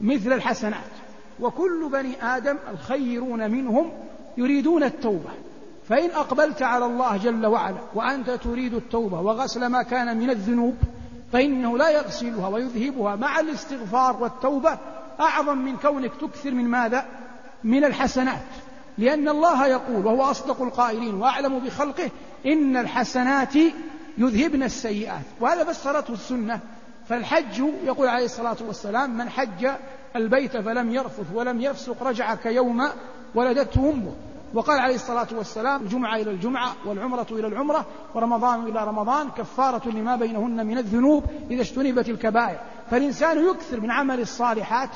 مثل 0.00 0.32
الحسنات. 0.32 0.92
وكل 1.40 1.88
بني 1.92 2.22
آدم 2.22 2.56
الخيرون 2.72 3.50
منهم 3.50 3.90
يريدون 4.36 4.82
التوبة. 4.82 5.30
فإن 5.88 6.10
أقبلت 6.10 6.62
على 6.62 6.84
الله 6.84 7.16
جل 7.16 7.46
وعلا 7.46 7.76
وأنت 7.94 8.30
تريد 8.30 8.74
التوبة 8.74 9.20
وغسل 9.20 9.66
ما 9.66 9.82
كان 9.82 10.16
من 10.16 10.30
الذنوب 10.30 10.76
فإنه 11.32 11.78
لا 11.78 11.90
يغسلها 11.90 12.48
ويذهبها 12.48 13.16
مع 13.16 13.40
الاستغفار 13.40 14.22
والتوبة 14.22 14.78
أعظم 15.20 15.58
من 15.58 15.76
كونك 15.76 16.10
تكثر 16.20 16.50
من 16.50 16.64
ماذا؟ 16.64 17.06
من 17.64 17.84
الحسنات. 17.84 18.42
لأن 18.98 19.28
الله 19.28 19.66
يقول 19.66 20.06
وهو 20.06 20.22
أصدق 20.22 20.62
القائلين 20.62 21.14
وأعلم 21.14 21.58
بخلقه 21.58 22.10
إن 22.46 22.76
الحسنات 22.76 23.54
يذهبن 24.18 24.62
السيئات. 24.62 25.24
وهذا 25.40 25.64
فسرته 25.64 26.12
السنة. 26.12 26.60
فالحج 27.12 27.62
يقول 27.84 28.08
عليه 28.08 28.24
الصلاة 28.24 28.56
والسلام 28.66 29.16
من 29.18 29.28
حج 29.28 29.68
البيت 30.16 30.56
فلم 30.56 30.94
يرفث 30.94 31.26
ولم 31.34 31.60
يفسق 31.60 32.02
رجع 32.02 32.34
كيوم 32.34 32.88
ولدته 33.34 33.90
أمه. 33.90 34.12
وقال 34.54 34.78
عليه 34.78 34.94
الصلاة 34.94 35.26
والسلام 35.32 35.82
الجمعة 35.82 36.16
إلى 36.16 36.30
الجمعة 36.30 36.72
والعمرة 36.86 37.26
إلى 37.30 37.46
العمرة 37.46 37.86
ورمضان 38.14 38.62
إلى 38.62 38.84
رمضان 38.84 39.30
كفارة 39.30 39.88
لما 39.88 40.16
بينهن 40.16 40.66
من 40.66 40.78
الذنوب 40.78 41.24
إذا 41.50 41.60
اجتنبت 41.60 42.08
الكبائر. 42.08 42.58
فالإنسان 42.90 43.48
يكثر 43.48 43.80
من 43.80 43.90
عمل 43.90 44.20
الصالحات 44.20 44.90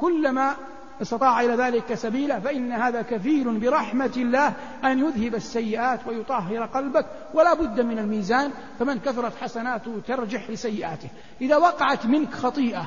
كلما 0.00 0.54
استطاع 1.02 1.40
إلى 1.40 1.54
ذلك 1.54 1.94
سبيلا 1.94 2.40
فإن 2.40 2.72
هذا 2.72 3.02
كفيل 3.02 3.58
برحمة 3.58 4.12
الله 4.16 4.52
أن 4.84 4.98
يذهب 4.98 5.34
السيئات 5.34 6.00
ويطهر 6.06 6.62
قلبك 6.62 7.06
ولا 7.34 7.54
بد 7.54 7.80
من 7.80 7.98
الميزان 7.98 8.50
فمن 8.78 8.98
كثرت 8.98 9.32
حسناته 9.36 10.00
ترجح 10.06 10.50
لسيئاته. 10.50 11.08
إذا 11.40 11.56
وقعت 11.56 12.06
منك 12.06 12.34
خطيئة 12.34 12.86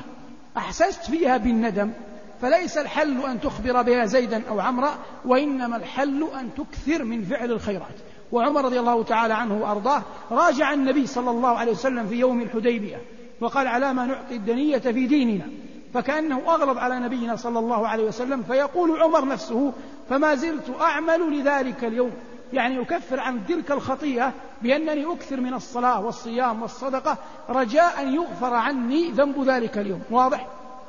أحسست 0.56 1.10
فيها 1.10 1.36
بالندم 1.36 1.92
فليس 2.40 2.78
الحل 2.78 3.26
أن 3.26 3.40
تخبر 3.40 3.82
بها 3.82 4.04
زيدا 4.04 4.42
أو 4.48 4.60
عمرا 4.60 4.94
وإنما 5.24 5.76
الحل 5.76 6.28
أن 6.40 6.48
تكثر 6.54 7.04
من 7.04 7.22
فعل 7.24 7.50
الخيرات. 7.50 7.96
وعمر 8.32 8.64
رضي 8.64 8.80
الله 8.80 9.02
تعالى 9.02 9.34
عنه 9.34 9.62
وأرضاه 9.62 10.02
راجع 10.30 10.72
النبي 10.72 11.06
صلى 11.06 11.30
الله 11.30 11.48
عليه 11.48 11.72
وسلم 11.72 12.06
في 12.06 12.14
يوم 12.14 12.42
الحديبية 12.42 12.96
وقال 13.40 13.66
على 13.66 13.92
ما 13.92 14.06
نعطي 14.06 14.36
الدنية 14.36 14.78
في 14.78 15.06
ديننا 15.06 15.46
فكأنه 15.94 16.42
أغلب 16.48 16.78
على 16.78 16.98
نبينا 16.98 17.36
صلى 17.36 17.58
الله 17.58 17.88
عليه 17.88 18.04
وسلم 18.04 18.42
فيقول 18.42 19.02
عمر 19.02 19.24
نفسه 19.24 19.72
فما 20.10 20.34
زلت 20.34 20.70
أعمل 20.80 21.38
لذلك 21.38 21.84
اليوم 21.84 22.12
يعني 22.52 22.80
أكفر 22.80 23.20
عن 23.20 23.46
تلك 23.46 23.70
الخطيئة 23.70 24.32
بأنني 24.62 25.12
أكثر 25.12 25.40
من 25.40 25.54
الصلاة 25.54 26.00
والصيام 26.00 26.62
والصدقة 26.62 27.16
رجاء 27.48 28.02
أن 28.02 28.14
يغفر 28.14 28.54
عني 28.54 29.10
ذنب 29.10 29.42
ذلك 29.48 29.78
اليوم 29.78 30.02
واضح؟ 30.10 30.46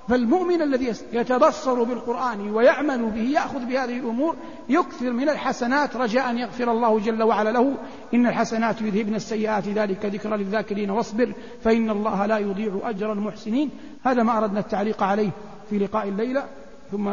فالمؤمن 0.07 0.61
الذي 0.61 0.91
يتبصر 1.13 1.83
بالقرآن 1.83 2.51
ويعمل 2.51 3.09
به 3.09 3.21
يأخذ 3.21 3.65
بهذه 3.65 3.97
الأمور 3.97 4.35
يكثر 4.69 5.11
من 5.11 5.29
الحسنات 5.29 5.95
رجاء 5.95 6.29
أن 6.29 6.37
يغفر 6.37 6.71
الله 6.71 6.99
جل 6.99 7.23
وعلا 7.23 7.49
له. 7.49 7.73
إن 8.13 8.27
الحسنات 8.27 8.81
يذهبن 8.81 9.15
السيئات 9.15 9.67
ذلك 9.67 10.05
ذكرى 10.05 10.37
للذاكرين 10.37 10.89
واصبر 10.89 11.33
فإن 11.63 11.89
الله 11.89 12.25
لا 12.25 12.37
يضيع 12.37 12.79
أجر 12.83 13.13
المحسنين. 13.13 13.69
هذا 14.03 14.23
ما 14.23 14.37
أردنا 14.37 14.59
التعليق 14.59 15.03
عليه 15.03 15.29
في 15.69 15.77
لقاء 15.77 16.07
الليلة. 16.07 16.43
ثم 16.91 17.09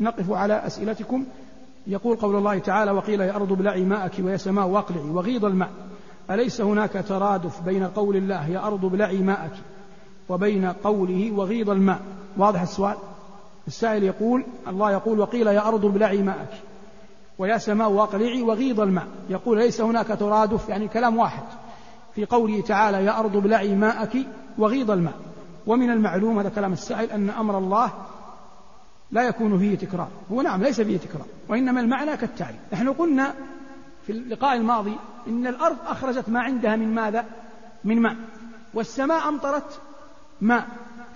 نقف 0.00 0.30
على 0.30 0.66
أسئلتكم. 0.66 1.24
يقول 1.86 2.16
قول 2.16 2.36
الله 2.36 2.58
تعالى 2.58 2.90
وقيل 2.90 3.20
يا 3.20 3.36
أرض 3.36 3.52
ابلعي 3.52 3.84
ماءك 3.84 4.12
ويا 4.18 4.36
سماء 4.36 4.66
واقلعي 4.66 5.10
وغيض 5.10 5.44
الماء 5.44 5.70
أليس 6.30 6.60
هناك 6.60 7.04
ترادف 7.08 7.62
بين 7.62 7.86
قول 7.86 8.16
الله 8.16 8.48
يا 8.48 8.66
أرض 8.66 8.84
ابلعي 8.84 9.18
ماءك 9.18 9.52
وبين 10.28 10.66
قوله 10.66 11.32
وغيض 11.32 11.70
الماء؟ 11.70 12.00
واضح 12.36 12.60
السؤال؟ 12.60 12.96
السائل 13.66 14.02
يقول 14.02 14.44
الله 14.68 14.92
يقول 14.92 15.20
وقيل 15.20 15.46
يا 15.46 15.68
أرض 15.68 15.84
ابلعي 15.84 16.22
ماءك 16.22 16.50
ويا 17.38 17.58
سماء 17.58 17.90
واقلعي 17.90 18.42
وغيض 18.42 18.80
الماء. 18.80 19.06
يقول 19.28 19.58
ليس 19.58 19.80
هناك 19.80 20.06
ترادف 20.06 20.68
يعني 20.68 20.88
كلام 20.88 21.18
واحد 21.18 21.42
في 22.14 22.24
قوله 22.24 22.60
تعالى 22.60 23.04
يا 23.04 23.18
أرض 23.18 23.36
ابلعي 23.36 23.74
ماءك 23.74 24.16
وغيض 24.58 24.90
الماء. 24.90 25.14
ومن 25.66 25.90
المعلوم 25.90 26.38
هذا 26.38 26.48
كلام 26.48 26.72
السائل 26.72 27.10
أن 27.10 27.30
أمر 27.30 27.58
الله 27.58 27.92
لا 29.10 29.22
يكون 29.22 29.58
فيه 29.58 29.76
تكرار. 29.76 30.08
هو 30.32 30.42
نعم 30.42 30.62
ليس 30.62 30.80
فيه 30.80 30.96
تكرار 30.96 31.26
وإنما 31.48 31.80
المعنى 31.80 32.16
كالتالي. 32.16 32.58
نحن 32.72 32.92
قلنا 32.92 33.34
في 34.06 34.12
اللقاء 34.12 34.56
الماضي 34.56 34.96
إن 35.28 35.46
الأرض 35.46 35.76
أخرجت 35.86 36.28
ما 36.28 36.40
عندها 36.40 36.76
من 36.76 36.94
ماذا؟ 36.94 37.24
من 37.84 38.02
ماء. 38.02 38.16
والسماء 38.74 39.28
أمطرت 39.28 39.80
ماء. 40.40 40.66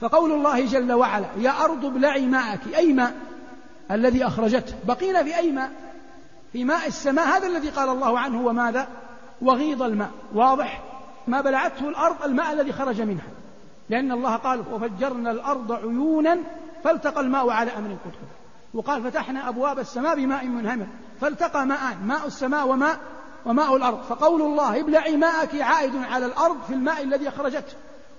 فقول 0.00 0.32
الله 0.32 0.66
جل 0.66 0.92
وعلا 0.92 1.26
يا 1.38 1.64
أرض 1.64 1.84
ابلعي 1.84 2.26
ماءك 2.26 2.60
أي 2.76 2.92
ماء؟ 2.92 3.14
الذي 3.90 4.26
أخرجته. 4.26 4.74
بقينا 4.84 5.22
في 5.22 5.36
أي 5.36 5.52
ماء؟ 5.52 5.70
في 6.52 6.64
ماء 6.64 6.86
السماء 6.86 7.26
هذا 7.26 7.46
الذي 7.46 7.68
قال 7.68 7.88
الله 7.88 8.18
عنه 8.18 8.46
وماذا 8.46 8.88
وغيض 9.42 9.82
الماء. 9.82 10.10
واضح؟ 10.34 10.82
ما 11.26 11.40
بلعته 11.40 11.88
الأرض 11.88 12.22
الماء 12.24 12.52
الذي 12.52 12.72
خرج 12.72 13.00
منها. 13.00 13.26
لأن 13.88 14.12
الله 14.12 14.36
قال 14.36 14.62
وفجرنا 14.72 15.30
الأرض 15.30 15.72
عيونا 15.72 16.38
فالتقى 16.84 17.20
الماء 17.20 17.50
على 17.50 17.70
أمر 17.70 17.88
قد 17.88 18.12
وقال 18.74 19.02
فتحنا 19.02 19.48
أبواب 19.48 19.78
السماء 19.78 20.16
بماء 20.16 20.46
منهمر 20.46 20.86
فالتقى 21.20 21.66
ماءان 21.66 21.96
ماء 22.06 22.26
السماء 22.26 22.68
وماء 22.68 22.98
وماء 23.46 23.76
الأرض 23.76 24.02
فقول 24.02 24.42
الله 24.42 24.80
ابلعي 24.80 25.16
ماءك 25.16 25.60
عائد 25.60 25.96
على 25.96 26.26
الأرض 26.26 26.56
في 26.66 26.74
الماء 26.74 27.02
الذي 27.02 27.28
أخرجته 27.28 27.72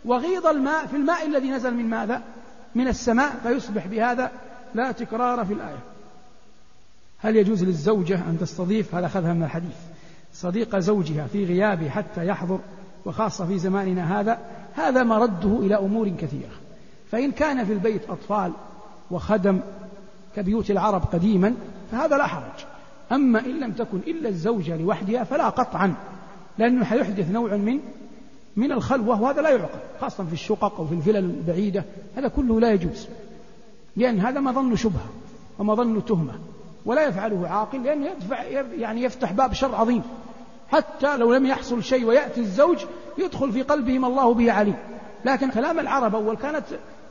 وغيض 0.08 0.46
الماء 0.48 0.86
في 0.86 0.96
الماء 0.96 1.28
الذي 1.28 1.50
نزل 1.50 1.74
من 1.74 1.90
ماذا؟ 1.90 2.22
من 2.76 2.88
السماء 2.88 3.36
فيصبح 3.44 3.88
بهذا 3.88 4.32
لا 4.76 4.92
تكرار 4.92 5.46
في 5.46 5.54
الآية. 5.54 5.80
هل 7.20 7.36
يجوز 7.36 7.64
للزوجة 7.64 8.16
أن 8.16 8.38
تستضيف؟ 8.42 8.96
هذا 8.96 9.06
أخذها 9.06 9.34
من 9.34 9.44
الحديث. 9.44 9.76
صديق 10.34 10.80
زوجها 10.80 11.28
في 11.28 11.46
غيابه 11.46 11.90
حتى 11.90 12.28
يحضر 12.28 12.60
وخاصة 13.06 13.46
في 13.46 13.60
زماننا 13.60 14.20
هذا 14.20 14.40
هذا 14.76 15.04
مرده 15.04 15.60
إلى 15.60 15.76
أمور 15.76 16.10
كثيرة. 16.10 16.56
فإن 17.12 17.32
كان 17.32 17.66
في 17.66 17.74
البيت 17.74 18.10
أطفال 18.10 18.52
وخدم 19.12 19.60
كبيوت 20.36 20.72
العرب 20.72 21.04
قديما 21.04 21.54
فهذا 21.92 22.18
لا 22.18 22.28
حرج. 22.28 22.66
أما 23.12 23.40
إن 23.40 23.60
لم 23.60 23.72
تكن 23.72 23.98
إلا 24.08 24.30
الزوجة 24.30 24.78
لوحدها 24.78 25.24
فلا 25.24 25.50
قطعا 25.50 25.94
لأنه 26.58 26.86
حيحدث 26.86 27.32
نوع 27.32 27.56
من 27.56 27.80
من 28.58 28.72
الخلوة 28.72 29.22
وهذا 29.22 29.42
لا 29.42 29.50
يعقل 29.50 29.80
خاصة 30.02 30.24
في 30.24 30.34
الشقق 30.34 30.80
أو 30.80 30.86
في 30.86 30.94
الفلل 30.94 31.18
البعيدة 31.18 31.84
هذا 32.16 32.28
كله 32.28 32.60
لا 32.60 32.72
يجوز 32.72 33.08
لأن 33.96 34.20
هذا 34.20 34.40
مظن 34.40 34.76
شبهة 34.76 35.10
ومظن 35.60 36.06
تهمة 36.06 36.34
ولا 36.86 37.04
يفعله 37.04 37.48
عاقل 37.48 37.84
لأنه 37.84 38.08
يدفع 38.08 38.44
يعني 38.78 39.04
يفتح 39.04 39.32
باب 39.32 39.54
شر 39.54 39.76
عظيم 39.76 40.02
حتى 40.72 41.18
لو 41.18 41.34
لم 41.34 41.46
يحصل 41.46 41.84
شيء 41.84 42.06
ويأتي 42.06 42.42
الزوج 42.42 42.86
يدخل 43.18 43.52
في 43.52 43.62
قلبه 43.62 44.00
ما 44.00 44.08
الله 44.08 44.34
به 44.34 44.52
عليم. 44.52 44.76
لكن 45.26 45.52
كلام 45.52 45.80
العرب 45.80 46.16
أول 46.16 46.38
كانت 46.38 46.66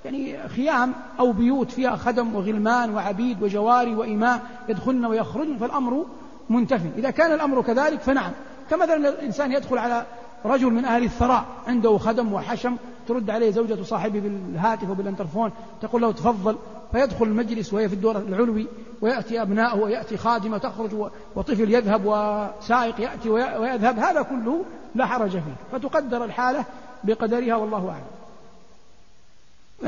يعني 0.04 0.48
خيام 0.48 0.92
أو 1.18 1.32
بيوت 1.32 1.70
فيها 1.70 1.96
خدم 1.96 2.34
وغلمان 2.34 2.94
وعبيد 2.94 3.42
وجواري 3.42 3.94
وإماء 3.94 4.40
يدخلن 4.68 5.04
ويخرجن 5.04 5.56
فالأمر 5.56 6.06
منتفي 6.50 6.88
إذا 6.98 7.10
كان 7.10 7.32
الأمر 7.32 7.62
كذلك 7.62 8.00
فنعم. 8.00 8.32
كمثلا 8.70 9.08
الإنسان 9.08 9.52
يدخل 9.52 9.78
على 9.78 10.06
رجل 10.44 10.70
من 10.70 10.84
أهل 10.84 11.04
الثراء 11.04 11.44
عنده 11.66 11.98
خدم 11.98 12.32
وحشم 12.32 12.76
ترد 13.08 13.30
عليه 13.30 13.50
زوجة 13.50 13.82
صاحبه 13.82 14.20
بالهاتف 14.20 14.90
وبالإنترفون 14.90 15.50
تقول 15.80 16.02
له 16.02 16.12
تفضل 16.12 16.56
فيدخل 16.92 17.24
المجلس 17.24 17.72
وهي 17.72 17.88
في 17.88 17.94
الدور 17.94 18.18
العلوي 18.18 18.66
ويأتي 19.00 19.42
أبناؤه 19.42 19.80
ويأتي 19.80 20.16
خادمة 20.16 20.58
تخرج 20.58 21.10
وطفل 21.36 21.74
يذهب 21.74 22.02
وسائق 22.04 23.00
يأتي 23.00 23.30
ويذهب 23.30 23.98
هذا 23.98 24.22
كله 24.22 24.64
لا 24.94 25.06
حرج 25.06 25.30
فيه. 25.30 25.56
فتقدر 25.72 26.24
الحالة 26.24 26.64
بقدرها 27.04 27.56
والله 27.56 27.90
أعلم. 27.90 28.16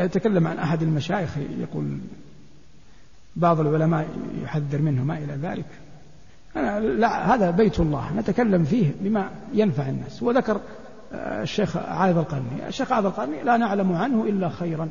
يتكلم 0.04 0.46
عن 0.46 0.58
أحد 0.58 0.82
المشايخ 0.82 1.38
يقول 1.38 1.98
بعض 3.36 3.60
العلماء 3.60 4.08
يحذر 4.42 4.78
منه 4.78 5.04
ما 5.04 5.18
إلى 5.18 5.32
ذلك. 5.32 5.87
أنا 6.58 6.80
لا 6.80 7.34
هذا 7.34 7.50
بيت 7.50 7.80
الله. 7.80 8.12
نتكلم 8.16 8.64
فيه 8.64 8.92
بما 9.00 9.30
ينفع 9.54 9.88
الناس. 9.88 10.22
وذكر 10.22 10.60
آه، 11.12 11.42
الشيخ 11.42 11.76
عايض 11.76 12.18
القرني. 12.18 12.68
الشيخ 12.68 12.92
عايض 12.92 13.06
القرني 13.06 13.42
لا 13.42 13.56
نعلم 13.56 13.92
عنه 13.92 14.24
إلا 14.24 14.48
خيرا. 14.48 14.88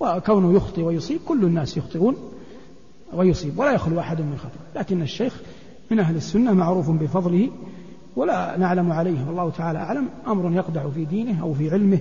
وكونه 0.00 0.52
يخطئ 0.52 0.82
ويصيب 0.82 1.20
كل 1.26 1.44
الناس 1.44 1.76
يخطئون 1.76 2.16
ويصيب 3.12 3.58
ولا 3.58 3.72
يخلو 3.72 4.00
أحد 4.00 4.20
من 4.20 4.36
خطأ 4.38 4.80
لكن 4.80 5.02
الشيخ 5.02 5.40
من 5.90 5.98
أهل 5.98 6.16
السنة 6.16 6.52
معروف 6.52 6.90
بفضله 6.90 7.50
ولا 8.16 8.58
نعلم 8.58 8.92
عليه. 8.92 9.26
والله 9.26 9.50
تعالى 9.50 9.78
أعلم. 9.78 10.08
أمر 10.26 10.52
يقدح 10.52 10.86
في 10.86 11.04
دينه 11.04 11.42
أو 11.42 11.54
في 11.54 11.70
علمه 11.70 11.98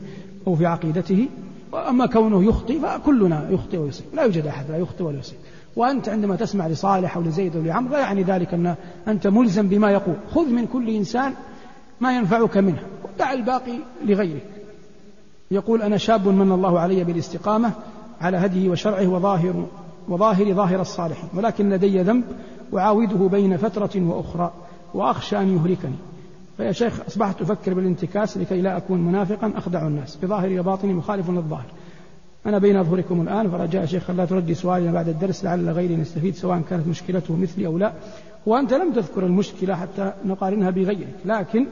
أو 0.47 0.55
في 0.55 0.65
عقيدته. 0.65 1.28
وأما 1.71 2.05
كونه 2.05 2.43
يخطئ 2.43 2.80
فكلنا 2.80 3.49
يخطئ 3.49 3.78
ويصيب. 3.78 4.05
لا 4.13 4.23
يوجد 4.23 4.47
أحد 4.47 4.71
لا 4.71 4.78
يخطئ 4.78 5.03
ولا 5.03 5.19
يصيب. 5.19 5.39
وأنت 5.78 6.09
عندما 6.09 6.36
تسمع 6.36 6.67
لصالح 6.67 7.17
أو 7.17 7.23
لزيد 7.23 7.55
أو 7.55 7.61
لعمر 7.61 7.91
لا 7.91 7.99
يعني 7.99 8.23
ذلك 8.23 8.53
أن 8.53 8.75
أنت 9.07 9.28
ملزم 9.28 9.67
بما 9.67 9.91
يقول. 9.91 10.15
خذ 10.32 10.49
من 10.49 10.67
كل 10.67 10.89
إنسان 10.89 11.34
ما 12.01 12.17
ينفعك 12.17 12.57
منه 12.57 12.80
ودع 13.03 13.34
الباقي 13.34 13.78
لغيرك 14.05 14.45
يقول 15.51 15.82
أنا 15.82 15.97
شاب 15.97 16.28
من 16.28 16.51
الله 16.51 16.80
علي 16.80 17.03
بالاستقامة 17.03 17.71
على 18.21 18.38
هديه 18.38 18.69
وشرعه 18.69 19.07
وظاهر 19.07 19.65
وظاهر 20.09 20.53
ظاهر 20.53 20.82
الصالحين 20.82 21.30
ولكن 21.36 21.69
لدي 21.69 22.01
ذنب 22.01 22.23
أعاوده 22.78 23.28
بين 23.28 23.57
فترة 23.57 23.89
وأخرى 23.95 24.51
وأخشى 24.93 25.38
أن 25.38 25.55
يهلكني. 25.55 25.95
فيا 26.57 26.71
شيخ 26.71 26.99
أصبحت 27.07 27.41
أفكر 27.41 27.73
بالانتكاس 27.73 28.38
لكي 28.38 28.61
لا 28.61 28.78
أكون 28.78 29.01
منافقا 29.01 29.53
أخدع 29.55 29.88
الناس. 29.88 30.15
بظاهري 30.15 30.59
وباطني 30.59 30.93
مخالف 30.93 31.30
للظاهر. 31.30 31.65
أنا 32.48 32.58
بين 32.58 32.78
أظهركم 32.78 33.22
الآن 33.22 33.50
فرجاء 33.50 33.86
شيخ 33.86 34.12
لا 34.12 34.26
تردي 34.26 34.54
سؤالي 34.54 34.91
بعد 34.91 35.08
الدرس 35.08 35.43
لعل 35.43 35.70
غيري 35.70 35.93
يستفيد 35.93 36.36
سواء 36.36 36.62
كانت 36.70 36.88
مشكلته 36.88 37.38
مثلي 37.38 37.68
أو 37.68 37.78
لا. 37.78 37.93
وأنت 38.45 38.74
لم 38.74 38.93
تذكر 38.93 39.26
المشكلة 39.26 39.76
حتى 39.76 40.14
نقارنها 40.26 40.70
بغيرك 40.70 41.16
لكن 41.26 41.66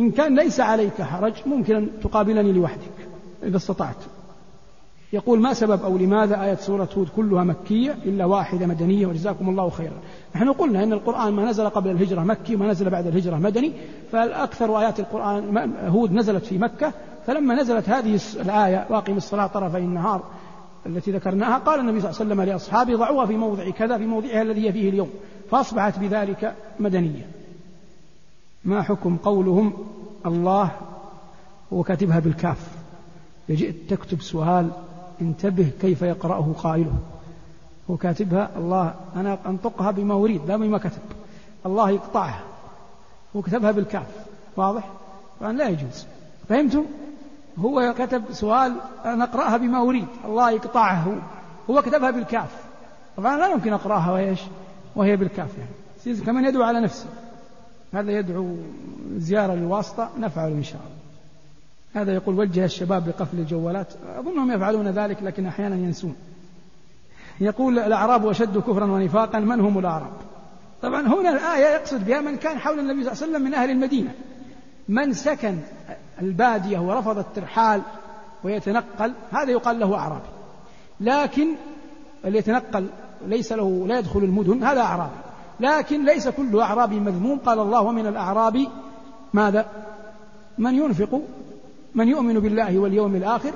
إن 0.00 0.10
كان 0.10 0.36
ليس 0.36 0.60
عليك 0.60 1.02
حرج 1.02 1.32
ممكن 1.46 1.76
أن 1.76 1.88
تقابلني 2.02 2.52
لوحدك 2.52 3.08
إذا 3.42 3.56
استطعت. 3.56 3.96
يقول 5.12 5.40
ما 5.40 5.52
سبب 5.52 5.82
أو 5.82 5.96
لماذا 5.96 6.44
آية 6.44 6.54
سورة 6.54 6.88
هود 6.96 7.08
كلها 7.16 7.44
مكية 7.44 7.96
إلا 8.04 8.24
واحدة 8.24 8.66
مدنية 8.66 9.06
وجزاكم 9.06 9.48
الله 9.48 9.70
خيرا. 9.70 10.00
نحن 10.34 10.52
قلنا 10.52 10.82
أن 10.82 10.92
القرآن 10.92 11.32
ما 11.32 11.44
نزل 11.44 11.68
قبل 11.68 11.90
الهجرة 11.90 12.20
مكي 12.20 12.54
وما 12.54 12.66
نزل 12.66 12.90
بعد 12.90 13.06
الهجرة 13.06 13.36
مدني 13.36 13.72
فالأكثر 14.12 14.78
آيات 14.80 15.00
القرآن 15.00 15.72
هود 15.88 16.12
نزلت 16.12 16.44
في 16.44 16.58
مكة 16.58 16.92
فلما 17.30 17.54
نزلت 17.54 17.88
هذه 17.88 18.20
الآية 18.36 18.86
واقم 18.90 19.16
الصلاة 19.16 19.46
طرفي 19.46 19.78
النهار 19.78 20.22
التي 20.86 21.12
ذكرناها 21.12 21.58
قال 21.58 21.80
النبي 21.80 22.00
صلى 22.00 22.10
الله 22.10 22.20
عليه 22.20 22.30
وسلم 22.30 22.42
لأصحابه 22.42 22.96
ضعوها 22.96 23.26
في 23.26 23.36
موضع 23.36 23.70
كذا 23.70 23.98
في 23.98 24.06
موضعها 24.06 24.42
الذي 24.42 24.68
هي 24.68 24.72
فيه 24.72 24.88
اليوم. 24.88 25.10
فأصبحت 25.50 25.98
بذلك 25.98 26.54
مدنية. 26.80 27.26
ما 28.64 28.82
حكم 28.82 29.16
قولهم؟ 29.16 29.72
الله 30.26 30.70
هو 31.72 31.82
كاتبها 31.82 32.18
بالكاف. 32.18 32.68
جئت 33.50 33.74
تكتب 33.88 34.20
سؤال 34.20 34.70
انتبه 35.20 35.70
كيف 35.80 36.02
يقرأه 36.02 36.54
قائله. 36.58 36.94
هو 37.90 37.96
كاتبها 37.96 38.50
الله 38.56 38.94
أنا 39.16 39.38
أنطقها 39.46 39.90
بما 39.90 40.14
أريد 40.14 40.40
لا 40.48 40.56
بما 40.56 40.78
كتب. 40.78 41.02
الله 41.66 41.90
يقطعها. 41.90 42.42
هو 43.36 43.42
كتبها 43.42 43.70
بالكاف. 43.70 44.06
واضح؟ 44.56 44.88
طبعا 45.40 45.52
لا 45.52 45.68
يجوز. 45.68 46.06
فهمتم؟ 46.48 46.84
هو 47.60 47.94
كتب 47.98 48.22
سؤال 48.32 48.74
أنا 49.04 49.24
أقرأها 49.24 49.56
بما 49.56 49.82
أريد 49.82 50.06
الله 50.24 50.50
يقطعه. 50.50 51.22
هو 51.70 51.82
كتبها 51.82 52.10
بالكاف. 52.10 52.50
طبعا 53.16 53.36
لا 53.36 53.48
يمكن 53.48 53.72
أقرأها 53.72 54.12
وإيش؟ 54.12 54.40
وهي 54.96 55.16
بالكاف 55.16 55.50
يعني. 55.58 56.20
كمان 56.20 56.44
يدعو 56.44 56.62
على 56.62 56.80
نفسه؟ 56.80 57.06
هذا 57.94 58.12
يدعو 58.12 58.56
زيارة 59.16 59.54
للواسطة 59.54 60.10
نفعل 60.18 60.50
إن 60.50 60.62
شاء 60.62 60.80
الله. 60.80 61.00
هذا 62.02 62.14
يقول 62.14 62.38
وجه 62.38 62.64
الشباب 62.64 63.04
بقفل 63.08 63.38
الجوالات. 63.38 63.86
أظنهم 64.18 64.52
يفعلون 64.52 64.88
ذلك 64.88 65.22
لكن 65.22 65.46
أحيانا 65.46 65.76
ينسون. 65.76 66.16
يقول 67.40 67.78
الأعراب 67.78 68.26
أشد 68.26 68.58
كفرا 68.58 68.84
ونفاقا 68.84 69.38
من 69.38 69.60
هم 69.60 69.78
الأعراب؟ 69.78 70.12
طبعا 70.82 71.00
هنا 71.00 71.30
الآية 71.30 71.74
يقصد 71.74 72.04
بها 72.06 72.20
من 72.20 72.36
كان 72.36 72.58
حول 72.58 72.78
النبي 72.78 73.04
صلى 73.04 73.12
الله 73.12 73.22
عليه 73.22 73.32
وسلم 73.32 73.42
من 73.42 73.54
أهل 73.54 73.70
المدينة. 73.70 74.14
من 74.88 75.12
سكن 75.12 75.58
البادية 76.20 76.78
ورفض 76.78 77.18
الترحال 77.18 77.82
ويتنقل 78.44 79.14
هذا 79.32 79.50
يقال 79.50 79.80
له 79.80 79.94
أعرابي. 79.94 80.28
لكن 81.00 81.48
اللي 82.24 82.38
يتنقل 82.38 82.86
ليس 83.26 83.52
له 83.52 83.84
لا 83.86 83.98
يدخل 83.98 84.20
المدن 84.20 84.64
هذا 84.64 84.80
أعرابي. 84.80 85.16
لكن 85.60 86.04
ليس 86.04 86.28
كل 86.28 86.60
أعرابي 86.60 87.00
مذموم. 87.00 87.38
قال 87.38 87.58
الله 87.58 87.82
ومن 87.82 88.06
الأعراب 88.06 88.66
ماذا؟ 89.32 89.66
من 90.58 90.74
ينفق 90.74 91.20
من 91.94 92.08
يؤمن 92.08 92.40
بالله 92.40 92.78
واليوم 92.78 93.16
الآخر 93.16 93.52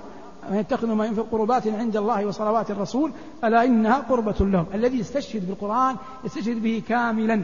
من 0.51 0.57
يتخذ 0.57 0.87
ما 0.87 1.07
ينفق 1.07 1.27
قربات 1.33 1.67
عند 1.67 1.97
الله 1.97 2.27
وصلوات 2.27 2.71
الرسول 2.71 3.13
ألا 3.45 3.65
إنها 3.65 3.99
قربة 3.99 4.35
لهم؟ 4.41 4.67
الذي 4.75 4.99
يستشهد 4.99 5.47
بالقرآن 5.49 5.97
يستشهد 6.25 6.63
به 6.63 6.83
كاملا. 6.89 7.43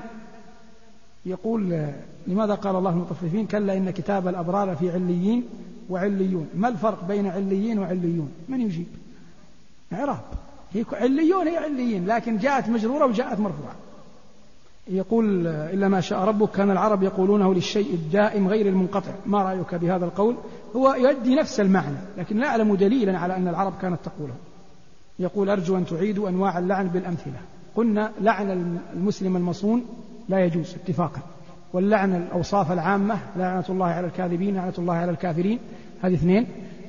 يقول 1.27 1.87
لماذا 2.27 2.55
قال 2.55 2.77
الله 2.77 2.91
المطففين 2.91 3.47
كلا 3.47 3.77
إن 3.77 3.91
كتاب 3.91 4.29
الأبرار 4.29 4.77
في 4.77 4.91
عليين 4.91 5.45
وعليون؟ 5.91 6.49
ما 6.55 6.69
الفرق 6.69 7.05
بين 7.09 7.27
عليين 7.27 7.79
وعليون؟ 7.79 8.31
من 8.49 8.61
يجيب؟ 8.61 8.87
إعراب 9.93 10.21
هي 10.73 10.85
عليون 10.93 11.49
هي 11.49 11.57
عليين 11.57 12.07
لكن 12.07 12.39
جاءت 12.39 12.69
مجرورة 12.69 13.07
وجاءت 13.07 13.41
مرفوعة. 13.41 13.75
يقول 14.89 15.47
إلا 15.47 15.89
ما 15.89 16.01
شاء 16.01 16.25
ربك 16.25 16.51
كان 16.51 16.71
العرب 16.71 17.03
يقولونه 17.03 17.55
للشيء 17.55 17.95
الدائم 17.95 18.49
غير 18.49 18.69
المنقطع. 18.69 19.13
ما 19.27 19.43
رأيك 19.43 19.75
بهذا 19.75 20.05
القول؟ 20.05 20.37
هو 20.77 20.95
يؤدي 20.95 21.35
نفس 21.35 21.61
المعنى 21.61 21.97
لكن 22.19 22.37
لا 22.37 22.47
أعلم 22.47 22.75
دليلا 22.75 23.19
على 23.19 23.37
أن 23.37 23.49
العرب 23.49 23.73
كانت 23.83 23.99
تقوله. 24.05 24.35
يقول 25.19 25.51
أرجو 25.51 25.77
أن 25.77 25.87
تعيدوا 25.87 26.29
أنواع 26.29 26.59
اللعن 26.59 26.89
بالأمثلة. 26.89 27.41
قلنا 27.77 28.13
لعن 28.21 28.79
المسلم 28.95 29.37
المصون 29.37 29.87
لا 30.31 30.45
يجوز 30.45 30.75
اتفاقا. 30.75 31.21
واللعن 31.73 32.15
الأوصاف 32.15 32.73
العامة 32.73 33.19
لعنة 33.37 33.65
الله 33.69 33.87
على 33.87 34.07
الكاذبين 34.07 34.55
لعنة 34.55 34.73
الله 34.79 34.95
على 34.95 35.11
الكافرين 35.11 35.59
هذه 36.03 36.15
اثنين. 36.15 36.47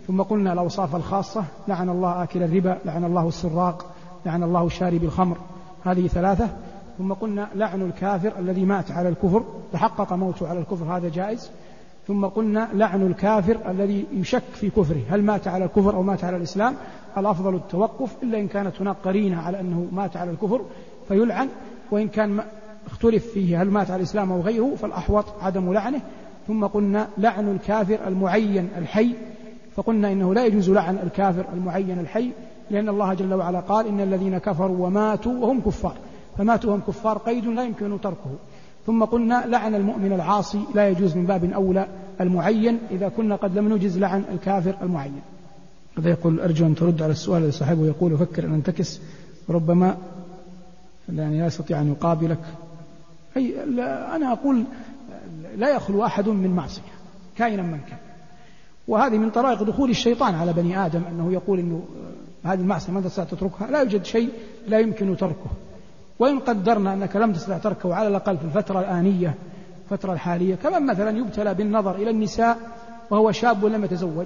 ثم 0.07 0.21
قلنا 0.21 0.53
الأوصاف 0.53 0.95
الخاصة 0.95 1.43
لعن 1.67 1.89
الله 1.89 2.23
آكل 2.23 2.43
الربا 2.43 2.77
لعن 2.85 3.03
الله 3.03 3.27
السراق 3.27 3.85
لعن 4.25 4.43
الله 4.43 4.69
شارب 4.69 5.03
الخمر 5.03 5.37
هذه 5.83 6.07
ثلاثة. 6.07 6.49
ثم 6.97 7.13
قلنا 7.13 7.47
لعن 7.55 7.81
الكافر 7.81 8.31
الذي 8.39 8.65
مات 8.65 8.91
على 8.91 9.09
الكفر 9.09 9.43
تحقق 9.73 10.13
موته 10.13 10.47
على 10.47 10.59
الكفر 10.59 10.85
هذا 10.97 11.09
جائز. 11.09 11.51
ثم 12.07 12.25
قلنا 12.25 12.67
لعن 12.73 13.07
الكافر 13.07 13.57
الذي 13.71 14.05
يشك 14.13 14.43
في 14.53 14.69
كفره 14.69 15.01
هل 15.09 15.23
مات 15.23 15.47
على 15.47 15.65
الكفر 15.65 15.95
أو 15.95 16.03
مات 16.03 16.23
على 16.23 16.37
الإسلام؟ 16.37 16.75
الأفضل 17.17 17.55
التوقف 17.55 18.23
إلا 18.23 18.39
إن 18.39 18.47
كانت 18.47 18.81
هناك 18.81 18.95
قرينة 19.03 19.41
على 19.41 19.59
أنه 19.59 19.87
مات 19.91 20.17
على 20.17 20.31
الكفر 20.31 20.61
فيلعن. 21.07 21.49
وإن 21.91 22.07
كان 22.07 22.43
اختلف 22.85 23.27
فيه 23.27 23.61
هل 23.61 23.69
مات 23.69 23.91
على 23.91 23.99
الإسلام 23.99 24.31
أو 24.31 24.41
غيره؟ 24.41 24.75
فالأحوط 24.75 25.25
عدم 25.41 25.73
لعنه. 25.73 26.01
ثم 26.47 26.65
قلنا 26.65 27.07
لعن 27.17 27.51
الكافر 27.51 28.07
المعين 28.07 28.69
الحي 28.77 29.15
فقلنا 29.75 30.11
إنه 30.11 30.33
لا 30.33 30.45
يجوز 30.45 30.69
لعن 30.69 30.97
الكافر 31.03 31.45
المعين 31.53 31.99
الحي 31.99 32.31
لأن 32.71 32.89
الله 32.89 33.13
جل 33.13 33.33
وعلا 33.33 33.59
قال 33.59 33.87
إن 33.87 33.99
الذين 33.99 34.37
كفروا 34.37 34.87
وماتوا 34.87 35.33
وهم 35.33 35.61
كفار 35.61 35.95
فماتوا 36.37 36.69
وهم 36.69 36.81
كفار 36.87 37.17
قيد 37.17 37.45
لا 37.45 37.63
يمكن 37.63 38.01
تركه 38.01 38.35
ثم 38.85 39.03
قلنا 39.03 39.43
لعن 39.47 39.75
المؤمن 39.75 40.13
العاصي 40.13 40.59
لا 40.75 40.89
يجوز 40.89 41.15
من 41.17 41.25
باب 41.25 41.43
أولى 41.43 41.87
المعين 42.21 42.79
إذا 42.91 43.09
كنا 43.09 43.35
قد 43.35 43.57
لم 43.57 43.73
نجز 43.73 43.97
لعن 43.97 44.23
الكافر 44.31 44.75
المعين. 44.81 45.21
هذا 45.97 46.09
يقول 46.09 46.39
أرجو 46.39 46.65
أن 46.65 46.75
ترد 46.75 47.01
على 47.01 47.11
السؤال 47.11 47.41
الذي 47.41 47.51
صاحبه 47.51 47.85
يقول 47.85 48.13
أفكر 48.13 48.45
أن 48.45 48.53
أنتكس 48.53 49.01
ربما 49.49 49.97
يعني 51.15 51.39
لا 51.39 51.45
يستطيع 51.45 51.81
أن 51.81 51.91
يقابلك. 51.91 52.39
أي 53.37 53.63
أنا 54.15 54.31
أقول 54.31 54.63
لا 55.55 55.69
يخلو 55.69 56.05
أحد 56.05 56.29
من 56.29 56.55
معصية 56.55 56.81
كائنا 57.37 57.63
من 57.63 57.79
كان. 57.89 57.97
وهذه 58.87 59.17
من 59.17 59.29
طرائق 59.29 59.63
دخول 59.63 59.89
الشيطان 59.89 60.35
على 60.35 60.53
بني 60.53 60.85
آدم 60.85 61.01
أنه 61.09 61.33
يقول 61.33 61.59
أنه 61.59 61.83
هذه 62.43 62.59
المعصية 62.59 62.93
ما 62.93 63.01
تستطيع 63.01 63.23
تتركها 63.23 63.67
لا 63.67 63.79
يوجد 63.79 64.05
شيء 64.05 64.29
لا 64.67 64.79
يمكن 64.79 65.17
تركه. 65.17 65.51
وإن 66.19 66.39
قدرنا 66.39 66.93
أنك 66.93 67.15
لم 67.15 67.33
تستطع 67.33 67.57
تركه 67.57 67.95
على 67.95 68.07
الأقل 68.07 68.37
في 68.37 68.43
الفترة 68.43 68.79
الآنية 68.79 69.35
الفترة 69.91 70.13
الحالية 70.13 70.55
كمن 70.55 70.85
مثلا 70.85 71.17
يبتلى 71.17 71.53
بالنظر 71.53 71.95
إلى 71.95 72.09
النساء 72.09 72.57
وهو 73.09 73.31
شاب 73.31 73.65
لم 73.65 73.85
يتزوج؟ 73.85 74.25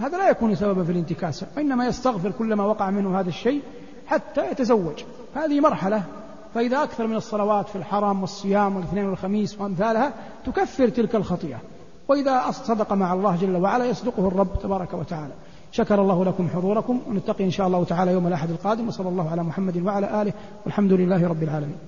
هذا 0.00 0.18
لا 0.18 0.30
يكون 0.30 0.54
سببا 0.54 0.84
في 0.84 0.92
الانتكاسة 0.92 1.46
وإنما 1.56 1.86
يستغفر 1.86 2.30
كلما 2.30 2.64
وقع 2.64 2.90
منه 2.90 3.20
هذا 3.20 3.28
الشيء 3.28 3.62
حتى 4.06 4.50
يتزوج. 4.50 5.02
هذه 5.34 5.60
مرحلة 5.60 6.02
فإذا 6.54 6.82
أكثر 6.82 7.06
من 7.06 7.16
الصلوات 7.16 7.68
في 7.68 7.76
الحرم 7.76 8.20
والصيام 8.20 8.76
والاثنين 8.76 9.06
والخميس 9.06 9.60
وأمثالها 9.60 10.12
تكفر 10.46 10.88
تلك 10.88 11.14
الخطيئة. 11.14 11.58
وإذا 12.08 12.50
صدق 12.50 12.92
مع 12.92 13.12
الله 13.12 13.36
جل 13.36 13.56
وعلا 13.56 13.84
يصدقه 13.84 14.28
الرب 14.28 14.58
تبارك 14.62 14.94
وتعالى. 14.94 15.32
شكر 15.72 16.02
الله 16.02 16.24
لكم 16.24 16.48
حضوركم 16.48 17.00
ونتقي 17.08 17.44
إن 17.44 17.50
شاء 17.50 17.66
الله 17.66 17.84
تعالى 17.84 18.12
يوم 18.12 18.26
الأحد 18.26 18.50
القادم 18.50 18.88
وصلى 18.88 19.08
الله 19.08 19.30
على 19.30 19.42
محمد 19.42 19.76
وعلى 19.76 20.22
آله 20.22 20.32
والحمد 20.64 20.92
لله 20.92 21.28
رب 21.28 21.42
العالمين. 21.42 21.78